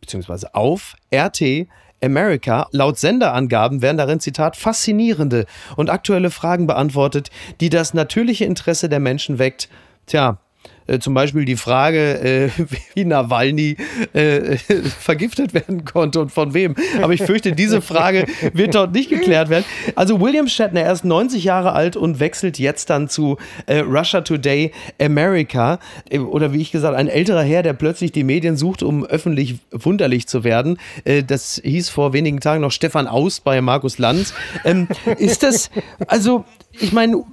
beziehungsweise 0.00 0.54
auf 0.54 0.94
RT 1.12 1.66
America. 2.02 2.68
Laut 2.72 2.98
Senderangaben 2.98 3.82
werden 3.82 3.96
darin, 3.96 4.20
Zitat, 4.20 4.56
faszinierende 4.56 5.46
und 5.76 5.90
aktuelle 5.90 6.30
Fragen 6.30 6.66
beantwortet, 6.66 7.30
die 7.60 7.70
das 7.70 7.94
natürliche 7.94 8.44
Interesse 8.44 8.88
der 8.88 9.00
Menschen 9.00 9.38
weckt. 9.38 9.68
Tja, 10.06 10.38
äh, 10.86 10.98
zum 10.98 11.14
Beispiel 11.14 11.44
die 11.44 11.56
Frage, 11.56 12.20
äh, 12.20 12.50
wie 12.94 13.04
Nawalny 13.04 13.76
äh, 14.12 14.56
vergiftet 14.98 15.54
werden 15.54 15.84
konnte 15.84 16.20
und 16.20 16.30
von 16.30 16.54
wem. 16.54 16.74
Aber 17.00 17.12
ich 17.12 17.22
fürchte, 17.22 17.52
diese 17.52 17.82
Frage 17.82 18.26
wird 18.52 18.74
dort 18.74 18.92
nicht 18.92 19.10
geklärt 19.10 19.48
werden. 19.48 19.64
Also 19.94 20.20
William 20.20 20.48
Shatner, 20.48 20.82
er 20.82 20.92
ist 20.92 21.04
90 21.04 21.44
Jahre 21.44 21.72
alt 21.72 21.96
und 21.96 22.20
wechselt 22.20 22.58
jetzt 22.58 22.90
dann 22.90 23.08
zu 23.08 23.36
äh, 23.66 23.78
Russia 23.78 24.20
Today 24.20 24.72
America. 25.00 25.78
Äh, 26.10 26.18
oder 26.18 26.52
wie 26.52 26.60
ich 26.60 26.72
gesagt, 26.72 26.96
ein 26.96 27.08
älterer 27.08 27.42
Herr, 27.42 27.62
der 27.62 27.72
plötzlich 27.72 28.12
die 28.12 28.24
Medien 28.24 28.56
sucht, 28.56 28.82
um 28.82 29.04
öffentlich 29.04 29.56
wunderlich 29.70 30.26
zu 30.26 30.44
werden. 30.44 30.78
Das 31.26 31.60
hieß 31.62 31.88
vor 31.88 32.12
wenigen 32.12 32.40
Tagen 32.40 32.60
noch 32.60 32.72
Stefan 32.72 33.06
Aust 33.06 33.44
bei 33.44 33.60
Markus 33.60 33.98
Lanz. 33.98 34.34
Ähm, 34.64 34.88
ist 35.18 35.42
das, 35.42 35.70
also, 36.06 36.44
ich 36.80 36.92
meine, 36.92 37.24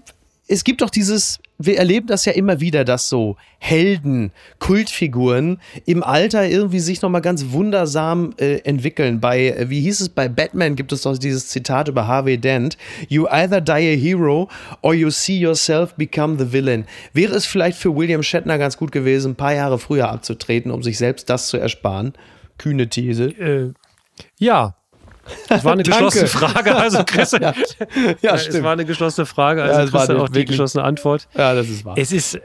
es 0.51 0.63
gibt 0.63 0.81
doch 0.81 0.89
dieses, 0.89 1.39
wir 1.59 1.77
erleben 1.77 2.07
das 2.07 2.25
ja 2.25 2.33
immer 2.33 2.59
wieder, 2.59 2.83
dass 2.83 3.07
so 3.07 3.37
Helden, 3.59 4.31
Kultfiguren 4.57 5.59
im 5.85 6.01
Alter 6.01 6.49
irgendwie 6.49 6.79
sich 6.79 7.03
nochmal 7.03 7.21
ganz 7.21 7.51
wundersam 7.51 8.33
äh, 8.37 8.57
entwickeln. 8.61 9.19
Bei, 9.19 9.49
äh, 9.49 9.69
wie 9.69 9.81
hieß 9.81 10.01
es, 10.01 10.09
bei 10.09 10.27
Batman 10.27 10.75
gibt 10.75 10.91
es 10.91 11.03
doch 11.03 11.15
dieses 11.19 11.49
Zitat 11.49 11.87
über 11.87 12.07
Harvey 12.07 12.39
Dent. 12.39 12.77
You 13.09 13.27
either 13.27 13.61
die 13.61 13.71
a 13.71 13.95
hero 13.95 14.49
or 14.81 14.95
you 14.95 15.11
see 15.11 15.37
yourself 15.37 15.93
become 15.93 16.39
the 16.39 16.51
villain. 16.51 16.85
Wäre 17.13 17.35
es 17.35 17.45
vielleicht 17.45 17.77
für 17.77 17.95
William 17.95 18.23
Shatner 18.23 18.57
ganz 18.57 18.75
gut 18.75 18.91
gewesen, 18.91 19.33
ein 19.33 19.35
paar 19.35 19.53
Jahre 19.53 19.77
früher 19.77 20.09
abzutreten, 20.09 20.71
um 20.71 20.81
sich 20.81 20.97
selbst 20.97 21.29
das 21.29 21.47
zu 21.47 21.57
ersparen? 21.57 22.13
Kühne 22.57 22.89
These. 22.89 23.25
Äh, 23.25 23.73
ja, 24.39 24.78
es 25.49 25.63
war 25.63 25.73
eine 25.73 25.83
geschlossene 25.89 26.27
Frage, 26.27 26.75
also 26.75 27.03
Chris. 27.05 27.31
ja, 27.41 27.53
ja 28.21 28.37
stimmt. 28.37 28.55
Es 28.55 28.63
war 28.63 28.73
eine 28.73 28.85
geschlossene 28.85 29.25
Frage, 29.25 29.63
also 29.63 29.79
ja, 29.79 29.85
Chris 29.87 30.09
hat 30.09 30.17
auch 30.17 30.29
die 30.29 30.45
geschlossene 30.45 30.83
Antwort. 30.83 31.27
Ja, 31.35 31.53
das 31.53 31.69
ist 31.69 31.85
wahr. 31.85 31.95
Es 31.97 32.11
ist, 32.11 32.35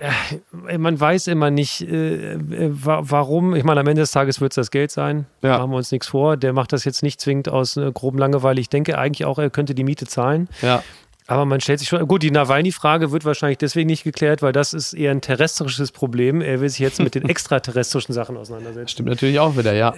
äh, 0.69 0.79
man 0.79 0.99
weiß 0.99 1.27
immer 1.29 1.51
nicht, 1.51 1.83
äh, 1.83 2.35
äh 2.35 2.71
warum. 2.73 3.55
Ich 3.55 3.65
meine, 3.65 3.81
am 3.81 3.87
Ende 3.87 4.03
des 4.03 4.11
Tages 4.11 4.41
wird 4.41 4.53
es 4.53 4.57
das 4.57 4.71
Geld 4.71 4.91
sein. 4.91 5.27
Ja. 5.43 5.59
Machen 5.59 5.71
wir 5.71 5.77
uns 5.77 5.93
nichts 5.93 6.09
vor. 6.09 6.37
Der 6.37 6.53
macht 6.53 6.73
das 6.73 6.85
jetzt 6.85 7.03
nicht 7.03 7.21
zwingend 7.21 7.49
aus 7.49 7.79
groben 7.95 8.19
Langeweile. 8.19 8.61
Ich 8.61 8.69
denke 8.69 8.99
eigentlich 8.99 9.25
auch, 9.25 9.39
er 9.39 9.51
könnte 9.51 9.75
die 9.75 9.85
Miete 9.85 10.07
zahlen. 10.07 10.49
Ja. 10.63 10.83
Aber 11.27 11.47
man 11.47 11.61
stellt 11.61 11.79
sich 11.79 11.89
schon, 11.89 12.07
gut, 12.07 12.23
die 12.23 12.31
Nawalny-Frage 12.31 13.11
wird 13.11 13.25
wahrscheinlich 13.25 13.57
deswegen 13.57 13.87
nicht 13.87 14.05
geklärt, 14.05 14.43
weil 14.43 14.53
das 14.53 14.75
ist 14.75 14.93
eher 14.93 15.11
ein 15.11 15.23
terrestrisches 15.23 15.91
Problem. 15.91 16.43
Er 16.43 16.61
will 16.61 16.69
sich 16.69 16.81
jetzt 16.81 17.01
mit 17.01 17.15
den 17.15 17.25
extraterrestrischen 17.29 18.13
Sachen 18.13 18.37
auseinandersetzen. 18.37 18.89
Stimmt 18.89 19.09
natürlich 19.09 19.39
auch 19.41 19.57
wieder, 19.57 19.73
ja. 19.73 19.95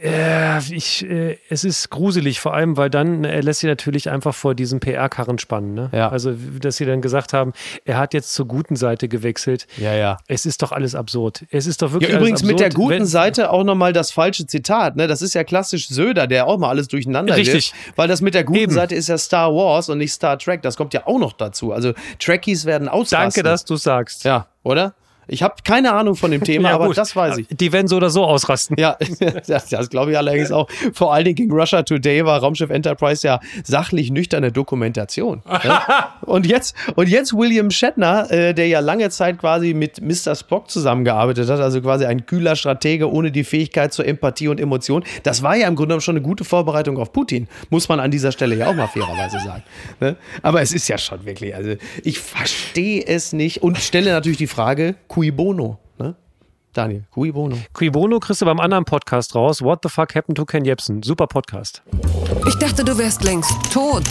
Äh, 0.00 0.58
ich, 0.72 1.04
äh, 1.04 1.38
es 1.48 1.64
ist 1.64 1.90
gruselig, 1.90 2.40
vor 2.40 2.54
allem, 2.54 2.76
weil 2.76 2.88
dann, 2.88 3.24
er 3.24 3.42
lässt 3.42 3.60
sie 3.60 3.66
natürlich 3.66 4.08
einfach 4.10 4.34
vor 4.34 4.54
diesem 4.54 4.78
PR-Karren 4.78 5.38
spannen. 5.38 5.74
Ne? 5.74 5.90
Ja. 5.92 6.08
Also, 6.08 6.34
dass 6.60 6.76
sie 6.76 6.84
dann 6.84 7.02
gesagt 7.02 7.32
haben, 7.32 7.52
er 7.84 7.98
hat 7.98 8.14
jetzt 8.14 8.32
zur 8.32 8.46
guten 8.46 8.76
Seite 8.76 9.08
gewechselt. 9.08 9.66
Ja, 9.76 9.94
ja. 9.94 10.18
Es 10.28 10.46
ist 10.46 10.62
doch 10.62 10.70
alles 10.70 10.94
absurd. 10.94 11.44
Es 11.50 11.66
ist 11.66 11.82
doch 11.82 11.92
wirklich. 11.92 12.12
Ja, 12.12 12.18
übrigens 12.18 12.44
mit 12.44 12.60
der 12.60 12.70
guten 12.70 13.06
Seite 13.06 13.50
auch 13.50 13.64
nochmal 13.64 13.92
das 13.92 14.12
falsche 14.12 14.46
Zitat. 14.46 14.94
Ne? 14.96 15.08
Das 15.08 15.20
ist 15.20 15.34
ja 15.34 15.42
klassisch 15.42 15.88
Söder, 15.88 16.26
der 16.26 16.46
auch 16.46 16.58
mal 16.58 16.68
alles 16.68 16.86
durcheinander 16.88 17.36
Richtig. 17.36 17.72
Wirft, 17.72 17.98
weil 17.98 18.06
das 18.06 18.20
mit 18.20 18.34
der 18.34 18.44
guten 18.44 18.58
Eben. 18.60 18.72
Seite 18.72 18.94
ist 18.94 19.08
ja 19.08 19.18
Star 19.18 19.52
Wars 19.52 19.88
und 19.88 19.98
nicht 19.98 20.12
Star 20.12 20.38
Trek. 20.38 20.62
Das 20.62 20.76
kommt 20.76 20.94
ja 20.94 21.06
auch 21.06 21.18
noch 21.18 21.32
dazu. 21.32 21.72
Also, 21.72 21.92
Trekkies 22.20 22.66
werden 22.66 22.88
ausrasten. 22.88 23.18
Danke, 23.18 23.42
dass 23.42 23.64
du 23.64 23.76
sagst. 23.76 24.24
Ja, 24.24 24.46
oder? 24.62 24.94
Ich 25.28 25.42
habe 25.42 25.54
keine 25.62 25.92
Ahnung 25.92 26.16
von 26.16 26.30
dem 26.30 26.42
Thema, 26.44 26.70
ja, 26.70 26.74
aber 26.74 26.92
das 26.92 27.14
weiß 27.14 27.38
ich. 27.38 27.46
Die 27.48 27.72
werden 27.72 27.86
so 27.86 27.96
oder 27.96 28.10
so 28.10 28.24
ausrasten. 28.24 28.76
Ja, 28.78 28.96
das, 29.46 29.68
das 29.68 29.90
glaube 29.90 30.12
ich 30.12 30.18
allerdings 30.18 30.50
auch. 30.50 30.68
Vor 30.92 31.12
allen 31.14 31.24
Dingen 31.24 31.36
gegen 31.36 31.52
Russia 31.52 31.82
Today 31.82 32.24
war 32.24 32.40
Raumschiff 32.40 32.70
Enterprise 32.70 33.26
ja 33.26 33.40
sachlich 33.62 34.10
nüchterne 34.10 34.50
Dokumentation. 34.50 35.42
ne? 35.46 35.80
und, 36.22 36.46
jetzt, 36.46 36.74
und 36.96 37.08
jetzt 37.08 37.34
William 37.34 37.70
Shatner, 37.70 38.30
äh, 38.30 38.54
der 38.54 38.68
ja 38.68 38.80
lange 38.80 39.10
Zeit 39.10 39.38
quasi 39.38 39.74
mit 39.74 40.00
Mr. 40.00 40.34
Spock 40.34 40.70
zusammengearbeitet 40.70 41.48
hat, 41.48 41.60
also 41.60 41.80
quasi 41.80 42.06
ein 42.06 42.26
kühler 42.26 42.56
Stratege 42.56 43.12
ohne 43.12 43.30
die 43.30 43.44
Fähigkeit 43.44 43.92
zur 43.92 44.06
Empathie 44.06 44.48
und 44.48 44.58
Emotion. 44.58 45.04
Das 45.22 45.42
war 45.42 45.56
ja 45.56 45.68
im 45.68 45.76
Grunde 45.76 45.88
genommen 45.88 46.00
schon 46.00 46.16
eine 46.16 46.24
gute 46.24 46.44
Vorbereitung 46.44 46.98
auf 46.98 47.12
Putin, 47.12 47.48
muss 47.70 47.88
man 47.88 48.00
an 48.00 48.10
dieser 48.10 48.32
Stelle 48.32 48.56
ja 48.56 48.68
auch 48.68 48.74
mal 48.74 48.86
fairerweise 48.86 49.40
sagen. 49.40 49.62
Ne? 50.00 50.16
Aber 50.42 50.62
es 50.62 50.72
ist 50.72 50.88
ja 50.88 50.98
schon 50.98 51.24
wirklich, 51.24 51.54
also 51.54 51.74
ich 52.02 52.18
verstehe 52.18 53.04
es 53.06 53.32
nicht 53.32 53.62
und 53.62 53.78
stelle 53.78 54.10
natürlich 54.12 54.38
die 54.38 54.46
Frage, 54.46 54.94
Cui 55.18 55.32
Bono, 55.32 55.80
ne? 55.98 56.14
Daniel, 56.72 57.04
Cui 57.10 57.32
Bono. 57.32 57.56
Cui 57.72 57.90
Bono 57.90 58.20
kriegst 58.20 58.40
du 58.40 58.44
beim 58.44 58.60
anderen 58.60 58.84
Podcast 58.84 59.34
raus. 59.34 59.60
What 59.60 59.82
the 59.82 59.88
fuck 59.88 60.14
happened 60.14 60.36
to 60.36 60.44
Ken 60.44 60.64
Jebsen? 60.64 61.02
Super 61.02 61.26
Podcast. 61.26 61.82
Ich 62.46 62.54
dachte, 62.58 62.84
du 62.84 62.96
wärst 62.96 63.24
längst 63.24 63.50
tot. 63.72 64.04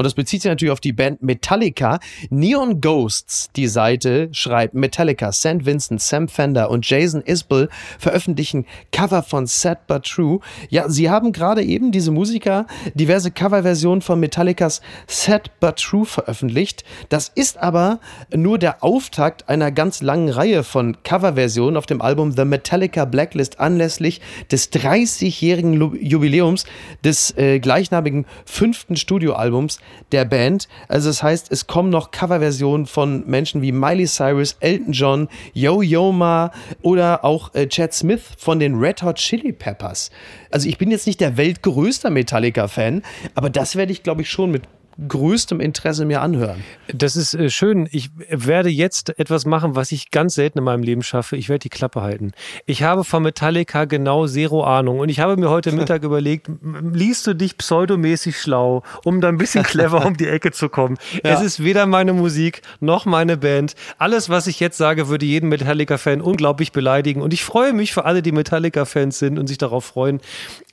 Und 0.00 0.04
das 0.04 0.14
bezieht 0.14 0.40
sich 0.40 0.48
natürlich 0.48 0.72
auf 0.72 0.80
die 0.80 0.94
Band 0.94 1.22
Metallica. 1.22 2.00
Neon 2.30 2.80
Ghosts, 2.80 3.50
die 3.54 3.66
Seite, 3.66 4.30
schreibt 4.32 4.72
Metallica, 4.72 5.30
St. 5.30 5.66
Vincent, 5.66 6.00
Sam 6.00 6.26
Fender 6.26 6.70
und 6.70 6.88
Jason 6.88 7.20
Isbell 7.20 7.68
veröffentlichen 7.98 8.64
Cover 8.92 9.22
von 9.22 9.46
Sad 9.46 9.86
But 9.86 10.04
True. 10.04 10.40
Ja, 10.70 10.88
sie 10.88 11.10
haben 11.10 11.32
gerade 11.32 11.62
eben, 11.62 11.92
diese 11.92 12.12
Musiker, 12.12 12.66
diverse 12.94 13.30
Coverversionen 13.30 14.00
von 14.00 14.18
Metallicas 14.18 14.80
Sad 15.06 15.50
But 15.60 15.76
True 15.76 16.06
veröffentlicht. 16.06 16.82
Das 17.10 17.28
ist 17.28 17.58
aber 17.58 18.00
nur 18.34 18.56
der 18.56 18.82
Auftakt 18.82 19.50
einer 19.50 19.70
ganz 19.70 20.00
langen 20.00 20.30
Reihe 20.30 20.64
von 20.64 20.96
Coverversionen 21.02 21.76
auf 21.76 21.84
dem 21.84 22.00
Album 22.00 22.32
The 22.32 22.46
Metallica 22.46 23.04
Blacklist 23.04 23.60
anlässlich 23.60 24.22
des 24.50 24.72
30-jährigen 24.72 25.74
Jubiläums 26.02 26.64
des 27.04 27.36
äh, 27.36 27.60
gleichnamigen 27.60 28.24
fünften 28.46 28.96
Studioalbums 28.96 29.78
der 30.12 30.24
Band. 30.24 30.68
Also 30.88 31.08
das 31.08 31.22
heißt, 31.22 31.50
es 31.50 31.66
kommen 31.66 31.90
noch 31.90 32.10
Coverversionen 32.10 32.86
von 32.86 33.26
Menschen 33.26 33.62
wie 33.62 33.72
Miley 33.72 34.06
Cyrus, 34.06 34.56
Elton 34.60 34.92
John, 34.92 35.28
Yo-Yo 35.52 36.12
Ma 36.12 36.52
oder 36.82 37.24
auch 37.24 37.54
äh, 37.54 37.66
Chad 37.68 37.94
Smith 37.94 38.22
von 38.38 38.58
den 38.58 38.76
Red 38.76 39.02
Hot 39.02 39.16
Chili 39.16 39.52
Peppers. 39.52 40.10
Also 40.50 40.68
ich 40.68 40.78
bin 40.78 40.90
jetzt 40.90 41.06
nicht 41.06 41.20
der 41.20 41.36
weltgrößte 41.36 42.10
Metallica-Fan, 42.10 43.02
aber 43.34 43.50
das 43.50 43.76
werde 43.76 43.92
ich, 43.92 44.02
glaube 44.02 44.22
ich, 44.22 44.30
schon 44.30 44.50
mit 44.50 44.62
größtem 45.08 45.60
Interesse 45.60 46.04
mir 46.04 46.20
anhören. 46.20 46.62
Das 46.92 47.16
ist 47.16 47.34
äh, 47.34 47.50
schön. 47.50 47.88
Ich 47.90 48.10
werde 48.28 48.68
jetzt 48.68 49.18
etwas 49.18 49.46
machen, 49.46 49.74
was 49.76 49.92
ich 49.92 50.10
ganz 50.10 50.34
selten 50.34 50.58
in 50.58 50.64
meinem 50.64 50.82
Leben 50.82 51.02
schaffe. 51.02 51.36
Ich 51.36 51.48
werde 51.48 51.60
die 51.60 51.68
Klappe 51.68 52.02
halten. 52.02 52.32
Ich 52.66 52.82
habe 52.82 53.04
von 53.04 53.22
Metallica 53.22 53.84
genau 53.84 54.26
zero 54.26 54.64
Ahnung 54.64 54.98
und 55.00 55.08
ich 55.08 55.20
habe 55.20 55.36
mir 55.36 55.50
heute 55.50 55.72
Mittag 55.80 56.02
überlegt, 56.02 56.50
liest 56.92 57.26
du 57.26 57.34
dich 57.34 57.56
pseudomäßig 57.56 58.38
schlau, 58.38 58.82
um 59.04 59.20
da 59.20 59.28
ein 59.28 59.38
bisschen 59.38 59.64
clever 59.64 60.04
um 60.06 60.16
die 60.16 60.26
Ecke 60.26 60.52
zu 60.52 60.68
kommen. 60.68 60.96
Ja. 61.24 61.34
Es 61.34 61.40
ist 61.40 61.62
weder 61.62 61.86
meine 61.86 62.12
Musik 62.12 62.62
noch 62.80 63.06
meine 63.06 63.36
Band. 63.36 63.74
Alles, 63.98 64.28
was 64.28 64.46
ich 64.46 64.60
jetzt 64.60 64.76
sage, 64.76 65.08
würde 65.08 65.26
jeden 65.26 65.48
Metallica-Fan 65.48 66.20
unglaublich 66.20 66.72
beleidigen 66.72 67.22
und 67.22 67.32
ich 67.32 67.44
freue 67.44 67.72
mich 67.72 67.92
für 67.92 68.04
alle, 68.04 68.22
die 68.22 68.32
Metallica-Fans 68.32 69.18
sind 69.18 69.38
und 69.38 69.46
sich 69.46 69.58
darauf 69.58 69.84
freuen. 69.84 70.20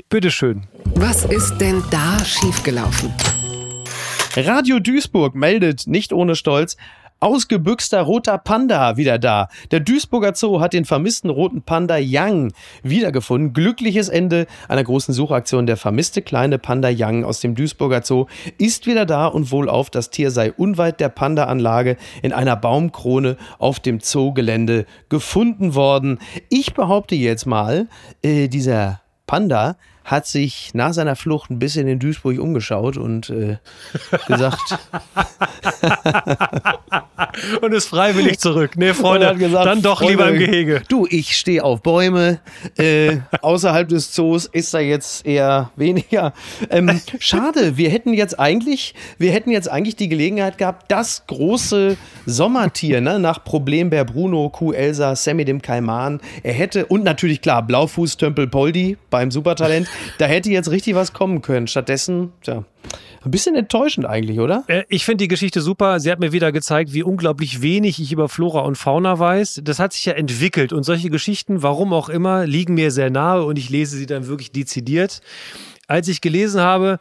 Bitteschön. 0.09 0.63
Was 0.95 1.25
ist 1.25 1.57
denn 1.57 1.83
da 1.91 2.23
schiefgelaufen? 2.23 3.13
Radio 4.39 4.77
Duisburg 4.77 5.33
meldet 5.33 5.87
nicht 5.87 6.13
ohne 6.13 6.35
Stolz, 6.35 6.77
Ausgebüxter 7.19 8.03
roter 8.03 8.37
Panda 8.37 8.95
wieder 8.95 9.17
da. 9.17 9.47
Der 9.71 9.79
Duisburger 9.79 10.35
Zoo 10.35 10.59
hat 10.59 10.73
den 10.73 10.85
vermissten 10.85 11.31
roten 11.31 11.63
Panda 11.63 11.97
Yang 11.97 12.53
wiedergefunden. 12.83 13.53
Glückliches 13.53 14.09
Ende 14.09 14.45
einer 14.67 14.83
großen 14.83 15.11
Suchaktion. 15.11 15.65
Der 15.65 15.77
vermisste 15.77 16.21
kleine 16.21 16.59
Panda 16.59 16.89
Yang 16.89 17.23
aus 17.23 17.39
dem 17.39 17.55
Duisburger 17.55 18.03
Zoo 18.03 18.27
ist 18.59 18.85
wieder 18.85 19.07
da 19.07 19.25
und 19.25 19.51
wohlauf, 19.51 19.89
das 19.89 20.11
Tier 20.11 20.29
sei 20.29 20.51
unweit 20.51 20.99
der 20.99 21.09
Panda-Anlage 21.09 21.97
in 22.21 22.31
einer 22.31 22.55
Baumkrone 22.55 23.37
auf 23.57 23.79
dem 23.79 24.01
Zoogelände 24.01 24.85
gefunden 25.09 25.73
worden. 25.73 26.19
Ich 26.49 26.75
behaupte 26.75 27.15
jetzt 27.15 27.47
mal, 27.47 27.87
äh, 28.21 28.49
dieser 28.49 29.01
Panda 29.25 29.77
hat 30.07 30.25
sich 30.25 30.71
nach 30.73 30.93
seiner 30.93 31.17
Flucht 31.17 31.51
ein 31.51 31.59
bisschen 31.59 31.85
in 31.87 31.99
Duisburg 31.99 32.39
umgeschaut 32.39 32.95
und 32.95 33.29
äh, 33.29 33.57
gesagt. 34.25 34.79
und 37.61 37.73
ist 37.73 37.89
freiwillig 37.89 38.39
zurück. 38.39 38.71
Nee, 38.77 38.93
Freunde, 38.93 39.35
gesagt, 39.35 39.65
dann 39.65 39.81
doch 39.81 39.99
Freunde, 39.99 40.13
lieber 40.13 40.29
im 40.29 40.39
Gehege. 40.39 40.81
Du, 40.87 41.05
ich 41.09 41.35
stehe 41.35 41.61
auf 41.61 41.81
Bäume. 41.81 42.39
Äh, 42.77 43.17
außerhalb 43.41 43.89
des 43.89 44.13
Zoos 44.13 44.45
ist 44.45 44.73
da 44.73 44.79
jetzt 44.79 45.25
eher 45.25 45.71
weniger. 45.75 46.33
Ähm, 46.69 47.01
schade, 47.19 47.75
wir 47.75 47.89
hätten 47.89 48.13
jetzt 48.13 48.39
eigentlich, 48.39 48.95
wir 49.17 49.33
hätten 49.33 49.51
jetzt 49.51 49.69
eigentlich 49.69 49.97
die 49.97 50.07
Gelegenheit 50.07 50.57
gehabt, 50.57 50.89
das 50.89 51.27
große 51.27 51.97
Sommertier, 52.25 53.01
ne, 53.01 53.19
nach 53.19 53.43
Problembär 53.43 54.05
Bruno, 54.05 54.49
Kuh 54.49 54.71
Elsa, 54.71 55.17
Sammy 55.17 55.43
dem 55.43 55.61
Kaiman, 55.61 56.21
er 56.43 56.53
hätte, 56.53 56.85
und 56.85 57.03
natürlich 57.03 57.41
klar, 57.41 57.61
Blaufuß 57.67 58.15
Tömpel 58.15 58.47
Poldi 58.47 58.97
beim 59.09 59.31
Supertalent, 59.31 59.89
da 60.17 60.25
hätte 60.25 60.49
jetzt 60.49 60.71
richtig 60.71 60.95
was 60.95 61.13
kommen 61.13 61.41
können. 61.41 61.67
Stattdessen, 61.67 62.33
tja, 62.41 62.63
Ein 63.23 63.31
bisschen 63.31 63.55
enttäuschend 63.55 64.05
eigentlich, 64.05 64.39
oder? 64.39 64.63
Äh, 64.67 64.83
ich 64.89 65.05
finde 65.05 65.23
die 65.23 65.27
Geschichte 65.27 65.61
super. 65.61 65.99
Sie 65.99 66.11
hat 66.11 66.19
mir 66.19 66.31
wieder 66.31 66.51
gezeigt, 66.51 66.93
wie 66.93 67.03
unglaublich 67.03 67.61
wenig 67.61 68.01
ich 68.01 68.11
über 68.11 68.29
Flora 68.29 68.61
und 68.61 68.77
Fauna 68.77 69.19
weiß. 69.19 69.61
Das 69.63 69.79
hat 69.79 69.93
sich 69.93 70.05
ja 70.05 70.13
entwickelt 70.13 70.73
und 70.73 70.83
solche 70.83 71.09
Geschichten, 71.09 71.63
warum 71.63 71.93
auch 71.93 72.09
immer, 72.09 72.45
liegen 72.45 72.73
mir 72.73 72.91
sehr 72.91 73.09
nahe 73.09 73.43
und 73.43 73.57
ich 73.57 73.69
lese 73.69 73.97
sie 73.97 74.05
dann 74.05 74.27
wirklich 74.27 74.51
dezidiert. 74.51 75.21
Als 75.87 76.07
ich 76.07 76.21
gelesen 76.21 76.61
habe, 76.61 76.99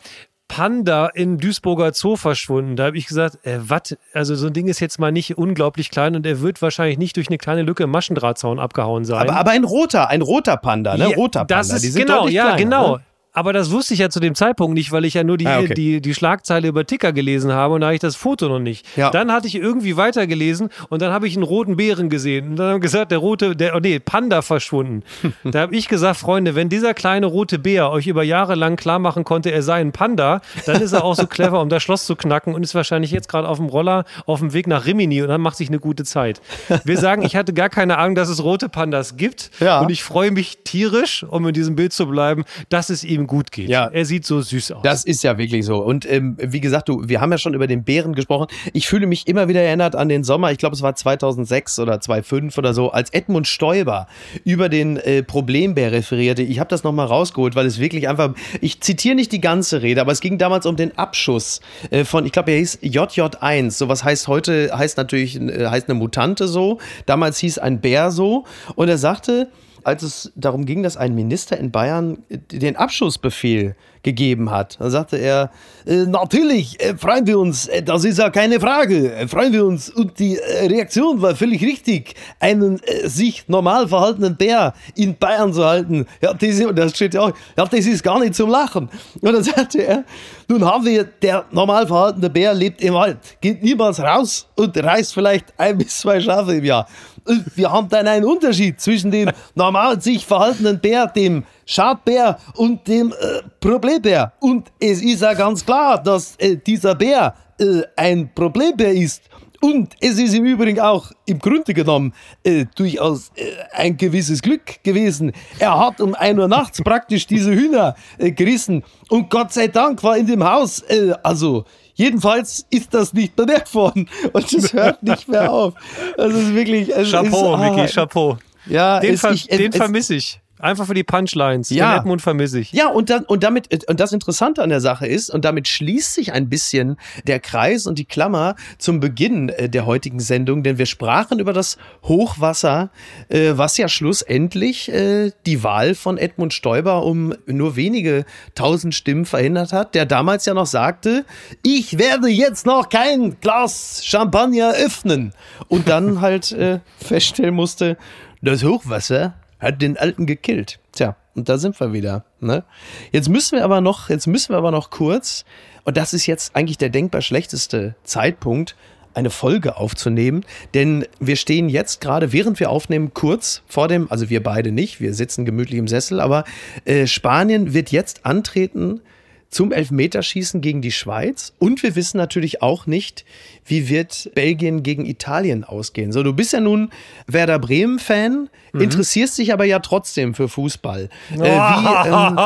Panda 0.48 1.06
in 1.08 1.38
Duisburger 1.38 1.92
Zoo 1.92 2.16
verschwunden. 2.16 2.76
Da 2.76 2.86
habe 2.86 2.96
ich 2.96 3.06
gesagt, 3.06 3.44
äh, 3.44 3.58
was? 3.60 3.96
Also 4.12 4.34
so 4.34 4.46
ein 4.46 4.52
Ding 4.52 4.68
ist 4.68 4.80
jetzt 4.80 4.98
mal 4.98 5.12
nicht 5.12 5.36
unglaublich 5.36 5.90
klein 5.90 6.14
und 6.14 6.24
er 6.24 6.40
wird 6.40 6.62
wahrscheinlich 6.62 6.98
nicht 6.98 7.16
durch 7.16 7.28
eine 7.28 7.38
kleine 7.38 7.62
Lücke 7.62 7.84
im 7.84 7.90
Maschendrahtzaun 7.90 8.58
abgehauen 8.58 9.04
sein. 9.04 9.28
Aber, 9.28 9.36
aber 9.36 9.50
ein 9.50 9.64
roter, 9.64 10.08
ein 10.08 10.22
roter 10.22 10.56
Panda, 10.56 10.96
ne? 10.96 11.10
Ja, 11.10 11.16
roter 11.16 11.40
Panda. 11.40 11.56
Das 11.56 11.70
ist 11.70 11.82
Die 11.82 11.88
sind 11.88 12.06
genau, 12.06 12.28
ja, 12.28 12.54
kleiner, 12.54 12.56
genau. 12.58 12.96
Ne? 12.96 13.02
Aber 13.36 13.52
das 13.52 13.70
wusste 13.70 13.92
ich 13.92 14.00
ja 14.00 14.08
zu 14.08 14.18
dem 14.18 14.34
Zeitpunkt 14.34 14.72
nicht, 14.74 14.92
weil 14.92 15.04
ich 15.04 15.12
ja 15.14 15.22
nur 15.22 15.36
die, 15.36 15.46
Ah, 15.46 15.58
okay. 15.60 15.74
die, 15.74 16.00
die 16.00 16.14
Schlagzeile 16.14 16.68
über 16.68 16.86
Ticker 16.86 17.12
gelesen 17.12 17.52
habe 17.52 17.74
und 17.74 17.82
da 17.82 17.88
habe 17.88 17.94
ich 17.94 18.00
das 18.00 18.16
Foto 18.16 18.48
noch 18.48 18.58
nicht. 18.60 18.86
Ja. 18.96 19.10
Dann 19.10 19.30
hatte 19.30 19.46
ich 19.46 19.54
irgendwie 19.56 19.98
weitergelesen 19.98 20.70
und 20.88 21.02
dann 21.02 21.12
habe 21.12 21.28
ich 21.28 21.34
einen 21.36 21.42
roten 21.42 21.76
Bären 21.76 22.08
gesehen. 22.08 22.48
Und 22.50 22.56
dann 22.56 22.72
haben 22.72 22.80
gesagt, 22.80 23.10
der 23.10 23.18
rote, 23.18 23.54
der, 23.54 23.76
oh 23.76 23.78
nee, 23.78 23.98
Panda 23.98 24.40
verschwunden. 24.40 25.02
da 25.44 25.60
habe 25.60 25.76
ich 25.76 25.86
gesagt, 25.88 26.18
Freunde, 26.18 26.54
wenn 26.54 26.70
dieser 26.70 26.94
kleine 26.94 27.26
rote 27.26 27.58
Bär 27.58 27.90
euch 27.90 28.06
über 28.06 28.22
Jahre 28.22 28.54
lang 28.54 28.76
klar 28.76 28.98
machen 28.98 29.24
konnte, 29.24 29.52
er 29.52 29.62
sei 29.62 29.80
ein 29.82 29.92
Panda, 29.92 30.40
dann 30.64 30.80
ist 30.80 30.92
er 30.94 31.04
auch 31.04 31.14
so 31.14 31.26
clever, 31.28 31.60
um 31.60 31.68
das 31.68 31.82
Schloss 31.82 32.06
zu 32.06 32.16
knacken 32.16 32.54
und 32.54 32.62
ist 32.62 32.74
wahrscheinlich 32.74 33.10
jetzt 33.10 33.28
gerade 33.28 33.46
auf 33.46 33.58
dem 33.58 33.66
Roller 33.66 34.06
auf 34.24 34.40
dem 34.40 34.54
Weg 34.54 34.66
nach 34.66 34.86
Rimini 34.86 35.20
und 35.20 35.28
dann 35.28 35.42
macht 35.42 35.58
sich 35.58 35.68
eine 35.68 35.78
gute 35.78 36.04
Zeit. 36.04 36.40
Wir 36.84 36.96
sagen, 36.96 37.20
ich 37.22 37.36
hatte 37.36 37.52
gar 37.52 37.68
keine 37.68 37.98
Ahnung, 37.98 38.14
dass 38.14 38.30
es 38.30 38.42
rote 38.42 38.70
Pandas 38.70 39.18
gibt 39.18 39.50
Ja. 39.60 39.80
und 39.80 39.90
ich 39.90 40.02
freue 40.02 40.30
mich 40.30 40.58
tierisch, 40.64 41.22
um 41.28 41.46
in 41.46 41.52
diesem 41.52 41.76
Bild 41.76 41.92
zu 41.92 42.06
bleiben, 42.06 42.44
dass 42.70 42.88
es 42.88 43.04
ihm 43.04 43.25
gut 43.26 43.52
geht. 43.52 43.68
Ja. 43.68 43.86
Er 43.86 44.04
sieht 44.04 44.26
so 44.26 44.40
süß 44.40 44.72
aus. 44.72 44.82
Das 44.82 45.04
ist 45.04 45.22
ja 45.22 45.38
wirklich 45.38 45.64
so. 45.64 45.78
Und 45.78 46.10
ähm, 46.10 46.36
wie 46.40 46.60
gesagt, 46.60 46.88
du, 46.88 47.08
wir 47.08 47.20
haben 47.20 47.30
ja 47.30 47.38
schon 47.38 47.54
über 47.54 47.66
den 47.66 47.84
Bären 47.84 48.14
gesprochen. 48.14 48.46
Ich 48.72 48.86
fühle 48.86 49.06
mich 49.06 49.26
immer 49.26 49.48
wieder 49.48 49.62
erinnert 49.62 49.96
an 49.96 50.08
den 50.08 50.24
Sommer, 50.24 50.52
ich 50.52 50.58
glaube, 50.58 50.74
es 50.74 50.82
war 50.82 50.94
2006 50.94 51.78
oder 51.78 52.00
2005 52.00 52.56
oder 52.58 52.74
so, 52.74 52.90
als 52.90 53.10
Edmund 53.10 53.46
Stoiber 53.46 54.06
über 54.44 54.68
den 54.68 54.96
äh, 54.96 55.22
Problembär 55.22 55.92
referierte. 55.92 56.42
Ich 56.42 56.58
habe 56.58 56.68
das 56.68 56.84
nochmal 56.84 57.06
rausgeholt, 57.06 57.54
weil 57.54 57.66
es 57.66 57.78
wirklich 57.78 58.08
einfach, 58.08 58.34
ich 58.60 58.80
zitiere 58.80 59.14
nicht 59.14 59.32
die 59.32 59.40
ganze 59.40 59.82
Rede, 59.82 60.00
aber 60.00 60.12
es 60.12 60.20
ging 60.20 60.38
damals 60.38 60.66
um 60.66 60.76
den 60.76 60.96
Abschuss 60.98 61.60
äh, 61.90 62.04
von, 62.04 62.26
ich 62.26 62.32
glaube, 62.32 62.52
er 62.52 62.58
hieß 62.58 62.80
JJ1. 62.82 63.70
Sowas 63.70 64.04
heißt 64.04 64.28
heute, 64.28 64.70
heißt 64.76 64.96
natürlich, 64.96 65.40
äh, 65.40 65.66
heißt 65.66 65.88
eine 65.88 65.98
Mutante 65.98 66.48
so. 66.48 66.78
Damals 67.06 67.38
hieß 67.38 67.58
ein 67.58 67.80
Bär 67.80 68.10
so. 68.10 68.44
Und 68.74 68.88
er 68.88 68.98
sagte, 68.98 69.48
als 69.86 70.02
es 70.02 70.32
darum 70.34 70.66
ging, 70.66 70.82
dass 70.82 70.96
ein 70.96 71.14
Minister 71.14 71.56
in 71.56 71.70
Bayern 71.70 72.18
den 72.28 72.74
Abschussbefehl 72.74 73.76
gegeben 74.06 74.52
hat. 74.52 74.76
Da 74.78 74.88
sagte 74.88 75.16
er, 75.16 75.50
äh, 75.84 76.06
natürlich 76.06 76.80
äh, 76.80 76.96
freuen 76.96 77.26
wir 77.26 77.40
uns, 77.40 77.66
äh, 77.66 77.82
das 77.82 78.04
ist 78.04 78.18
ja 78.18 78.30
keine 78.30 78.60
Frage, 78.60 79.26
freuen 79.28 79.52
wir 79.52 79.66
uns. 79.66 79.90
Und 79.90 80.20
die 80.20 80.38
Reaktion 80.62 81.20
war 81.20 81.34
völlig 81.34 81.60
richtig, 81.60 82.14
einen 82.38 82.80
sich 83.04 83.48
normal 83.48 83.88
verhaltenen 83.88 84.36
Bär 84.36 84.74
in 84.94 85.16
Bayern 85.16 85.52
zu 85.52 85.64
halten. 85.64 86.06
Ja, 86.22 86.32
das, 86.32 86.62
das 86.74 86.92
steht 86.94 87.14
ja 87.14 87.22
auch, 87.22 87.32
ja, 87.56 87.66
das 87.66 87.84
ist 87.84 88.04
gar 88.04 88.20
nicht 88.20 88.36
zum 88.36 88.48
Lachen. 88.48 88.88
Und 89.20 89.32
dann 89.32 89.42
sagte 89.42 89.82
er, 89.82 90.04
nun 90.46 90.64
haben 90.64 90.84
wir, 90.84 91.02
der 91.02 91.44
normal 91.50 91.88
verhaltene 91.88 92.30
Bär 92.30 92.54
lebt 92.54 92.80
im 92.82 92.94
Wald, 92.94 93.18
geht 93.40 93.60
niemals 93.60 93.98
raus 93.98 94.46
und 94.54 94.76
reißt 94.76 95.14
vielleicht 95.14 95.52
ein 95.58 95.76
bis 95.78 95.98
zwei 95.98 96.20
Schafe 96.20 96.54
im 96.54 96.64
Jahr. 96.64 96.86
Und 97.24 97.44
wir 97.56 97.72
haben 97.72 97.88
dann 97.88 98.06
einen 98.06 98.24
Unterschied 98.24 98.80
zwischen 98.80 99.10
dem 99.10 99.30
normal 99.56 100.00
sich 100.00 100.24
verhaltenen 100.24 100.78
Bär, 100.78 101.08
dem 101.08 101.42
Schadbär 101.66 102.38
und 102.54 102.86
dem 102.86 103.12
äh, 103.12 103.42
Problembär. 103.60 104.32
Und 104.40 104.72
es 104.80 105.02
ist 105.02 105.20
ja 105.20 105.34
ganz 105.34 105.66
klar, 105.66 106.02
dass 106.02 106.36
äh, 106.36 106.56
dieser 106.56 106.94
Bär 106.94 107.34
äh, 107.58 107.82
ein 107.96 108.30
Problembär 108.34 108.92
ist. 108.92 109.22
Und 109.60 109.94
es 110.00 110.18
ist 110.18 110.34
im 110.34 110.44
Übrigen 110.44 110.78
auch 110.78 111.10
im 111.24 111.38
Grunde 111.38 111.74
genommen 111.74 112.12
äh, 112.44 112.66
durchaus 112.76 113.32
äh, 113.34 113.44
ein 113.72 113.96
gewisses 113.96 114.42
Glück 114.42 114.82
gewesen. 114.84 115.32
Er 115.58 115.78
hat 115.78 116.00
um 116.00 116.14
1 116.14 116.38
Uhr 116.38 116.46
nachts 116.46 116.80
praktisch 116.82 117.26
diese 117.26 117.52
Hühner 117.52 117.96
äh, 118.18 118.30
gerissen. 118.30 118.84
Und 119.08 119.30
Gott 119.30 119.52
sei 119.52 119.68
Dank 119.68 120.02
war 120.04 120.16
in 120.16 120.26
dem 120.26 120.44
Haus, 120.44 120.82
äh, 120.82 121.12
also 121.22 121.64
jedenfalls 121.94 122.66
ist 122.70 122.92
das 122.94 123.12
nicht 123.12 123.34
bemerkt 123.34 123.74
worden. 123.74 124.08
Und 124.32 124.52
es 124.52 124.72
hört 124.72 125.02
nicht 125.02 125.26
mehr 125.26 125.50
auf. 125.50 125.74
Das 126.16 126.32
ist 126.32 126.54
wirklich. 126.54 126.90
Es 126.90 127.10
Chapeau, 127.10 127.54
ist, 127.54 127.60
ah, 127.60 127.86
Chapeau. 127.86 128.38
Ja, 128.66 129.00
Den, 129.00 129.16
ver 129.16 129.34
den 129.34 129.72
vermisse 129.72 130.16
ich. 130.16 130.40
Einfach 130.58 130.86
für 130.86 130.94
die 130.94 131.04
Punchlines. 131.04 131.68
Ja. 131.68 131.92
Den 131.92 132.00
Edmund 132.00 132.22
vermisse 132.22 132.60
ich. 132.60 132.72
Ja, 132.72 132.88
und, 132.88 133.10
dann, 133.10 133.24
und 133.24 133.42
damit, 133.42 133.88
und 133.88 134.00
das 134.00 134.12
Interessante 134.12 134.62
an 134.62 134.70
der 134.70 134.80
Sache 134.80 135.06
ist, 135.06 135.28
und 135.28 135.44
damit 135.44 135.68
schließt 135.68 136.14
sich 136.14 136.32
ein 136.32 136.48
bisschen 136.48 136.96
der 137.26 137.40
Kreis 137.40 137.86
und 137.86 137.98
die 137.98 138.06
Klammer 138.06 138.56
zum 138.78 138.98
Beginn 138.98 139.50
äh, 139.50 139.68
der 139.68 139.84
heutigen 139.84 140.18
Sendung, 140.18 140.62
denn 140.62 140.78
wir 140.78 140.86
sprachen 140.86 141.40
über 141.40 141.52
das 141.52 141.76
Hochwasser, 142.04 142.90
äh, 143.28 143.52
was 143.56 143.76
ja 143.76 143.88
schlussendlich 143.88 144.90
äh, 144.90 145.32
die 145.44 145.62
Wahl 145.62 145.94
von 145.94 146.16
Edmund 146.16 146.54
Stoiber 146.54 147.04
um 147.04 147.34
nur 147.46 147.76
wenige 147.76 148.24
tausend 148.54 148.94
Stimmen 148.94 149.26
verhindert 149.26 149.74
hat, 149.74 149.94
der 149.94 150.06
damals 150.06 150.46
ja 150.46 150.54
noch 150.54 150.66
sagte, 150.66 151.26
ich 151.62 151.98
werde 151.98 152.28
jetzt 152.28 152.64
noch 152.64 152.88
kein 152.88 153.38
Glas 153.40 154.00
Champagner 154.04 154.72
öffnen. 154.72 155.34
Und 155.68 155.88
dann 155.88 156.20
halt 156.20 156.52
äh, 156.52 156.80
feststellen 156.98 157.54
musste, 157.54 157.98
das 158.40 158.64
Hochwasser 158.64 159.34
hat 159.58 159.82
den 159.82 159.96
Alten 159.96 160.26
gekillt. 160.26 160.78
Tja, 160.92 161.16
und 161.34 161.48
da 161.48 161.58
sind 161.58 161.78
wir 161.80 161.92
wieder. 161.92 162.24
Ne? 162.40 162.64
Jetzt 163.12 163.28
müssen 163.28 163.56
wir 163.56 163.64
aber 163.64 163.80
noch, 163.80 164.08
jetzt 164.08 164.26
müssen 164.26 164.52
wir 164.52 164.58
aber 164.58 164.70
noch 164.70 164.90
kurz, 164.90 165.44
und 165.84 165.96
das 165.96 166.12
ist 166.12 166.26
jetzt 166.26 166.56
eigentlich 166.56 166.78
der 166.78 166.90
denkbar 166.90 167.22
schlechteste 167.22 167.94
Zeitpunkt, 168.04 168.76
eine 169.16 169.30
Folge 169.30 169.78
aufzunehmen, 169.78 170.44
denn 170.74 171.06
wir 171.20 171.36
stehen 171.36 171.70
jetzt 171.70 172.02
gerade, 172.02 172.32
während 172.32 172.60
wir 172.60 172.68
aufnehmen, 172.68 173.14
kurz 173.14 173.62
vor 173.66 173.88
dem, 173.88 174.10
also 174.10 174.28
wir 174.28 174.42
beide 174.42 174.72
nicht, 174.72 175.00
wir 175.00 175.14
sitzen 175.14 175.46
gemütlich 175.46 175.78
im 175.78 175.88
Sessel, 175.88 176.20
aber 176.20 176.44
äh, 176.84 177.06
Spanien 177.06 177.72
wird 177.72 177.92
jetzt 177.92 178.26
antreten 178.26 179.00
zum 179.48 179.72
Elfmeterschießen 179.72 180.60
gegen 180.60 180.82
die 180.82 180.92
Schweiz 180.92 181.54
und 181.58 181.82
wir 181.82 181.96
wissen 181.96 182.18
natürlich 182.18 182.60
auch 182.60 182.86
nicht, 182.86 183.24
wie 183.64 183.88
wird 183.88 184.30
Belgien 184.34 184.82
gegen 184.82 185.06
Italien 185.06 185.64
ausgehen. 185.64 186.12
So, 186.12 186.22
du 186.22 186.34
bist 186.34 186.52
ja 186.52 186.60
nun 186.60 186.90
Werder 187.26 187.58
Bremen 187.58 187.98
Fan, 187.98 188.50
Mhm. 188.76 188.82
interessierst 188.84 189.38
dich 189.38 189.52
aber 189.52 189.64
ja 189.64 189.78
trotzdem 189.80 190.34
für 190.34 190.48
Fußball. 190.48 191.08
Äh, 191.32 191.36
wie, 191.38 192.08
ähm, 192.08 192.36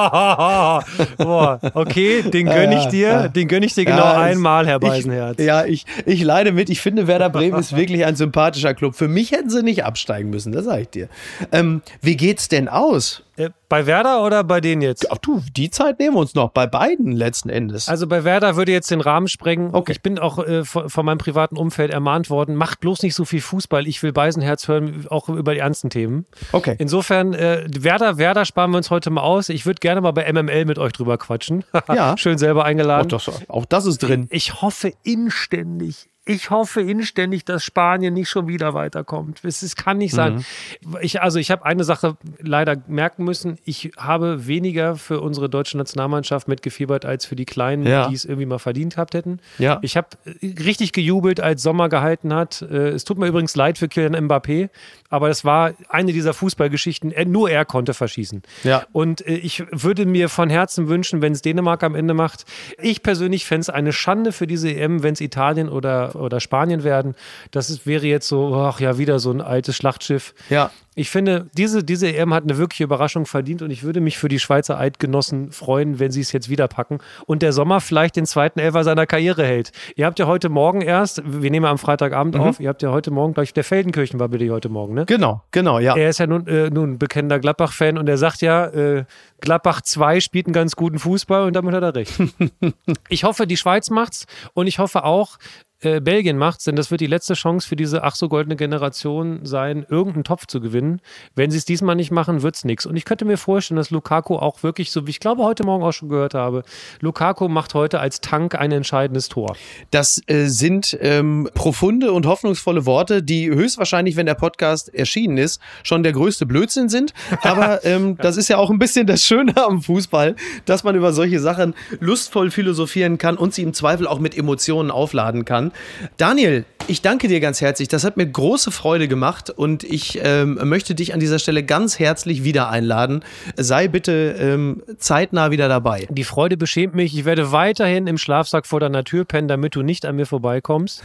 Boah, 1.19 1.61
okay, 1.75 2.23
den 2.23 2.47
gönne 2.47 2.77
ich 2.79 2.85
Ja, 2.85 2.91
dir, 2.91 3.09
ja. 3.09 3.29
den 3.29 3.49
gönne 3.49 3.67
ich 3.67 3.75
dir 3.75 3.85
genau 3.85 4.05
Ja, 4.05 4.21
einmal, 4.21 4.67
Herr 4.67 4.81
Beisenherz. 4.81 5.39
Ich, 5.39 5.47
ja, 5.47 5.65
ich, 5.65 5.85
ich 6.07 6.23
leide 6.23 6.53
mit. 6.53 6.71
Ich 6.71 6.81
finde, 6.81 7.07
Werder 7.07 7.31
Bremen 7.31 7.59
ist 7.59 7.77
wirklich 7.77 8.05
ein 8.05 8.17
sympathischer 8.17 8.75
Club. 8.75 8.95
Für 8.95 9.09
mich 9.09 9.33
hätten 9.33 9.51
sie 9.51 9.63
nicht 9.63 9.85
absteigen 9.85 10.31
müssen, 10.31 10.53
das 10.53 10.65
sage 10.65 10.83
ich 10.83 10.89
dir. 10.91 11.09
Ähm, 11.53 11.83
wie 12.01 12.17
geht's 12.17 12.49
denn 12.49 12.69
aus? 12.69 13.23
Äh, 13.37 13.51
bei 13.69 13.87
Werder 13.87 14.25
oder 14.25 14.45
bei 14.45 14.61
denen 14.61 14.83
jetzt? 14.83 15.11
Ach 15.11 15.19
du, 15.19 15.41
die 15.57 15.71
Zeit 15.71 15.99
nehmen 15.99 16.15
wir 16.17 16.21
uns 16.21 16.35
noch 16.35 16.51
bei 16.51 16.67
beiden 16.67 17.13
letzten 17.13 17.49
Endes. 17.49 17.89
Also 17.89 18.07
bei 18.07 18.25
Werder 18.25 18.57
würde 18.57 18.73
jetzt 18.73 18.91
den 18.91 19.01
Rahmen 19.01 19.29
sprengen. 19.29 19.71
Okay. 19.75 19.93
Ich 19.93 20.03
bin 20.03 20.19
auch 20.19 20.39
äh, 20.39 20.65
von, 20.65 20.91
von 20.91 21.07
meinem 21.07 21.19
privaten 21.19 21.57
Umfeld 21.57 21.91
ermahnt 21.93 22.29
worden, 22.31 22.55
macht 22.57 22.81
bloß 22.81 23.03
nicht 23.03 23.15
so 23.15 23.25
viel 23.25 23.41
Fußball. 23.41 23.87
Ich 23.87 24.03
will 24.03 24.13
Beisenherz 24.13 24.69
hören, 24.69 25.07
auch 25.09 25.29
über 25.29 25.55
die 25.55 25.61
ernsten 25.61 25.89
Themen. 25.91 26.20
Okay. 26.53 26.77
Insofern, 26.79 27.33
äh, 27.35 27.65
Werder, 27.79 28.19
Werder 28.19 28.45
sparen 28.45 28.71
wir 28.73 28.77
uns 28.77 28.91
heute 28.91 29.11
mal 29.11 29.23
aus. 29.23 29.49
Ich 29.49 29.67
würde 29.67 29.81
gerne 29.81 30.01
mal 30.01 30.11
bei 30.13 30.31
MML 30.31 30.65
mit 30.65 30.79
euch 30.79 30.93
drüber 30.93 31.19
quatschen. 31.19 31.65
Ja. 31.89 32.17
Schön 32.19 32.39
selber 32.39 32.61
Auch 32.63 32.67
eingeladen. 32.67 33.09
das, 33.09 33.29
auch 33.49 33.65
das 33.65 33.87
ist 33.87 33.99
drin. 33.99 34.27
Ich 34.31 34.61
hoffe 34.63 34.93
inständig, 35.03 36.10
ich 36.27 36.51
hoffe 36.51 36.81
inständig, 36.83 37.45
dass 37.45 37.65
Spanien 37.65 38.13
nicht 38.15 38.29
schon 38.29 38.47
wieder 38.47 38.75
weiterkommt. 38.75 39.41
Es, 39.43 39.75
kann 39.75 39.99
nicht 39.99 40.15
sein. 40.15 40.45
Mhm. 40.85 40.97
Ich, 41.01 41.23
also 41.23 41.39
ich 41.39 41.51
habe 41.51 41.65
eine 41.65 41.83
Sache 41.83 42.17
leider 42.39 42.77
merken 42.87 43.25
müssen. 43.25 43.59
Ich 43.65 43.91
habe 43.97 44.47
weniger 44.47 44.97
für 44.97 45.21
unsere 45.21 45.49
deutsche 45.49 45.79
Nationalmannschaft 45.79 46.47
mitgefiebert 46.47 47.05
als 47.05 47.25
für 47.25 47.37
die 47.37 47.47
Kleinen, 47.47 47.87
Ja. 47.87 48.09
die 48.09 48.15
es 48.15 48.25
irgendwie 48.25 48.47
mal 48.47 48.59
verdient 48.59 48.95
gehabt 48.95 49.15
hätten. 49.15 49.41
Ja. 49.59 49.79
Ich 49.83 49.97
habe 49.97 50.09
richtig 50.43 50.93
gejubelt, 50.93 51.41
als 51.41 51.63
Sommer 51.63 51.89
gehalten 51.89 52.33
hat. 52.35 52.63
Äh, 52.63 52.91
Es 52.91 53.05
tut 53.05 53.19
mir 53.19 53.27
übrigens 53.27 53.57
leid 53.57 53.79
für 53.79 53.89
Kylian 53.89 54.29
Mbappé, 54.29 54.69
aber 55.09 55.29
das 55.29 55.45
war 55.45 55.73
eine 55.89 56.13
dieser 56.13 56.35
Fußballgeschichten. 56.35 57.13
Nur 57.31 57.51
er 57.51 57.65
konnte 57.65 57.95
verschießen. 57.95 58.43
Ja. 58.63 58.85
Und 58.93 59.27
äh, 59.27 59.35
ich 59.35 59.65
würde 59.73 60.07
mir 60.07 60.29
von 60.29 60.51
Herzen 60.51 60.89
wünschen, 60.89 61.23
wenn 61.23 61.33
es 61.33 61.43
Dänemark 61.43 61.83
am 61.83 61.95
Ende 61.95 62.15
macht. 62.15 62.45
Ich 62.81 63.03
persönlich 63.03 63.47
fände 63.47 63.63
es 63.63 63.71
eine 63.71 63.93
Schande 63.93 64.33
für 64.33 64.47
diese 64.47 64.71
EM, 64.71 65.03
wenn 65.03 65.15
es 65.15 65.21
Italien 65.21 65.69
oder, 65.69 66.10
oder 66.15 66.41
Spanien 66.41 66.85
werden. 66.85 67.15
Das 67.51 67.71
ist, 67.71 67.87
wäre 67.87 68.07
jetzt 68.07 68.29
so, 68.29 68.55
ach 68.55 68.81
ja, 68.81 68.99
wieder 68.99 69.19
so 69.19 69.31
ein 69.31 69.41
altes 69.41 69.77
Schlachtschiff. 69.77 70.35
Ja. 70.49 70.71
Ich 70.97 71.09
finde, 71.09 71.47
diese, 71.57 71.85
diese 71.85 72.13
EM 72.13 72.35
hat 72.35 72.43
eine 72.43 72.59
wirkliche 72.59 72.83
Überraschung 72.83 73.25
verdient 73.25 73.63
und 73.63 73.71
ich 73.71 73.85
würde 73.85 74.01
mich 74.01 74.19
für 74.19 74.29
die 74.29 74.41
Schweizer 74.41 74.77
Eidgenossen 74.77 75.53
freuen, 75.53 76.01
wenn 76.01 76.11
sie 76.11 76.21
es 76.21 76.33
jetzt 76.33 76.51
wieder 76.51 76.67
packen 76.67 76.99
und 77.27 77.43
der 77.43 77.53
Sommer 77.53 77.81
vielleicht 77.81 78.17
den 78.17 78.27
zweiten 78.27 78.59
Elfer 78.59 78.83
seiner 78.83 79.07
Karriere 79.07 79.45
hält. 79.45 79.71
Ihr 79.95 80.05
habt 80.05 80.19
ja 80.19 80.27
heute 80.27 80.49
Morgen 80.49 80.83
erst, 80.83 81.23
wir 81.25 81.51
nehmen 81.51 81.67
am 81.67 81.79
Freitagabend 81.79 82.35
mhm. 82.35 82.41
auf, 82.41 82.61
ihr 82.61 82.69
habt 82.69 82.83
ja 82.83 82.91
heute 82.91 83.13
Morgen, 83.13 83.35
glaube 83.35 83.45
ich, 83.45 83.55
der 83.55 83.63
Feldenkirchen 83.63 84.19
war 84.19 84.29
bitte 84.29 84.51
heute 84.51 84.69
Morgen, 84.69 84.95
ne? 84.95 85.07
Genau, 85.07 85.43
genau, 85.53 85.79
ja. 85.79 85.97
Er 85.97 86.11
ist 86.11 86.19
ja 86.19 86.27
nun, 86.27 86.47
äh, 86.49 86.71
nun 86.71 86.99
bekennender 86.99 87.39
Gladbach-Fan 87.39 87.97
und 87.97 88.09
er 88.09 88.19
sagt 88.19 88.43
ja, 88.43 88.67
äh, 88.67 89.05
Gladbach 89.41 89.83
2 89.83 90.19
spielt 90.21 90.47
einen 90.47 90.55
ganz 90.55 90.75
guten 90.75 90.99
Fußball 90.99 91.45
und 91.45 91.55
damit 91.55 91.73
hat 91.73 91.85
er 91.85 91.95
recht. 91.95 92.21
ich 93.09 93.23
hoffe, 93.23 93.47
die 93.47 93.57
Schweiz 93.57 93.91
macht's 93.91 94.27
und 94.55 94.67
ich 94.67 94.81
hoffe 94.81 95.05
auch, 95.05 95.39
äh, 95.83 96.01
Belgien 96.01 96.37
macht, 96.37 96.67
denn 96.67 96.77
das 96.77 96.91
wird 96.91 97.01
die 97.01 97.07
letzte 97.07 97.35
Chance 97.35 97.67
für 97.67 97.77
diese 97.77 98.03
ach 98.05 98.15
so 98.15 98.29
goldene 98.29 98.57
Generation 98.57 99.41
sein, 99.45 99.87
irgendeinen 99.89 100.25
Topf 100.25 100.47
zu 100.47 100.61
gewinnen. 100.61 101.01
Wenn 101.35 101.51
sie 101.51 101.59
es 101.59 101.65
diesmal 101.65 101.97
nicht 101.97 102.11
machen, 102.11 102.43
wird 102.43 102.57
es 102.57 102.65
nichts. 102.65 102.87
Und 102.87 102.97
ich 102.97 103.05
könnte 103.05 103.25
mir 103.25 103.37
vorstellen, 103.37 103.77
dass 103.77 103.91
Lukaku 103.91 104.37
auch 104.37 104.63
wirklich, 104.63 104.91
so 104.91 105.07
wie 105.07 105.11
ich 105.11 105.21
glaube 105.21 105.43
heute 105.43 105.65
Morgen 105.65 105.83
auch 105.85 105.93
schon 105.93 106.09
gehört 106.09 106.35
habe, 106.35 106.65
Lukaku 107.01 107.49
macht 107.49 107.75
heute 107.75 108.01
als 108.01 108.21
Tank 108.21 108.55
ein 108.55 108.73
entscheidendes 108.73 109.29
Tor. 109.29 109.57
Das 109.91 110.21
äh, 110.27 110.47
sind 110.47 110.97
ähm, 111.01 111.49
profunde 111.55 112.13
und 112.13 112.27
hoffnungsvolle 112.27 112.85
Worte, 112.87 113.23
die 113.23 113.49
höchstwahrscheinlich, 113.49 114.17
wenn 114.17 114.27
der 114.27 114.35
Podcast 114.35 114.95
erschienen 114.95 115.39
ist, 115.39 115.61
schon 115.83 116.03
der 116.03 116.13
größte 116.13 116.47
Blödsinn 116.47 116.89
sind. 116.89 117.15
Aber 117.43 117.85
ähm, 117.85 118.17
das 118.19 118.37
ist 118.37 118.49
ja 118.49 118.59
auch 118.59 118.71
ein 118.71 118.79
bisschen 118.79 119.07
das 119.07 119.25
Schöne 119.25 119.55
am 119.57 119.83
Fußball, 119.83 120.37
dass 120.65 120.85
man 120.85 120.95
über 120.95 121.13
solche 121.13 121.41
Sachen 121.41 121.75
lustvoll 122.01 122.51
philosophieren 122.51 123.19
kann 123.19 123.37
und 123.37 123.55
sie 123.55 123.63
im 123.63 123.73
Zweifel 123.73 124.07
auch 124.07 124.19
mit 124.19 124.37
Emotionen 124.37 124.91
aufladen 124.91 125.45
kann. 125.45 125.70
Daniel, 126.17 126.65
ich 126.87 127.03
danke 127.03 127.29
dir 127.29 127.41
ganz 127.41 127.61
herzlich. 127.61 127.89
Das 127.89 128.05
hat 128.05 128.17
mir 128.17 128.27
große 128.27 128.71
Freude 128.71 129.07
gemacht 129.07 129.51
und 129.51 129.85
ich 129.85 130.19
ähm, 130.23 130.59
möchte 130.65 130.95
dich 130.95 131.15
an 131.15 131.21
dieser 131.21 131.39
Stelle 131.39 131.63
ganz 131.63 131.99
herzlich 131.99 132.43
wieder 132.43 132.69
einladen. 132.69 133.23
Sei 133.57 133.87
bitte 133.87 134.35
ähm, 134.39 134.83
zeitnah 134.99 135.51
wieder 135.51 135.69
dabei. 135.69 136.09
Die 136.11 136.25
Freude 136.25 136.57
beschämt 136.57 136.95
mich. 136.95 137.17
Ich 137.17 137.25
werde 137.25 137.53
weiterhin 137.53 138.07
im 138.07 138.19
Schlafsack 138.19 138.67
vor 138.67 138.81
deiner 138.81 139.05
Tür 139.05 139.25
pennen, 139.25 139.47
damit 139.47 139.77
du 139.77 139.83
nicht 139.83 140.05
an 140.05 140.17
mir 140.17 140.27
vorbeikommst. 140.27 141.03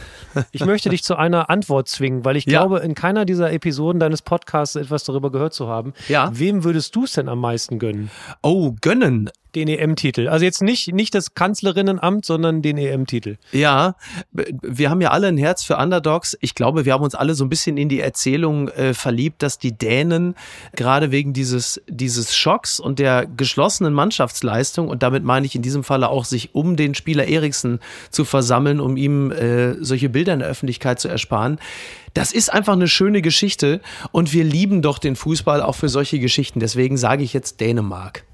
Ich 0.50 0.64
möchte 0.64 0.88
dich 0.88 1.04
zu 1.04 1.16
einer 1.16 1.50
Antwort 1.50 1.88
zwingen, 1.88 2.24
weil 2.24 2.36
ich 2.36 2.46
ja. 2.46 2.60
glaube, 2.60 2.80
in 2.80 2.94
keiner 2.94 3.24
dieser 3.24 3.52
Episoden 3.52 4.00
deines 4.00 4.22
Podcasts 4.22 4.74
etwas 4.76 5.04
darüber 5.04 5.30
gehört 5.30 5.54
zu 5.54 5.68
haben. 5.68 5.92
Ja. 6.08 6.30
Wem 6.32 6.64
würdest 6.64 6.96
du 6.96 7.04
es 7.04 7.12
denn 7.12 7.28
am 7.28 7.40
meisten 7.40 7.78
gönnen? 7.78 8.10
Oh, 8.42 8.74
gönnen 8.80 9.30
den 9.56 9.68
EM-Titel. 9.68 10.28
Also 10.28 10.44
jetzt 10.44 10.62
nicht, 10.62 10.92
nicht 10.92 11.14
das 11.14 11.34
Kanzlerinnenamt, 11.34 12.24
sondern 12.24 12.60
den 12.62 12.76
EM-Titel. 12.76 13.38
Ja, 13.52 13.96
wir 14.32 14.90
haben 14.90 15.00
ja 15.00 15.10
alle 15.10 15.28
ein 15.28 15.38
Herz 15.38 15.64
für 15.64 15.76
Underdogs. 15.78 16.36
Ich 16.40 16.54
glaube, 16.54 16.84
wir 16.84 16.92
haben 16.92 17.02
uns 17.02 17.14
alle 17.14 17.34
so 17.34 17.44
ein 17.44 17.48
bisschen 17.48 17.78
in 17.78 17.88
die 17.88 18.00
Erzählung 18.00 18.68
äh, 18.68 18.92
verliebt, 18.92 19.42
dass 19.42 19.58
die 19.58 19.76
Dänen 19.76 20.34
gerade 20.74 21.10
wegen 21.10 21.32
dieses, 21.32 21.80
dieses 21.88 22.36
Schocks 22.36 22.78
und 22.78 22.98
der 22.98 23.26
geschlossenen 23.26 23.94
Mannschaftsleistung, 23.94 24.88
und 24.88 25.02
damit 25.02 25.24
meine 25.24 25.46
ich 25.46 25.54
in 25.54 25.62
diesem 25.62 25.84
Falle 25.84 26.10
auch, 26.10 26.26
sich 26.26 26.54
um 26.54 26.76
den 26.76 26.94
Spieler 26.94 27.26
Eriksen 27.26 27.80
zu 28.10 28.24
versammeln, 28.24 28.78
um 28.78 28.96
ihm 28.96 29.30
äh, 29.32 29.82
solche 29.82 30.10
Bilder 30.10 30.34
in 30.34 30.40
der 30.40 30.48
Öffentlichkeit 30.48 31.00
zu 31.00 31.08
ersparen, 31.08 31.58
das 32.12 32.32
ist 32.32 32.50
einfach 32.50 32.72
eine 32.72 32.88
schöne 32.88 33.20
Geschichte 33.20 33.80
und 34.10 34.32
wir 34.32 34.42
lieben 34.42 34.80
doch 34.80 34.98
den 34.98 35.16
Fußball 35.16 35.60
auch 35.60 35.74
für 35.74 35.90
solche 35.90 36.18
Geschichten. 36.18 36.60
Deswegen 36.60 36.96
sage 36.96 37.22
ich 37.22 37.34
jetzt 37.34 37.60
Dänemark. 37.60 38.24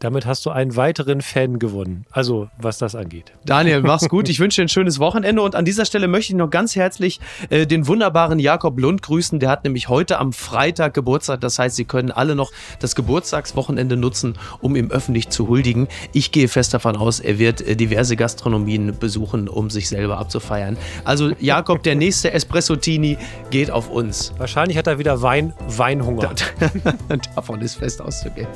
Damit 0.00 0.26
hast 0.26 0.46
du 0.46 0.50
einen 0.50 0.76
weiteren 0.76 1.22
Fan 1.22 1.58
gewonnen. 1.58 2.06
Also, 2.12 2.48
was 2.56 2.78
das 2.78 2.94
angeht. 2.94 3.32
Daniel, 3.44 3.82
mach's 3.82 4.08
gut. 4.08 4.28
Ich 4.28 4.38
wünsche 4.38 4.60
dir 4.60 4.66
ein 4.66 4.68
schönes 4.68 5.00
Wochenende. 5.00 5.42
Und 5.42 5.56
an 5.56 5.64
dieser 5.64 5.84
Stelle 5.84 6.06
möchte 6.06 6.32
ich 6.32 6.36
noch 6.36 6.50
ganz 6.50 6.76
herzlich 6.76 7.18
äh, 7.50 7.66
den 7.66 7.88
wunderbaren 7.88 8.38
Jakob 8.38 8.78
Lund 8.78 9.02
grüßen. 9.02 9.40
Der 9.40 9.50
hat 9.50 9.64
nämlich 9.64 9.88
heute 9.88 10.18
am 10.18 10.32
Freitag 10.32 10.94
Geburtstag. 10.94 11.40
Das 11.40 11.58
heißt, 11.58 11.74
Sie 11.74 11.84
können 11.84 12.12
alle 12.12 12.36
noch 12.36 12.52
das 12.78 12.94
Geburtstagswochenende 12.94 13.96
nutzen, 13.96 14.38
um 14.60 14.76
ihm 14.76 14.90
öffentlich 14.90 15.30
zu 15.30 15.48
huldigen. 15.48 15.88
Ich 16.12 16.30
gehe 16.30 16.46
fest 16.46 16.74
davon 16.74 16.96
aus, 16.96 17.18
er 17.18 17.40
wird 17.40 17.60
äh, 17.60 17.74
diverse 17.74 18.14
Gastronomien 18.14 18.96
besuchen, 18.98 19.48
um 19.48 19.68
sich 19.68 19.88
selber 19.88 20.18
abzufeiern. 20.18 20.76
Also, 21.04 21.32
Jakob, 21.40 21.82
der 21.82 21.96
nächste 21.96 22.32
Espresso-Tini 22.32 23.18
geht 23.50 23.72
auf 23.72 23.90
uns. 23.90 24.32
Wahrscheinlich 24.38 24.78
hat 24.78 24.86
er 24.86 25.00
wieder 25.00 25.22
Wein, 25.22 25.54
Weinhunger. 25.66 26.34
Davon 27.34 27.60
ist 27.62 27.76
fest 27.76 28.00
auszugehen. 28.00 28.46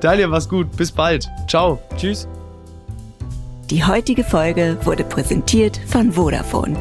Daniel, 0.00 0.28
mach's 0.28 0.48
gut. 0.48 0.77
Bis 0.78 0.92
bald. 0.92 1.28
Ciao. 1.48 1.78
Tschüss. 1.96 2.26
Die 3.68 3.84
heutige 3.84 4.24
Folge 4.24 4.78
wurde 4.84 5.04
präsentiert 5.04 5.78
von 5.86 6.12
Vodafone. 6.12 6.76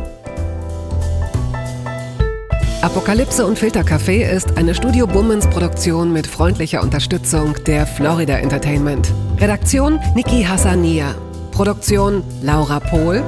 Apokalypse 2.82 3.46
und 3.46 3.58
Filtercafé 3.58 4.24
ist 4.24 4.56
eine 4.56 4.76
Studio 4.76 5.08
Bummens 5.08 5.48
Produktion 5.48 6.14
mit 6.14 6.28
freundlicher 6.28 6.82
Unterstützung 6.82 7.56
der 7.66 7.86
Florida 7.86 8.38
Entertainment. 8.38 9.12
Redaktion 9.40 10.00
Niki 10.16 10.44
Hassania. 10.44 11.16
Produktion 11.52 12.24
Laura 12.42 12.80
Pohl. 12.80 13.24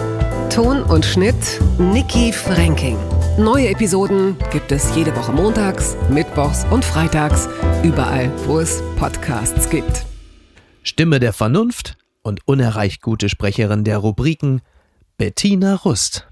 Ton 0.49 0.83
und 0.83 1.03
Schnitt 1.03 1.59
Niki 1.79 2.31
Franking. 2.31 2.97
Neue 3.37 3.69
Episoden 3.69 4.37
gibt 4.51 4.71
es 4.71 4.95
jede 4.95 5.15
Woche 5.15 5.31
montags, 5.31 5.97
mittwochs 6.09 6.65
und 6.69 6.85
freitags, 6.85 7.49
überall, 7.83 8.31
wo 8.45 8.59
es 8.59 8.81
Podcasts 8.97 9.69
gibt. 9.69 10.08
Stimme 10.89 11.19
der 11.19 11.33
Vernunft 11.33 11.97
und 12.23 12.47
unerreicht 12.47 13.03
gute 13.03 13.29
Sprecherin 13.29 13.83
der 13.83 13.99
Rubriken 13.99 14.61
Bettina 15.19 15.75
Rust. 15.75 16.27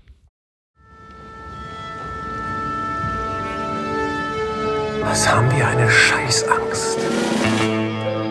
Was 5.02 5.32
haben 5.32 5.56
wir 5.56 5.68
eine 5.68 5.88
Scheißangst? 5.88 6.98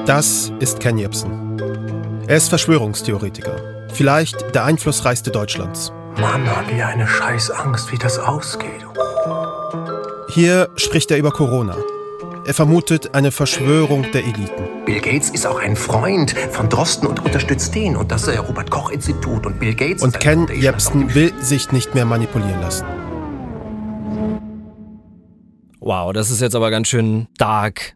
Das 0.04 0.52
ist 0.58 0.80
Ken 0.80 0.98
Jebsen. 0.98 1.60
Er 2.26 2.36
ist 2.36 2.48
Verschwörungstheoretiker. 2.48 3.86
Vielleicht 3.92 4.52
der 4.52 4.64
einflussreichste 4.64 5.30
Deutschlands. 5.30 5.92
Mann, 6.18 6.44
haben 6.50 6.76
wir 6.76 6.88
eine 6.88 7.06
Scheißangst, 7.06 7.92
wie 7.92 7.98
das 7.98 8.18
ausgeht. 8.18 8.84
Hier 10.30 10.70
spricht 10.74 11.12
er 11.12 11.18
über 11.18 11.30
Corona 11.30 11.76
er 12.46 12.54
vermutet 12.54 13.12
eine 13.14 13.32
Verschwörung 13.32 14.06
der 14.12 14.22
Eliten. 14.22 14.84
Bill 14.84 15.00
Gates 15.00 15.30
ist 15.30 15.46
auch 15.46 15.58
ein 15.58 15.74
Freund 15.74 16.30
von 16.52 16.68
Drosten 16.68 17.08
und 17.08 17.24
unterstützt 17.24 17.74
den 17.74 17.96
und 17.96 18.12
das 18.12 18.28
äh, 18.28 18.38
Robert 18.38 18.70
Koch 18.70 18.90
Institut 18.90 19.46
und 19.46 19.58
Bill 19.58 19.74
Gates. 19.74 20.02
Und 20.02 20.20
Ken 20.20 20.46
Jebsen 20.54 21.12
will 21.12 21.32
sich 21.42 21.72
nicht 21.72 21.96
mehr 21.96 22.04
manipulieren 22.04 22.60
lassen. 22.60 22.86
Wow, 25.80 26.12
das 26.12 26.30
ist 26.30 26.40
jetzt 26.40 26.54
aber 26.54 26.70
ganz 26.70 26.86
schön 26.86 27.26
dark. 27.36 27.95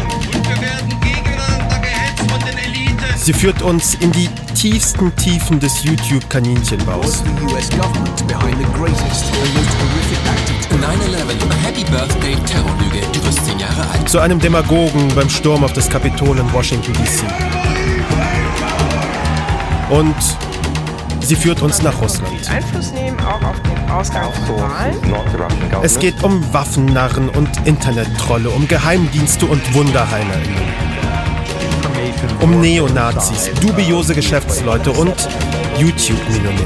Sie 3.23 3.33
führt 3.33 3.61
uns 3.61 3.93
in 3.95 4.11
die 4.11 4.27
tiefsten 4.55 5.15
Tiefen 5.15 5.59
des 5.59 5.83
YouTube-Kaninchenbaus. 5.83 7.23
Zu 14.07 14.19
einem 14.19 14.39
Demagogen 14.39 15.07
beim 15.13 15.29
Sturm 15.29 15.63
auf 15.63 15.71
das 15.73 15.87
Kapitol 15.87 16.39
in 16.39 16.51
Washington, 16.51 16.93
D.C. 16.93 17.25
Und 19.91 20.15
sie 21.19 21.35
führt 21.35 21.61
uns 21.61 21.83
nach 21.83 22.01
Russland. 22.01 22.49
Einfluss 22.49 22.91
nehmen 22.91 23.19
auch 23.19 23.43
auf 23.43 23.61
den 23.61 23.91
Ausgang 23.91 24.33
von 24.47 24.55
Wahlen. 24.61 24.95
Es 25.83 25.99
geht 25.99 26.23
um 26.23 26.43
Waffennarren 26.51 27.29
und 27.29 27.49
Internettrolle, 27.65 28.49
um 28.49 28.67
Geheimdienste 28.67 29.45
und 29.45 29.75
WunderheilerInnen. 29.75 30.80
Um 32.41 32.59
Neonazis, 32.59 33.51
dubiose 33.59 34.13
Geschäftsleute 34.13 34.91
und 34.91 35.15
YouTube-Millionäre. 35.77 36.61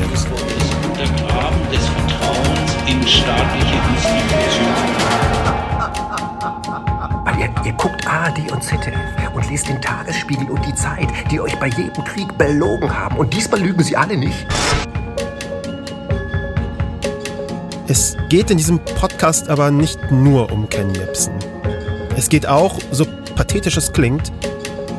Untergraben 0.90 1.60
des 1.72 1.86
Vertrauens 1.88 2.72
in 2.88 3.08
staatliche 3.08 3.76
Institutionen. 3.94 4.96
Weil 7.26 7.40
ihr, 7.40 7.50
ihr 7.66 7.74
guckt 7.74 8.08
ARD 8.08 8.52
und 8.52 8.64
ZDF 8.64 8.96
und 9.34 9.50
lest 9.50 9.68
den 9.68 9.82
Tagesspiegel 9.82 10.50
und 10.50 10.66
die 10.66 10.76
Zeit, 10.76 11.08
die 11.32 11.40
euch 11.40 11.58
bei 11.60 11.68
jedem 11.68 12.04
Krieg 12.04 12.38
belogen 12.38 12.94
haben. 12.94 13.18
Und 13.18 13.34
diesmal 13.34 13.60
lügen 13.60 13.84
sie 13.84 13.98
alle 13.98 14.18
nicht. 14.18 14.46
Es 17.88 18.18
geht 18.30 18.50
in 18.50 18.58
diesem 18.58 18.80
Podcast 18.80 19.48
aber 19.50 19.70
nicht 19.70 20.00
nur 20.12 20.52
um 20.52 20.68
Ken 20.70 20.94
Jebsen. 20.96 21.34
Es 22.18 22.30
geht 22.30 22.48
auch, 22.48 22.80
so 22.92 23.06
pathetisch 23.36 23.78
es 23.78 23.94
klingt, 23.94 24.32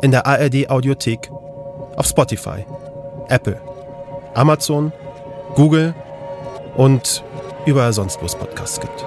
In 0.00 0.12
der 0.12 0.26
ARD 0.26 0.70
Audiothek, 0.70 1.30
auf 1.96 2.06
Spotify, 2.06 2.64
Apple, 3.28 3.60
Amazon, 4.34 4.92
Google 5.56 5.94
und 6.76 7.24
überall 7.66 7.92
sonst, 7.92 8.20
wo 8.20 8.26
es 8.26 8.36
Podcasts 8.36 8.80
gibt. 8.80 9.04